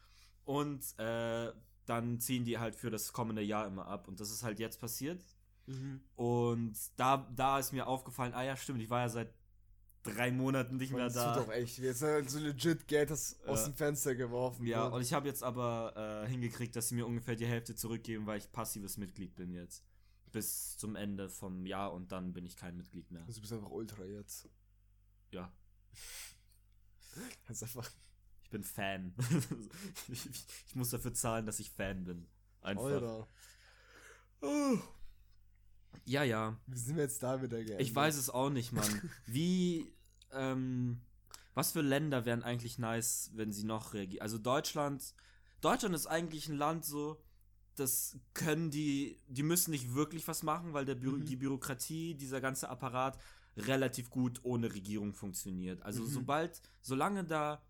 und 0.45 0.99
äh, 0.99 1.53
dann 1.87 2.21
ziehen 2.21 2.45
die 2.45 2.59
halt 2.59 2.77
für 2.77 2.91
das 2.91 3.15
kommende 3.15 3.43
Jahr 3.43 3.67
immer 3.67 3.87
ab 3.87 4.09
und 4.09 4.21
das 4.21 4.31
ist 4.31 4.43
halt 4.43 4.59
jetzt 4.59 4.79
passiert. 4.79 5.25
Mhm. 5.67 6.01
Und 6.17 6.77
da, 6.97 7.29
da 7.35 7.59
ist 7.59 7.73
mir 7.73 7.87
aufgefallen, 7.87 8.35
ah 8.35 8.43
ja, 8.43 8.57
stimmt, 8.57 8.83
ich 8.83 8.91
war 8.91 9.01
ja 9.01 9.09
seit 9.09 9.33
drei 10.15 10.31
Monaten 10.31 10.77
nicht 10.77 10.93
mehr 10.93 11.05
das 11.05 11.15
da. 11.15 11.35
tut 11.35 11.47
doch 11.47 11.53
echt 11.53 11.81
weh. 11.81 11.87
Jetzt 11.87 12.03
ist 12.03 12.31
so 12.31 12.39
legit 12.39 12.87
Geld 12.89 13.11
das 13.11 13.39
aus 13.47 13.65
dem 13.65 13.75
Fenster 13.75 14.15
geworfen. 14.15 14.67
Ja, 14.67 14.85
wird. 14.85 14.95
und 14.95 15.03
ich 15.03 15.13
habe 15.13 15.29
jetzt 15.29 15.43
aber 15.43 16.25
äh, 16.25 16.29
hingekriegt, 16.29 16.75
dass 16.77 16.89
sie 16.89 16.95
mir 16.95 17.07
ungefähr 17.07 17.37
die 17.37 17.47
Hälfte 17.47 17.75
zurückgeben, 17.75 18.27
weil 18.27 18.39
ich 18.39 18.51
passives 18.51 18.97
Mitglied 18.97 19.35
bin 19.37 19.53
jetzt. 19.53 19.85
Bis 20.33 20.77
zum 20.77 20.95
Ende 20.95 21.29
vom 21.29 21.65
Jahr 21.65 21.93
und 21.93 22.13
dann 22.13 22.33
bin 22.33 22.45
ich 22.45 22.57
kein 22.57 22.77
Mitglied 22.77 23.11
mehr. 23.11 23.23
Also 23.23 23.35
du 23.35 23.41
bist 23.41 23.53
einfach 23.53 23.71
Ultra 23.71 24.05
jetzt. 24.05 24.49
Ja, 25.31 25.53
Das 27.47 27.57
ist 27.57 27.63
einfach. 27.63 27.91
ich 28.45 28.51
bin 28.51 28.63
Fan. 28.63 29.15
ich, 30.09 30.27
ich, 30.67 30.75
muss 30.75 30.91
dafür 30.91 31.15
zahlen, 31.15 31.47
dass 31.47 31.61
ich 31.61 31.71
Fan 31.71 32.05
bin. 32.05 32.27
Einfach. 32.61 32.83
Eurer. 32.83 33.29
Ja, 36.05 36.23
ja. 36.23 36.57
Wie 36.67 36.79
sind 36.79 36.97
wir 36.97 37.03
jetzt 37.03 37.23
da 37.23 37.43
wieder 37.43 37.59
geendet? 37.59 37.81
Ich 37.81 37.95
weiß 37.95 38.17
es 38.17 38.31
auch 38.31 38.51
nicht, 38.51 38.73
Mann. 38.73 39.11
Wie, 39.27 39.93
ähm, 40.33 41.01
was 41.55 41.73
für 41.73 41.81
Länder 41.83 42.25
wären 42.25 42.43
eigentlich 42.43 42.79
nice, 42.79 43.31
wenn 43.35 43.53
sie 43.53 43.65
noch 43.65 43.95
reagieren? 43.95 44.23
Also 44.23 44.39
Deutschland, 44.39 45.15
Deutschland 45.61 45.95
ist 45.95 46.07
eigentlich 46.07 46.49
ein 46.49 46.57
Land 46.57 46.85
so, 46.85 47.21
das 47.75 48.19
können 48.35 48.71
die, 48.71 49.21
die 49.29 49.43
müssen 49.43 49.71
nicht 49.71 49.95
wirklich 49.95 50.27
was 50.29 50.43
machen, 50.43 50.73
weil 50.73 50.85
der 50.85 50.95
Bü 50.97 51.13
Mhm. 51.13 51.25
die 51.25 51.37
Bürokratie, 51.37 52.15
dieser 52.15 52.41
ganze 52.41 52.69
Apparat 52.69 53.19
relativ 53.57 54.11
gut 54.11 54.41
ohne 54.45 54.73
Regierung 54.73 55.13
funktioniert. 55.15 55.83
Also 55.83 56.03
Mhm. 56.03 56.09
sobald, 56.09 56.61
solange 56.81 57.25
da 57.25 57.63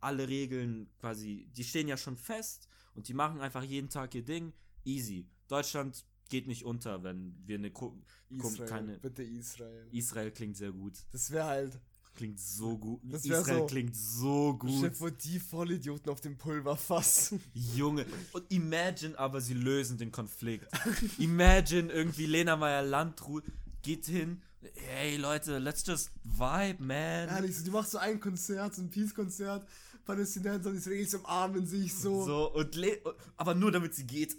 alle 0.00 0.28
Regeln 0.28 0.88
quasi, 0.98 1.48
die 1.54 1.64
stehen 1.64 1.88
ja 1.88 1.96
schon 1.96 2.16
fest 2.16 2.68
und 2.94 3.08
die 3.08 3.14
machen 3.14 3.40
einfach 3.40 3.62
jeden 3.62 3.88
Tag 3.90 4.14
ihr 4.14 4.24
Ding, 4.24 4.52
easy. 4.84 5.26
Deutschland 5.48 6.04
geht 6.30 6.46
nicht 6.46 6.64
unter, 6.64 7.02
wenn 7.02 7.34
wir 7.46 7.56
eine 7.58 7.70
Ko 7.70 7.98
Israel. 8.30 8.68
keine- 8.68 8.98
Bitte 8.98 9.22
Israel. 9.22 9.88
Israel 9.92 10.30
klingt 10.30 10.56
sehr 10.56 10.72
gut. 10.72 10.94
Das 11.10 11.30
wäre 11.30 11.44
halt. 11.46 11.80
Klingt 12.14 12.40
so 12.40 12.76
gut. 12.76 13.00
Das 13.04 13.24
Israel 13.24 13.60
so- 13.60 13.66
klingt 13.66 13.96
so 13.96 14.54
gut. 14.54 14.80
Chef, 14.80 15.00
wo 15.00 15.08
die 15.08 15.40
Vollidioten 15.40 16.10
auf 16.10 16.20
dem 16.20 16.36
Pulverfass. 16.36 17.34
Junge. 17.54 18.04
Und 18.32 18.44
imagine 18.50 19.18
aber, 19.18 19.40
sie 19.40 19.54
lösen 19.54 19.96
den 19.96 20.12
Konflikt. 20.12 20.66
imagine 21.18 21.90
irgendwie 21.92 22.26
Lena 22.26 22.56
Meyer 22.56 22.82
Landrut 22.82 23.44
geht 23.82 24.06
hin. 24.06 24.42
Hey 24.74 25.16
Leute, 25.16 25.58
let's 25.58 25.86
just 25.86 26.10
vibe, 26.24 26.82
man. 26.82 27.28
Ehrlich, 27.28 27.56
so, 27.56 27.64
du 27.64 27.70
machst 27.70 27.92
so 27.92 27.98
ein 27.98 28.20
Konzert, 28.20 28.74
so 28.74 28.82
ein 28.82 28.90
Peace-Konzert. 28.90 29.66
Palästinenser 30.04 30.70
und 30.70 30.76
Israelis 30.76 31.14
umarmen 31.14 31.66
sich 31.66 31.94
so. 31.94 32.24
So, 32.24 32.52
und 32.52 32.74
Le 32.74 33.00
aber 33.36 33.54
nur 33.54 33.70
damit 33.70 33.94
sie 33.94 34.04
geht. 34.06 34.34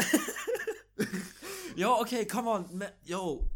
yo, 1.76 2.00
okay, 2.00 2.26
come 2.28 2.50
on. 2.50 2.66
Yo. 3.06 3.48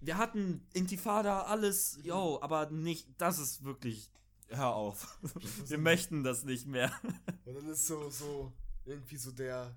Wir 0.00 0.18
hatten 0.18 0.66
Intifada, 0.72 1.42
alles, 1.42 1.98
yo, 2.02 2.38
aber 2.42 2.70
nicht, 2.70 3.08
das 3.18 3.38
ist 3.38 3.64
wirklich, 3.64 4.10
hör 4.48 4.74
auf. 4.74 5.18
Wir 5.66 5.78
möchten 5.78 6.22
das 6.22 6.44
nicht 6.44 6.66
mehr. 6.66 6.92
Und 7.44 7.54
dann 7.54 7.68
ist 7.68 7.86
so, 7.86 8.10
so, 8.10 8.52
irgendwie 8.84 9.16
so 9.16 9.30
der, 9.32 9.74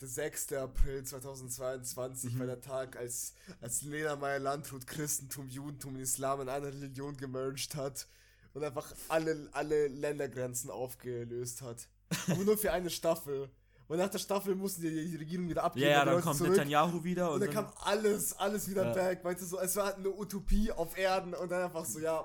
der 0.00 0.08
6. 0.08 0.52
April 0.52 1.02
2022 1.02 2.34
Mhm. 2.34 2.38
war 2.38 2.46
der 2.46 2.60
Tag, 2.60 2.96
als, 2.96 3.34
als 3.60 3.82
Lena 3.82 4.16
Meyer 4.16 4.38
Landrut 4.38 4.86
Christentum, 4.86 5.48
Judentum 5.48 5.94
und 5.94 6.00
Islam 6.00 6.42
in 6.42 6.48
eine 6.48 6.66
Religion 6.66 7.16
gemerged 7.16 7.74
hat 7.74 8.06
und 8.54 8.62
einfach 8.64 8.92
alle, 9.08 9.48
alle 9.52 9.88
Ländergrenzen 9.88 10.70
aufgelöst 10.70 11.62
hat. 11.62 11.88
Aber 12.28 12.44
nur 12.44 12.56
für 12.58 12.72
eine 12.72 12.90
Staffel. 12.90 13.50
Und 13.88 13.96
nach 13.98 14.10
der 14.10 14.18
Staffel 14.18 14.54
mussten 14.54 14.82
die, 14.82 15.08
die 15.10 15.16
Regierung 15.16 15.48
wieder 15.48 15.62
Ja, 15.62 15.66
abgeben. 15.66 15.90
ja, 15.90 16.04
die 16.04 16.10
dann 16.10 16.20
kommt 16.22 16.36
zurück. 16.36 16.50
Netanyahu 16.52 17.02
wieder 17.04 17.28
Und 17.28 17.34
und 17.36 17.40
dann 17.46 17.50
kam 17.54 17.72
alles, 17.84 18.34
alles 18.34 18.68
wieder 18.68 18.86
Ja. 18.88 18.92
back. 18.92 19.24
Weißt 19.24 19.40
du, 19.40 19.46
so, 19.46 19.58
es 19.58 19.74
war 19.76 19.86
halt 19.86 19.96
eine 19.96 20.10
Utopie 20.10 20.70
auf 20.70 20.96
Erden 20.98 21.32
und 21.34 21.50
dann 21.50 21.62
einfach 21.64 21.86
so, 21.86 21.98
ja, 21.98 22.22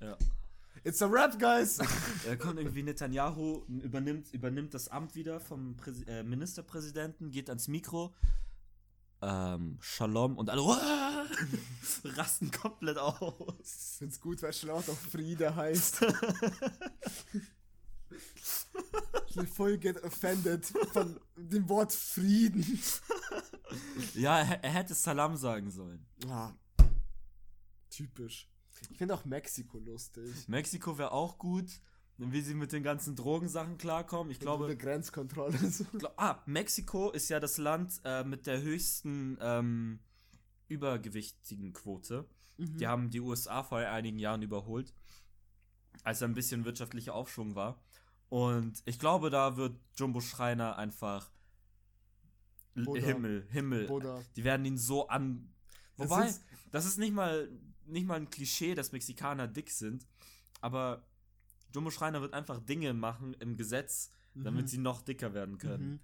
ja. 0.00 0.16
it's 0.84 1.02
a 1.02 1.06
rap, 1.06 1.36
guys. 1.38 1.78
Da 2.24 2.36
kommt 2.36 2.58
irgendwie 2.60 2.84
Netanyahu, 2.84 3.64
übernimmt, 3.82 4.32
übernimmt 4.32 4.72
das 4.72 4.88
Amt 4.88 5.16
wieder 5.16 5.40
vom 5.40 5.76
Präsi 5.76 6.04
äh, 6.04 6.22
Ministerpräsidenten, 6.22 7.30
geht 7.32 7.48
ans 7.48 7.66
Mikro. 7.66 8.14
Ähm, 9.22 9.78
Shalom 9.80 10.38
und 10.38 10.48
alle 10.48 10.62
"Uah!" 10.62 11.26
rasten 12.16 12.50
komplett 12.52 12.96
aus. 12.98 13.44
Ich 13.58 13.98
find's 13.98 14.18
gut, 14.20 14.40
weil 14.42 14.52
schon 14.52 14.70
auch 14.70 14.82
Friede 14.82 15.54
heißt. 15.56 16.00
bin 19.40 19.48
voll 19.48 19.78
get 19.78 20.02
offended 20.02 20.66
von 20.92 21.18
dem 21.36 21.68
Wort 21.68 21.92
Frieden. 21.92 22.80
Ja, 24.14 24.40
er, 24.40 24.64
er 24.64 24.70
hätte 24.70 24.94
Salam 24.94 25.36
sagen 25.36 25.70
sollen. 25.70 26.04
Ah, 26.28 26.52
typisch. 27.88 28.48
Ich 28.90 28.98
finde 28.98 29.14
auch 29.14 29.24
Mexiko 29.24 29.78
lustig. 29.78 30.48
Mexiko 30.48 30.98
wäre 30.98 31.12
auch 31.12 31.38
gut, 31.38 31.80
wie 32.16 32.40
sie 32.40 32.54
mit 32.54 32.72
den 32.72 32.82
ganzen 32.82 33.14
Drogensachen 33.14 33.78
klarkommen. 33.78 34.30
Ich 34.30 34.38
Eine 34.38 34.44
glaube, 34.44 34.76
Grenzkontrolle. 34.76 35.56
So. 35.70 35.84
glaub, 35.98 36.14
ah, 36.16 36.42
Mexiko 36.46 37.10
ist 37.10 37.28
ja 37.28 37.40
das 37.40 37.58
Land 37.58 38.00
äh, 38.04 38.24
mit 38.24 38.46
der 38.46 38.60
höchsten 38.60 39.38
ähm, 39.40 40.00
übergewichtigen 40.68 41.72
Quote. 41.72 42.26
Mhm. 42.58 42.76
Die 42.78 42.86
haben 42.86 43.10
die 43.10 43.20
USA 43.20 43.62
vor 43.62 43.78
einigen 43.78 44.18
Jahren 44.18 44.42
überholt, 44.42 44.92
als 46.02 46.22
ein 46.22 46.34
bisschen 46.34 46.64
wirtschaftlicher 46.64 47.14
Aufschwung 47.14 47.54
war. 47.54 47.80
Und 48.30 48.80
ich 48.86 48.98
glaube, 48.98 49.28
da 49.28 49.56
wird 49.56 49.76
Jumbo 49.96 50.20
Schreiner 50.20 50.76
einfach 50.78 51.30
Buddha. 52.74 53.04
Himmel, 53.06 53.46
Himmel. 53.50 53.86
Buddha. 53.86 54.22
Die 54.36 54.44
werden 54.44 54.64
ihn 54.64 54.78
so 54.78 55.08
an. 55.08 55.52
Das 55.96 56.08
Wobei, 56.08 56.28
ist- 56.28 56.42
das 56.70 56.86
ist 56.86 56.98
nicht 56.98 57.12
mal, 57.12 57.50
nicht 57.86 58.06
mal 58.06 58.14
ein 58.14 58.30
Klischee, 58.30 58.74
dass 58.74 58.92
Mexikaner 58.92 59.48
dick 59.48 59.70
sind, 59.70 60.06
aber 60.60 61.04
Jumbo 61.74 61.90
Schreiner 61.90 62.20
wird 62.20 62.32
einfach 62.32 62.60
Dinge 62.60 62.94
machen 62.94 63.34
im 63.40 63.56
Gesetz, 63.56 64.10
damit 64.34 64.62
Mhm. 64.64 64.68
sie 64.68 64.78
noch 64.78 65.02
dicker 65.02 65.34
werden 65.34 65.58
können. 65.58 65.90
Mhm. 65.94 66.00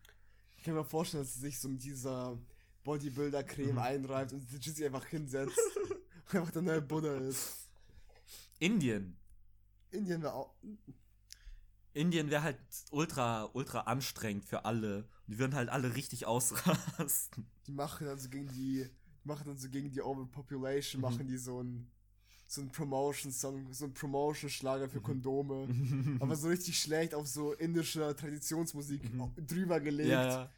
Ich 0.56 0.64
kann 0.64 0.74
mir 0.74 0.84
vorstellen, 0.84 1.22
dass 1.22 1.34
sie 1.34 1.40
sich 1.40 1.58
so 1.60 1.68
mit 1.68 1.82
dieser 1.84 2.36
Bodybuilder-Creme 2.82 3.72
Mhm. 3.72 3.78
einreibt 3.78 4.32
und 4.32 4.40
sich 4.50 4.84
einfach 4.84 5.06
hinsetzt. 5.06 5.56
und 6.28 6.34
einfach 6.34 6.50
der 6.50 6.62
neue 6.62 6.82
Buddha 6.82 7.14
ist. 7.18 7.68
Indien. 8.58 9.16
Indien 9.92 10.22
wäre 10.22 10.34
auch. 10.34 10.54
Indien 11.96 12.30
wäre 12.30 12.42
halt 12.42 12.58
ultra, 12.90 13.48
ultra 13.52 13.80
anstrengend 13.80 14.44
für 14.44 14.64
alle. 14.64 15.08
Die 15.26 15.38
würden 15.38 15.54
halt 15.54 15.68
alle 15.68 15.94
richtig 15.96 16.26
ausrasten. 16.26 17.46
Die 17.66 17.72
machen 17.72 18.06
dann 18.06 18.18
so 18.18 18.28
gegen 18.28 18.46
die, 18.48 18.84
die 19.24 19.28
machen 19.28 19.44
dann 19.48 19.56
so 19.58 19.68
gegen 19.68 19.90
die 19.90 20.00
Overpopulation, 20.02 21.00
Mhm. 21.00 21.08
machen 21.08 21.26
die 21.26 21.36
so 21.38 21.62
ein 21.62 21.90
so 22.48 22.60
ein 22.60 22.70
Promotion-Song, 22.70 23.72
so 23.72 23.86
ein 23.86 23.92
Promotion-Schlager 23.92 24.86
Mhm. 24.86 24.90
für 24.90 25.00
Kondome. 25.00 25.66
aber 26.22 26.36
so 26.36 26.46
richtig 26.46 26.78
schlecht 26.78 27.12
auf 27.12 27.26
so 27.26 27.52
indischer 27.54 28.14
Traditionsmusik 28.14 29.02
Mhm. 29.12 29.32
drüber 29.46 29.80
gelegt. 29.80 30.10
ja, 30.10 30.48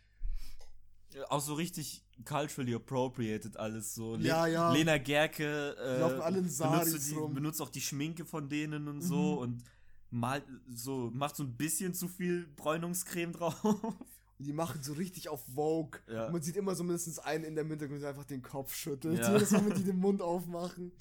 ja. 1.15 1.25
Auch 1.31 1.41
so 1.41 1.55
richtig 1.55 2.05
culturally 2.27 2.75
appropriated 2.75 3.57
alles 3.57 3.95
so. 3.95 4.17
Le 4.17 4.29
Ja, 4.29 4.47
ja. 4.47 4.71
Lena 4.73 4.99
Gerke 4.99 5.75
äh, 5.79 6.01
Laufen 6.01 6.21
alle 6.21 6.37
in 6.39 6.45
benutzt, 6.45 6.59
Saris 6.59 7.09
die, 7.09 7.15
benutzt 7.15 7.63
auch 7.63 7.71
die 7.71 7.81
Schminke 7.81 8.27
von 8.27 8.51
denen 8.51 8.87
und 8.89 9.01
so 9.01 9.33
Mhm. 9.37 9.39
und 9.39 9.65
malt 10.11 10.45
so, 10.73 11.11
macht 11.13 11.37
so 11.37 11.45
ein 11.45 11.57
bisschen 11.57 11.95
zu 11.95 12.09
viel 12.09 12.47
Bräunungscreme 12.57 13.33
drauf. 13.33 13.63
Und 13.65 14.47
die 14.47 14.53
machen 14.53 14.83
so 14.83 14.93
richtig 14.93 15.29
auf 15.29 15.43
Vogue. 15.55 16.01
Ja. 16.07 16.27
Und 16.27 16.33
man 16.33 16.43
sieht 16.43 16.57
immer 16.57 16.75
so 16.75 16.85
mindestens 16.85 17.19
einen 17.19 17.45
in 17.45 17.55
der 17.57 17.65
Mitte, 17.65 17.89
der 17.89 18.09
einfach 18.09 18.25
den 18.25 18.43
Kopf 18.43 18.75
schüttelt. 18.75 19.19
Ja. 19.19 19.33
Jedes 19.33 19.51
Mal, 19.51 19.67
wenn 19.67 19.75
die 19.75 19.85
den 19.85 19.99
Mund 19.99 20.23
aufmachen. 20.23 20.93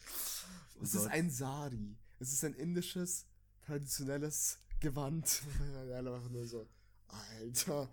Oh 0.76 0.84
Es 0.84 0.96
ist 0.96 1.04
Gott. 1.04 1.12
ein 1.12 1.30
Sari. 1.30 1.96
Es 2.20 2.34
ist 2.34 2.43
ein 2.43 2.56
indisches, 2.56 3.28
traditionelles 3.65 4.60
Gewand. 4.80 5.43
Alle 5.93 6.10
machen 6.10 6.32
nur 6.32 6.48
so, 6.48 6.67
Alter, 7.08 7.89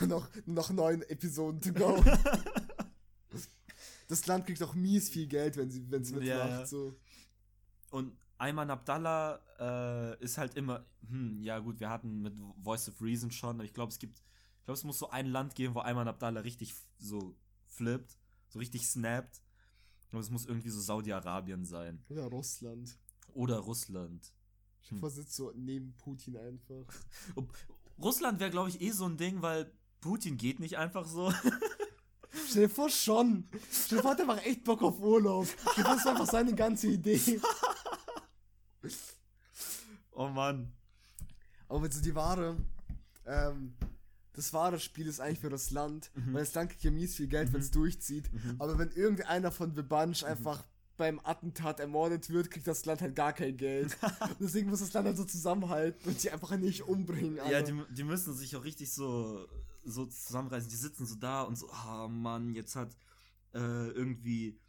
nur 0.00 0.08
noch, 0.08 0.28
noch 0.46 0.70
neun 0.70 1.02
Episoden 1.02 1.60
to 1.60 1.72
go. 1.72 2.04
das 4.08 4.26
Land 4.26 4.46
kriegt 4.46 4.62
auch 4.62 4.74
mies 4.74 5.08
viel 5.08 5.28
Geld, 5.28 5.56
wenn 5.56 5.70
sie 5.70 5.88
wenn 5.90 6.02
es 6.02 6.10
mitmacht. 6.10 6.26
Ja, 6.26 6.48
ja. 6.48 6.66
So. 6.66 6.96
Und 7.90 8.16
Ayman 8.40 8.70
Abdallah 8.70 9.40
äh, 9.58 10.24
ist 10.24 10.38
halt 10.38 10.54
immer, 10.54 10.86
hm, 11.08 11.42
ja 11.42 11.58
gut, 11.58 11.78
wir 11.78 11.90
hatten 11.90 12.22
mit 12.22 12.34
Voice 12.62 12.88
of 12.88 13.00
Reason 13.02 13.30
schon, 13.30 13.56
aber 13.56 13.64
ich 13.64 13.74
glaube, 13.74 13.92
es 13.92 13.98
gibt, 13.98 14.18
ich 14.18 14.64
glaube, 14.64 14.78
es 14.78 14.84
muss 14.84 14.98
so 14.98 15.10
ein 15.10 15.26
Land 15.26 15.54
geben, 15.54 15.74
wo 15.74 15.80
Ayman 15.80 16.08
Abdallah 16.08 16.40
richtig 16.40 16.74
so 16.98 17.36
flippt, 17.66 18.18
so 18.48 18.58
richtig 18.58 18.86
snappt. 18.88 19.42
Ich 20.00 20.08
glaube, 20.08 20.24
es 20.24 20.30
muss 20.30 20.46
irgendwie 20.46 20.70
so 20.70 20.80
Saudi-Arabien 20.80 21.64
sein. 21.64 22.02
Oder 22.08 22.24
Russland. 22.24 22.98
Oder 23.34 23.58
Russland. 23.58 24.32
Ich 24.82 24.90
hm. 24.90 25.08
sitzt 25.10 25.34
so 25.34 25.52
neben 25.54 25.94
Putin 25.98 26.36
einfach. 26.36 26.86
Russland 28.02 28.40
wäre, 28.40 28.50
glaube 28.50 28.70
ich, 28.70 28.80
eh 28.80 28.90
so 28.90 29.04
ein 29.04 29.18
Ding, 29.18 29.42
weil 29.42 29.70
Putin 30.00 30.38
geht 30.38 30.60
nicht 30.60 30.78
einfach 30.78 31.06
so. 31.06 31.32
Stell 32.48 32.62
dir 32.62 32.68
vor, 32.70 32.88
schon. 32.88 33.44
Stell 33.70 33.98
dir 33.98 34.02
vor, 34.02 34.16
der 34.16 34.24
macht 34.24 34.46
echt 34.46 34.64
Bock 34.64 34.82
auf 34.82 34.98
Urlaub. 34.98 35.46
Das 35.76 36.04
war 36.04 36.12
einfach 36.12 36.26
seine 36.26 36.54
ganze 36.54 36.88
Idee. 36.88 37.20
oh 40.12 40.28
Mann. 40.28 40.72
Aber 41.68 41.82
wenn 41.82 41.90
so 41.90 42.00
die 42.00 42.14
wahre, 42.14 42.56
ähm, 43.26 43.74
das 44.32 44.52
wahre 44.52 44.80
Spiel 44.80 45.06
ist 45.06 45.20
eigentlich 45.20 45.40
für 45.40 45.50
das 45.50 45.70
Land, 45.70 46.10
Mhm. 46.14 46.34
weil 46.34 46.44
das 46.44 46.54
Land 46.54 46.70
kriegt 46.70 46.82
ja 46.84 46.90
mies 46.90 47.14
viel 47.16 47.28
Geld, 47.28 47.52
wenn 47.52 47.60
es 47.60 47.70
durchzieht. 47.70 48.32
Mhm. 48.32 48.56
Aber 48.58 48.78
wenn 48.78 48.90
irgendeiner 48.92 49.50
von 49.52 49.74
The 49.74 49.82
Bunch 49.82 50.24
einfach 50.24 50.64
beim 50.96 51.18
Attentat 51.24 51.80
ermordet 51.80 52.28
wird, 52.28 52.50
kriegt 52.50 52.66
das 52.66 52.84
Land 52.84 53.00
halt 53.00 53.16
gar 53.16 53.32
kein 53.32 53.56
Geld. 53.56 53.96
Deswegen 54.40 54.68
muss 54.68 54.80
das 54.80 54.92
Land 54.92 55.06
halt 55.06 55.16
so 55.16 55.24
zusammenhalten 55.24 56.08
und 56.10 56.22
die 56.22 56.30
einfach 56.30 56.56
nicht 56.56 56.82
umbringen. 56.82 57.38
Alle. 57.40 57.52
Ja, 57.52 57.62
die, 57.62 57.74
die 57.90 58.04
müssen 58.04 58.34
sich 58.34 58.54
auch 58.56 58.64
richtig 58.64 58.92
so, 58.92 59.46
so 59.84 60.04
zusammenreißen. 60.06 60.68
Die 60.68 60.76
sitzen 60.76 61.06
so 61.06 61.14
da 61.14 61.42
und 61.42 61.56
so, 61.56 61.70
ah 61.70 62.04
oh 62.04 62.08
Mann, 62.08 62.54
jetzt 62.54 62.76
hat 62.76 62.94
äh, 63.54 63.58
irgendwie, 63.58 64.60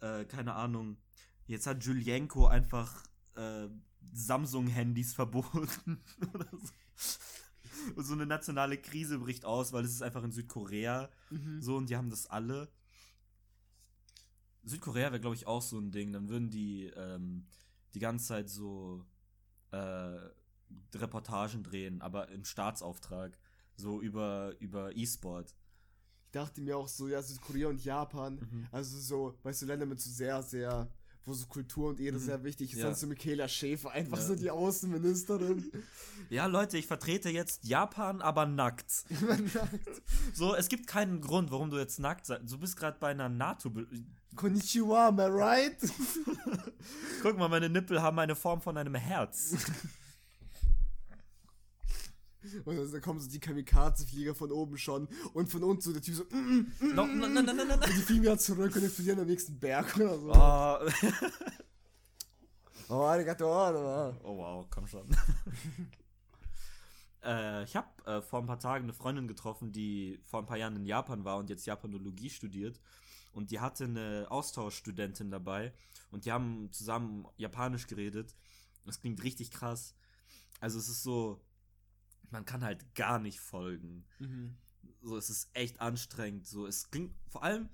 äh, 0.00 0.24
keine 0.24 0.54
Ahnung, 0.54 0.96
jetzt 1.46 1.66
hat 1.68 1.84
Julienko 1.84 2.46
einfach 2.48 3.02
äh, 3.36 3.68
Samsung-Handys 4.12 5.14
verboten 5.14 6.00
oder 6.34 6.48
so. 6.52 6.72
Und 7.94 8.04
so 8.04 8.14
eine 8.14 8.26
nationale 8.26 8.78
Krise 8.78 9.18
bricht 9.18 9.44
aus, 9.44 9.72
weil 9.72 9.84
es 9.84 9.92
ist 9.92 10.02
einfach 10.02 10.24
in 10.24 10.32
Südkorea 10.32 11.10
mhm. 11.30 11.60
so 11.62 11.76
und 11.76 11.88
die 11.88 11.96
haben 11.96 12.10
das 12.10 12.26
alle. 12.26 12.68
Südkorea 14.64 15.12
wäre, 15.12 15.20
glaube 15.20 15.36
ich, 15.36 15.46
auch 15.46 15.62
so 15.62 15.78
ein 15.78 15.92
Ding. 15.92 16.12
Dann 16.12 16.28
würden 16.28 16.50
die 16.50 16.86
ähm, 16.96 17.46
die 17.94 18.00
ganze 18.00 18.26
Zeit 18.26 18.50
so 18.50 19.04
äh, 19.70 20.18
Reportagen 20.94 21.62
drehen, 21.62 22.02
aber 22.02 22.28
im 22.28 22.44
Staatsauftrag. 22.44 23.38
So 23.76 24.00
über, 24.00 24.54
über 24.58 24.96
E-Sport. 24.96 25.54
Ich 26.24 26.30
dachte 26.32 26.60
mir 26.60 26.76
auch 26.76 26.88
so, 26.88 27.08
ja, 27.08 27.22
Südkorea 27.22 27.68
und 27.68 27.84
Japan, 27.84 28.34
mhm. 28.34 28.66
also 28.72 28.98
so, 28.98 29.38
weißt 29.42 29.62
du, 29.62 29.66
Länder 29.66 29.86
mit 29.86 30.00
so 30.00 30.10
sehr, 30.10 30.42
sehr 30.42 30.90
wo 31.26 31.34
so 31.34 31.46
Kultur 31.46 31.88
und 31.88 32.00
Ehre 32.00 32.16
mhm. 32.16 32.20
sehr 32.20 32.44
wichtig 32.44 32.72
ist, 32.72 32.78
ja. 32.78 32.86
dann 32.86 32.94
so 32.94 33.06
Michaela 33.06 33.48
Schäfer, 33.48 33.90
einfach 33.90 34.18
ja. 34.18 34.24
so 34.24 34.36
die 34.36 34.50
Außenministerin. 34.50 35.70
Ja, 36.30 36.46
Leute, 36.46 36.78
ich 36.78 36.86
vertrete 36.86 37.28
jetzt 37.30 37.64
Japan, 37.64 38.22
aber 38.22 38.46
nackt. 38.46 39.04
nackt. 39.54 40.02
So, 40.32 40.54
es 40.54 40.68
gibt 40.68 40.86
keinen 40.86 41.20
Grund, 41.20 41.50
warum 41.50 41.70
du 41.70 41.78
jetzt 41.78 41.98
nackt 41.98 42.26
sein. 42.26 42.46
Du 42.46 42.58
bist 42.58 42.76
gerade 42.76 42.96
bei 43.00 43.08
einer 43.08 43.28
NATO. 43.28 43.72
Konnichiwa, 44.36 45.08
am 45.08 45.18
I 45.18 45.22
right? 45.24 45.76
Guck 47.22 47.38
mal, 47.38 47.48
meine 47.48 47.68
Nippel 47.68 48.00
haben 48.00 48.18
eine 48.18 48.36
Form 48.36 48.60
von 48.60 48.76
einem 48.76 48.94
Herz. 48.94 49.56
Und 52.64 52.92
dann 52.92 53.00
kommen 53.00 53.20
so 53.20 53.28
die 53.28 53.40
Kamikaze-Flieger 53.40 54.34
von 54.34 54.52
oben 54.52 54.78
schon 54.78 55.08
und 55.32 55.50
von 55.50 55.62
unten 55.62 55.82
so 55.82 55.92
der 55.92 56.02
Typ 56.02 56.14
so 56.14 56.24
mm, 56.24 56.36
mm, 56.36 56.72
mm, 56.80 56.94
no, 56.94 57.06
no, 57.06 57.28
no, 57.28 57.42
no, 57.42 57.52
no, 57.52 57.64
no. 57.64 57.74
und 57.74 57.88
die 57.88 58.02
fliegen 58.02 58.22
wieder 58.22 58.38
zurück 58.38 58.74
und 58.76 58.84
explodieren 58.84 59.20
am 59.20 59.26
nächsten 59.26 59.58
Berg 59.58 59.96
oder 59.96 60.18
so. 60.18 60.32
Oh, 62.88 62.94
oh 62.94 63.02
arigato. 63.02 63.46
Oh 64.22 64.36
wow, 64.38 64.66
komm 64.70 64.86
schon. 64.86 65.08
äh, 67.24 67.64
ich 67.64 67.74
habe 67.74 67.88
äh, 68.06 68.22
vor 68.22 68.40
ein 68.40 68.46
paar 68.46 68.60
Tagen 68.60 68.84
eine 68.84 68.92
Freundin 68.92 69.26
getroffen, 69.26 69.72
die 69.72 70.20
vor 70.24 70.40
ein 70.40 70.46
paar 70.46 70.56
Jahren 70.56 70.76
in 70.76 70.86
Japan 70.86 71.24
war 71.24 71.38
und 71.38 71.50
jetzt 71.50 71.66
Japanologie 71.66 72.30
studiert. 72.30 72.80
Und 73.32 73.50
die 73.50 73.60
hatte 73.60 73.84
eine 73.84 74.26
Austauschstudentin 74.30 75.30
dabei 75.30 75.72
und 76.10 76.24
die 76.24 76.32
haben 76.32 76.70
zusammen 76.72 77.26
Japanisch 77.36 77.86
geredet. 77.86 78.34
Das 78.84 79.00
klingt 79.00 79.22
richtig 79.24 79.50
krass. 79.50 79.94
Also 80.60 80.78
es 80.78 80.88
ist 80.88 81.02
so, 81.02 81.40
man 82.32 82.44
kann 82.44 82.62
halt 82.64 82.94
gar 82.94 83.18
nicht 83.18 83.40
folgen. 83.40 84.04
Mhm. 84.18 84.56
So, 85.02 85.16
es 85.16 85.30
ist 85.30 85.50
echt 85.52 85.80
anstrengend. 85.80 86.46
So, 86.46 86.66
es 86.66 86.90
klingt 86.90 87.14
vor 87.28 87.42
allem 87.42 87.68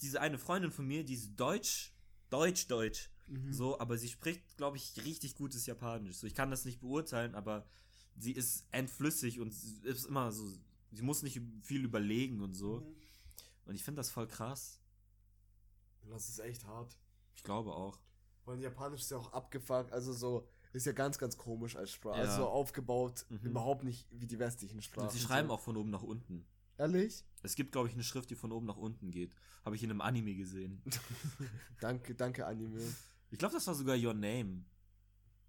diese 0.00 0.20
eine 0.20 0.38
Freundin 0.38 0.70
von 0.70 0.86
mir, 0.86 1.04
die 1.04 1.14
ist 1.14 1.36
Deutsch, 1.36 1.94
Deutsch, 2.30 2.66
Deutsch. 2.66 3.10
Mhm. 3.26 3.52
So, 3.52 3.78
aber 3.80 3.98
sie 3.98 4.08
spricht, 4.08 4.56
glaube 4.56 4.76
ich, 4.76 5.04
richtig 5.04 5.34
gutes 5.34 5.66
Japanisch. 5.66 6.16
So, 6.16 6.26
ich 6.26 6.34
kann 6.34 6.50
das 6.50 6.64
nicht 6.64 6.80
beurteilen, 6.80 7.34
aber 7.34 7.66
sie 8.16 8.32
ist 8.32 8.66
entflüssig 8.70 9.40
und 9.40 9.48
ist 9.48 10.06
immer 10.06 10.32
so, 10.32 10.46
sie 10.92 11.02
muss 11.02 11.22
nicht 11.22 11.40
viel 11.62 11.84
überlegen 11.84 12.40
und 12.42 12.54
so. 12.54 12.80
Mhm. 12.80 12.96
Und 13.66 13.74
ich 13.74 13.84
finde 13.84 14.00
das 14.00 14.10
voll 14.10 14.28
krass. 14.28 14.80
Das 16.08 16.28
ist 16.28 16.38
echt 16.38 16.64
hart. 16.64 16.96
Ich 17.34 17.42
glaube 17.42 17.74
auch. 17.74 17.98
Weil 18.44 18.60
Japanisch 18.60 19.00
ist 19.00 19.10
ja 19.10 19.16
auch 19.16 19.32
abgefuckt, 19.32 19.92
also 19.92 20.12
so, 20.12 20.48
ist 20.72 20.86
ja 20.86 20.92
ganz, 20.92 21.18
ganz 21.18 21.36
komisch 21.36 21.76
als 21.76 21.92
Sprache. 21.92 22.22
Ja. 22.22 22.28
Also 22.28 22.46
aufgebaut, 22.46 23.26
mhm. 23.28 23.38
überhaupt 23.42 23.84
nicht 23.84 24.06
wie 24.10 24.26
die 24.26 24.38
westlichen 24.38 24.82
Sprachen. 24.82 25.08
Und 25.08 25.12
sie 25.12 25.20
schreiben 25.20 25.48
so. 25.48 25.54
auch 25.54 25.60
von 25.60 25.76
oben 25.76 25.90
nach 25.90 26.02
unten. 26.02 26.46
Ehrlich? 26.78 27.24
Es 27.42 27.54
gibt, 27.54 27.72
glaube 27.72 27.88
ich, 27.88 27.94
eine 27.94 28.02
Schrift, 28.02 28.30
die 28.30 28.34
von 28.34 28.52
oben 28.52 28.66
nach 28.66 28.76
unten 28.76 29.10
geht. 29.10 29.32
Habe 29.64 29.76
ich 29.76 29.82
in 29.82 29.90
einem 29.90 30.00
Anime 30.00 30.34
gesehen. 30.34 30.82
danke, 31.80 32.14
danke, 32.14 32.46
Anime. 32.46 32.82
Ich 33.30 33.38
glaube, 33.38 33.54
das 33.54 33.66
war 33.66 33.74
sogar 33.74 33.96
Your 33.96 34.14
Name. 34.14 34.64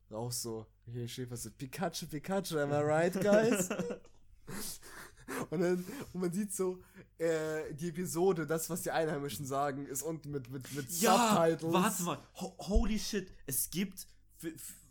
Auch 0.09 0.31
so. 0.31 0.65
Hier 0.85 1.07
Schäfer 1.07 1.35
so, 1.35 1.51
Pikachu, 1.51 2.07
Pikachu, 2.07 2.57
am 2.57 2.71
I 2.71 2.75
right, 2.75 3.13
guys? 3.13 3.69
und 5.49 5.59
dann, 5.59 5.85
und 6.13 6.21
man 6.21 6.31
sieht 6.31 6.53
so, 6.53 6.81
äh, 7.17 7.73
die 7.73 7.89
Episode, 7.89 8.47
das, 8.47 8.69
was 8.69 8.83
die 8.83 8.91
Einheimischen 8.91 9.45
sagen, 9.45 9.85
ist 9.85 10.03
unten 10.03 10.31
mit, 10.31 10.49
mit, 10.49 10.71
mit 10.73 10.89
ja, 11.01 11.35
Subtitles. 11.35 11.73
Warte 11.73 12.03
mal, 12.03 12.19
Ho 12.39 12.55
holy 12.59 12.97
shit, 12.97 13.29
es 13.45 13.69
gibt 13.69 14.07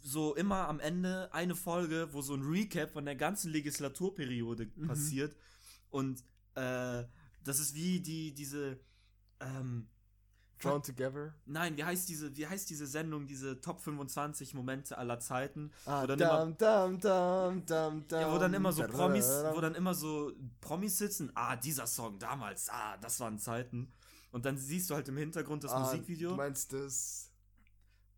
so 0.07 0.35
immer 0.37 0.69
am 0.69 0.79
Ende 0.79 1.29
eine 1.33 1.57
Folge, 1.57 2.09
wo 2.13 2.23
so 2.23 2.35
ein 2.35 2.43
Recap 2.43 2.93
von 2.93 3.05
der 3.05 3.17
ganzen 3.17 3.51
Legislaturperiode 3.51 4.71
mhm. 4.77 4.87
passiert. 4.87 5.37
Und 5.91 6.21
äh, 6.55 7.05
das 7.43 7.59
ist 7.59 7.75
wie 7.75 8.01
die, 8.01 8.33
diese 8.33 8.79
ähm, 9.41 9.89
Drawn 10.59 10.83
Together? 10.83 11.35
Nein, 11.45 11.77
wie 11.77 11.85
heißt 11.85 12.09
diese, 12.09 12.35
wie 12.37 12.47
heißt 12.47 12.71
diese 12.71 12.87
Sendung, 12.87 13.27
diese 13.27 13.61
Top 13.61 13.81
25 13.81 14.55
Momente 14.55 14.97
aller 14.97 15.19
Zeiten? 15.19 15.71
Ah, 15.85 16.03
wo 16.03 16.07
dann 16.07 16.19
dum, 16.19 16.29
immer, 16.29 16.47
dum, 16.47 17.67
dum, 17.67 18.09
dum, 18.09 18.21
ja, 18.21 18.33
wo 18.33 18.39
dann 18.39 18.55
immer 18.55 18.73
so 18.73 18.85
Promis, 18.85 19.27
wo 19.53 19.61
dann 19.61 19.75
immer 19.75 19.95
so 19.95 20.33
Promis 20.61 20.99
sitzen, 20.99 21.31
ah, 21.35 21.57
dieser 21.57 21.87
Song 21.87 22.19
damals, 22.19 22.71
ah, 22.71 22.97
das 22.99 23.21
waren 23.21 23.39
Zeiten. 23.39 23.93
Und 24.31 24.47
dann 24.47 24.57
siehst 24.57 24.89
du 24.89 24.95
halt 24.95 25.09
im 25.09 25.17
Hintergrund 25.17 25.65
das 25.65 25.73
ah, 25.73 25.81
Musikvideo. 25.81 26.31
Du 26.31 26.37
meinst 26.37 26.73
das 26.73 27.26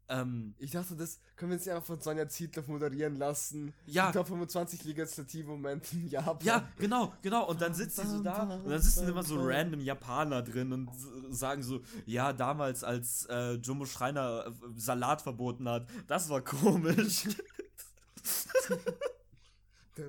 ähm, 0.08 0.54
ich 0.58 0.70
dachte, 0.70 0.96
das 0.96 1.20
können 1.36 1.50
wir 1.50 1.56
uns 1.56 1.66
ja 1.66 1.74
einfach 1.74 1.86
von 1.86 2.00
Sonja 2.00 2.28
Zietloff 2.28 2.66
moderieren 2.68 3.16
lassen. 3.16 3.74
Ja. 3.86 4.06
Ich 4.06 4.12
glaube, 4.12 4.28
25 4.28 4.84
Legislativmomente 4.84 5.96
in 5.96 6.08
Japan. 6.08 6.38
Ja, 6.42 6.68
genau, 6.78 7.12
genau. 7.22 7.48
Und 7.48 7.60
dann 7.60 7.74
sitzt 7.74 7.96
sie 7.96 8.06
so 8.06 8.22
da 8.22 8.42
und 8.42 8.70
dann 8.70 8.80
sitzen 8.80 9.08
immer 9.08 9.22
so 9.22 9.36
random 9.38 9.80
Japaner 9.80 10.42
drin 10.42 10.72
und 10.72 10.90
sagen 11.30 11.62
so, 11.62 11.80
ja, 12.06 12.32
damals, 12.32 12.84
als 12.84 13.26
äh, 13.26 13.54
Jumbo 13.54 13.84
Schreiner 13.84 14.46
äh, 14.46 14.52
Salat 14.76 15.20
verboten 15.20 15.68
hat, 15.68 15.86
das 16.06 16.28
war 16.28 16.40
komisch. 16.40 17.24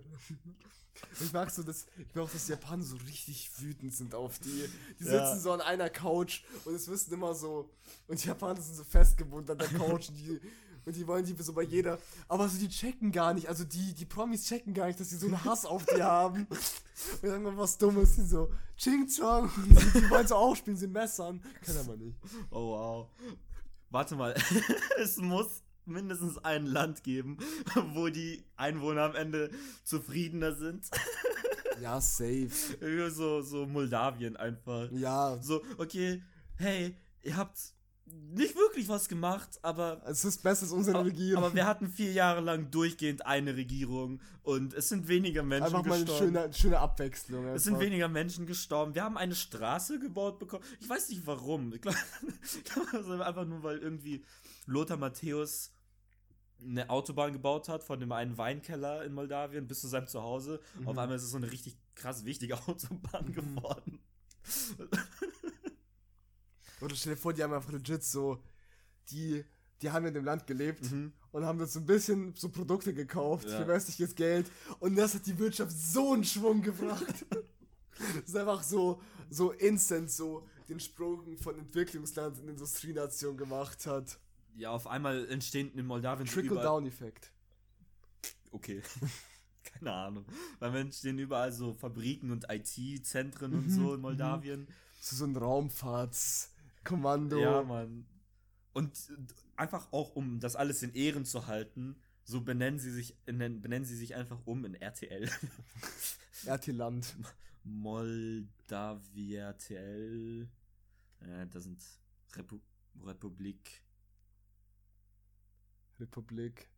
Ich 1.21 1.33
mag 1.33 1.49
so, 1.51 1.63
dass, 1.63 1.85
ich 1.97 2.15
mag 2.15 2.25
auch, 2.25 2.29
dass 2.31 2.47
Japaner 2.47 2.83
so 2.83 2.95
richtig 3.07 3.49
wütend 3.57 3.93
sind 3.93 4.15
auf 4.15 4.39
die. 4.39 4.69
Die 4.99 5.03
sitzen 5.03 5.13
ja. 5.13 5.37
so 5.37 5.51
an 5.51 5.61
einer 5.61 5.89
Couch 5.89 6.41
und 6.65 6.73
es 6.73 6.87
wissen 6.87 7.13
immer 7.13 7.33
so, 7.33 7.69
und 8.07 8.23
die 8.23 8.27
Japaner 8.27 8.61
sind 8.61 8.75
so 8.75 8.83
festgebunden 8.83 9.51
an 9.51 9.57
der 9.57 9.67
Couch 9.67 10.09
und 10.09 10.15
die, 10.15 10.39
und 10.85 10.95
die 10.95 11.05
wollen 11.07 11.25
die 11.25 11.35
so 11.41 11.53
bei 11.53 11.63
jeder, 11.63 11.99
aber 12.27 12.49
so 12.49 12.57
die 12.57 12.69
checken 12.69 13.11
gar 13.11 13.33
nicht, 13.33 13.47
also 13.47 13.63
die, 13.63 13.93
die 13.93 14.05
Promis 14.05 14.45
checken 14.45 14.73
gar 14.73 14.87
nicht, 14.87 14.99
dass 14.99 15.09
sie 15.09 15.17
so 15.17 15.27
einen 15.27 15.43
Hass 15.43 15.65
auf 15.65 15.85
die 15.85 16.01
haben. 16.01 16.47
Und 16.49 17.23
irgendwann 17.23 17.57
was 17.57 17.77
Dummes, 17.77 18.15
die 18.15 18.23
so, 18.23 18.51
Ching 18.77 19.07
Chong, 19.07 19.49
die, 19.65 19.99
die 19.99 20.09
wollen 20.09 20.27
so 20.27 20.35
auch 20.35 20.55
spielen, 20.55 20.77
sie 20.77 20.87
messern. 20.87 21.41
Kann 21.65 21.77
aber 21.77 21.95
nicht. 21.95 22.17
Oh 22.49 22.71
wow. 22.71 23.07
Warte 23.89 24.15
mal, 24.15 24.35
es 24.99 25.17
muss 25.17 25.61
mindestens 25.89 26.37
ein 26.37 26.65
Land 26.65 27.03
geben, 27.03 27.37
wo 27.93 28.09
die 28.09 28.43
Einwohner 28.55 29.03
am 29.03 29.15
Ende 29.15 29.49
zufriedener 29.83 30.55
sind. 30.55 30.89
Ja, 31.81 32.01
safe. 32.01 32.49
So, 33.09 33.41
so 33.41 33.65
Moldawien 33.65 34.35
einfach. 34.35 34.91
Ja. 34.91 35.37
So, 35.41 35.61
okay, 35.77 36.21
hey, 36.57 36.93
ihr 37.21 37.37
habt 37.37 37.57
nicht 38.31 38.55
wirklich 38.55 38.87
was 38.87 39.07
gemacht, 39.07 39.59
aber. 39.61 40.01
Es 40.05 40.25
ist 40.25 40.41
besser 40.43 40.63
als 40.63 40.71
unsere 40.71 41.05
Regierung. 41.05 41.43
Aber 41.43 41.53
wir 41.53 41.65
hatten 41.65 41.87
vier 41.87 42.11
Jahre 42.11 42.41
lang 42.41 42.71
durchgehend 42.71 43.25
eine 43.25 43.55
Regierung 43.55 44.21
und 44.43 44.73
es 44.73 44.89
sind 44.89 45.07
weniger 45.07 45.43
Menschen 45.43 45.75
einfach 45.75 45.83
gestorben. 45.83 46.01
Einfach 46.01 46.19
mal 46.19 46.25
eine 46.25 46.43
schöne, 46.43 46.53
schöne 46.53 46.79
Abwechslung. 46.79 47.41
Einfach. 47.41 47.55
Es 47.55 47.63
sind 47.63 47.79
weniger 47.79 48.07
Menschen 48.07 48.45
gestorben. 48.45 48.95
Wir 48.95 49.03
haben 49.03 49.17
eine 49.17 49.35
Straße 49.35 49.99
gebaut 49.99 50.39
bekommen. 50.39 50.63
Ich 50.79 50.89
weiß 50.89 51.09
nicht 51.09 51.25
warum. 51.25 51.73
Ich 51.73 51.81
glaube, 51.81 51.97
glaub, 52.63 53.21
einfach 53.21 53.45
nur, 53.45 53.63
weil 53.63 53.77
irgendwie 53.77 54.23
Lothar 54.65 54.97
Matthäus 54.97 55.71
eine 56.63 56.89
Autobahn 56.89 57.33
gebaut 57.33 57.69
hat 57.69 57.83
von 57.83 57.99
dem 57.99 58.11
einen 58.11 58.37
Weinkeller 58.37 59.03
in 59.03 59.13
Moldawien 59.13 59.67
bis 59.67 59.81
zu 59.81 59.87
seinem 59.87 60.07
Zuhause. 60.07 60.59
Mhm. 60.79 60.87
Auf 60.87 60.97
einmal 60.97 61.15
ist 61.17 61.23
es 61.23 61.31
so 61.31 61.37
eine 61.37 61.51
richtig 61.51 61.77
krass 61.95 62.25
wichtige 62.25 62.55
Autobahn 62.67 63.25
mhm. 63.25 63.33
geworden. 63.33 63.99
Oder 66.81 66.95
stell 66.95 67.15
dir 67.15 67.19
vor, 67.19 67.33
die 67.33 67.43
haben 67.43 67.53
einfach 67.53 67.71
legit 67.71 68.03
so, 68.03 68.41
die, 69.09 69.43
die 69.81 69.91
haben 69.91 70.05
in 70.05 70.13
dem 70.13 70.23
Land 70.23 70.47
gelebt 70.47 70.89
mhm. 70.91 71.11
und 71.31 71.45
haben 71.45 71.59
das 71.59 71.73
so 71.73 71.79
ein 71.79 71.85
bisschen 71.85 72.33
so 72.35 72.49
Produkte 72.49 72.93
gekauft 72.93 73.49
ja. 73.49 73.57
für 73.57 73.67
westliches 73.67 74.15
Geld 74.15 74.49
und 74.79 74.95
das 74.95 75.13
hat 75.13 75.25
die 75.25 75.37
Wirtschaft 75.37 75.71
so 75.71 76.13
einen 76.13 76.23
Schwung 76.23 76.61
gebracht. 76.61 77.25
das 77.97 78.23
ist 78.25 78.35
einfach 78.35 78.63
so, 78.63 79.01
so 79.29 79.51
instant 79.51 80.09
so 80.09 80.47
den 80.69 80.79
Sprung 80.79 81.37
von 81.37 81.57
Entwicklungsland 81.57 82.39
in 82.39 82.47
Industrienation 82.49 83.35
gemacht 83.35 83.85
hat 83.85 84.17
ja, 84.55 84.71
auf 84.71 84.87
einmal 84.87 85.29
entstehen 85.29 85.71
in 85.73 85.85
Moldawien. 85.85 86.27
Trickle-Down-Effekt. 86.27 87.31
Okay. 88.51 88.81
Keine 89.63 89.93
Ahnung. 89.93 90.25
Weil 90.59 90.75
entstehen 90.75 91.17
überall 91.19 91.51
so 91.51 91.73
Fabriken 91.73 92.31
und 92.31 92.45
IT-Zentren 92.49 93.53
und 93.53 93.69
so 93.69 93.93
in 93.93 93.97
mhm. 93.97 94.01
Moldawien. 94.01 94.67
So, 94.99 95.15
so 95.15 95.25
ein 95.25 95.35
Raumfahrtskommando. 95.35 97.39
Ja, 97.39 97.61
Mann. 97.63 98.07
Und 98.73 99.11
einfach 99.55 99.91
auch, 99.91 100.15
um 100.15 100.39
das 100.39 100.55
alles 100.55 100.83
in 100.83 100.93
Ehren 100.93 101.25
zu 101.25 101.47
halten, 101.47 101.95
so 102.23 102.41
benennen 102.41 102.79
sie 102.79 102.91
sich, 102.91 103.17
benennen 103.25 103.85
sie 103.85 103.95
sich 103.95 104.13
einfach 104.15 104.39
um 104.45 104.65
in 104.65 104.75
RTL. 104.75 105.29
RT-Land. 106.45 107.15
Moldavia 107.63 109.49
RTL. 109.49 110.47
Äh, 111.21 111.47
das 111.47 111.63
sind 111.63 111.83
Repu 112.35 112.59
Republik. 113.03 113.83
Republik. 115.99 116.69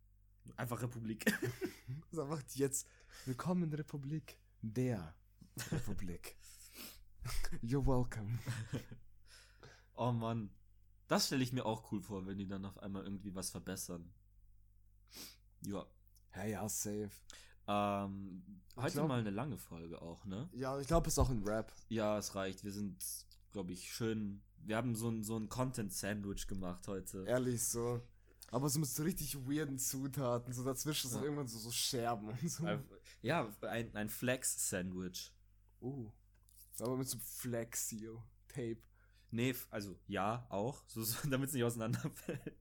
Einfach 0.56 0.82
Republik. 0.82 1.26
Ist 2.10 2.18
einfach 2.18 2.42
jetzt. 2.54 2.88
Willkommen 3.26 3.64
in 3.64 3.72
Republik. 3.74 4.38
Der 4.62 5.14
Republik. 5.70 6.36
You're 7.62 7.86
welcome. 7.86 8.38
Oh 9.94 10.10
Mann. 10.10 10.50
Das 11.06 11.26
stelle 11.26 11.42
ich 11.42 11.52
mir 11.52 11.66
auch 11.66 11.92
cool 11.92 12.00
vor, 12.00 12.26
wenn 12.26 12.38
die 12.38 12.48
dann 12.48 12.64
auf 12.64 12.78
einmal 12.78 13.04
irgendwie 13.04 13.34
was 13.34 13.50
verbessern. 13.50 14.10
Ja. 15.60 15.86
Ja, 16.34 16.44
ja, 16.44 16.68
safe. 16.68 17.10
Ähm, 17.68 18.42
heute 18.74 18.94
glaub- 18.94 19.08
mal 19.08 19.20
eine 19.20 19.30
lange 19.30 19.58
Folge 19.58 20.00
auch, 20.00 20.24
ne? 20.24 20.48
Ja, 20.54 20.80
ich 20.80 20.86
glaube, 20.86 21.08
es 21.08 21.14
ist 21.14 21.18
auch 21.18 21.28
ein 21.28 21.42
Rap. 21.44 21.72
Ja, 21.90 22.16
es 22.16 22.34
reicht. 22.34 22.64
Wir 22.64 22.72
sind, 22.72 23.04
glaube 23.52 23.74
ich, 23.74 23.92
schön. 23.92 24.42
Wir 24.56 24.78
haben 24.78 24.96
so 24.96 25.10
ein, 25.10 25.22
so 25.22 25.36
ein 25.36 25.50
Content-Sandwich 25.50 26.46
gemacht 26.46 26.88
heute. 26.88 27.24
Ehrlich 27.26 27.62
so. 27.62 28.00
Aber 28.52 28.68
so 28.68 28.78
mit 28.78 28.88
so 28.90 29.02
richtig 29.02 29.34
weirden 29.48 29.78
Zutaten. 29.78 30.52
So 30.52 30.62
dazwischen 30.62 31.10
Ja. 31.10 31.22
irgendwann 31.22 31.48
so, 31.48 31.58
so 31.58 31.70
Scherben 31.70 32.28
und 32.28 32.50
so. 32.50 32.68
Ja, 33.22 33.48
ein, 33.62 33.96
ein 33.96 34.08
Flex-Sandwich. 34.10 35.32
Uh. 35.80 36.10
Aber 36.78 36.98
mit 36.98 37.08
so 37.08 37.18
Flexio-Tape. 37.18 38.76
Nee, 39.30 39.54
also 39.70 39.98
ja, 40.06 40.46
auch, 40.50 40.82
so, 40.86 41.02
so, 41.02 41.16
damit 41.30 41.48
es 41.48 41.54
nicht 41.54 41.64
auseinanderfällt. 41.64 42.54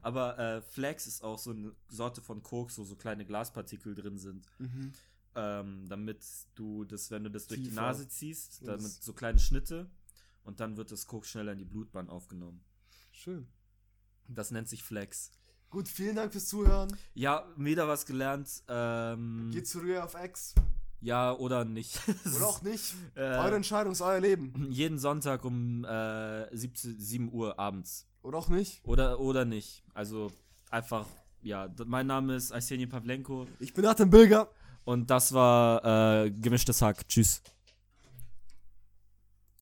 Aber 0.00 0.38
äh, 0.38 0.62
Flex 0.62 1.08
ist 1.08 1.24
auch 1.24 1.38
so 1.38 1.50
eine 1.50 1.74
Sorte 1.88 2.22
von 2.22 2.44
Koks, 2.44 2.78
wo 2.78 2.84
so 2.84 2.94
kleine 2.94 3.26
Glaspartikel 3.26 3.96
drin 3.96 4.18
sind. 4.18 4.46
Mhm. 4.60 4.92
Ähm, 5.34 5.88
damit 5.88 6.24
du 6.54 6.84
das, 6.84 7.10
wenn 7.10 7.24
du 7.24 7.30
das 7.30 7.48
durch 7.48 7.62
die 7.62 7.68
Tiefer. 7.70 7.80
Nase 7.80 8.06
ziehst, 8.06 8.62
damit 8.64 8.92
so 8.92 9.12
kleine 9.12 9.40
Schnitte 9.40 9.90
und 10.44 10.60
dann 10.60 10.76
wird 10.76 10.92
das 10.92 11.06
Koks 11.06 11.30
schneller 11.30 11.52
in 11.52 11.58
die 11.58 11.64
Blutbahn 11.64 12.08
aufgenommen. 12.08 12.62
Schön. 13.10 13.48
Das 14.28 14.50
nennt 14.50 14.68
sich 14.68 14.82
Flex. 14.82 15.30
Gut, 15.70 15.88
vielen 15.88 16.16
Dank 16.16 16.32
fürs 16.32 16.46
Zuhören. 16.46 16.94
Ja, 17.14 17.46
wieder 17.56 17.88
was 17.88 18.04
gelernt. 18.06 18.48
Ähm, 18.68 19.50
Geht 19.52 19.66
zurück 19.66 19.96
auf 19.98 20.14
X. 20.22 20.54
ja, 21.00 21.32
oder 21.32 21.64
nicht. 21.64 21.98
Oder 22.36 22.46
auch 22.46 22.62
nicht. 22.62 22.94
Äh, 23.14 23.20
Eure 23.22 23.56
Entscheidung 23.56 23.92
ist 23.92 24.00
euer 24.02 24.20
Leben. 24.20 24.70
jeden 24.70 24.98
Sonntag 24.98 25.44
um 25.44 25.84
äh, 25.84 26.54
17, 26.54 26.98
7 27.00 27.32
Uhr 27.32 27.58
abends. 27.58 28.06
Oder 28.22 28.38
auch 28.38 28.48
nicht. 28.48 28.80
Oder, 28.84 29.18
oder 29.18 29.44
nicht. 29.44 29.82
Also 29.94 30.30
einfach, 30.70 31.06
ja, 31.42 31.68
mein 31.86 32.06
Name 32.06 32.36
ist 32.36 32.52
Arsenij 32.52 32.86
Pavlenko 32.86 33.46
Ich 33.58 33.72
bin 33.74 33.84
Nathan 33.84 34.10
Bilger. 34.10 34.48
und 34.84 35.10
das 35.10 35.32
war 35.32 36.24
äh, 36.24 36.30
Gemischtes 36.30 36.82
Hack. 36.82 37.08
Tschüss. 37.08 37.42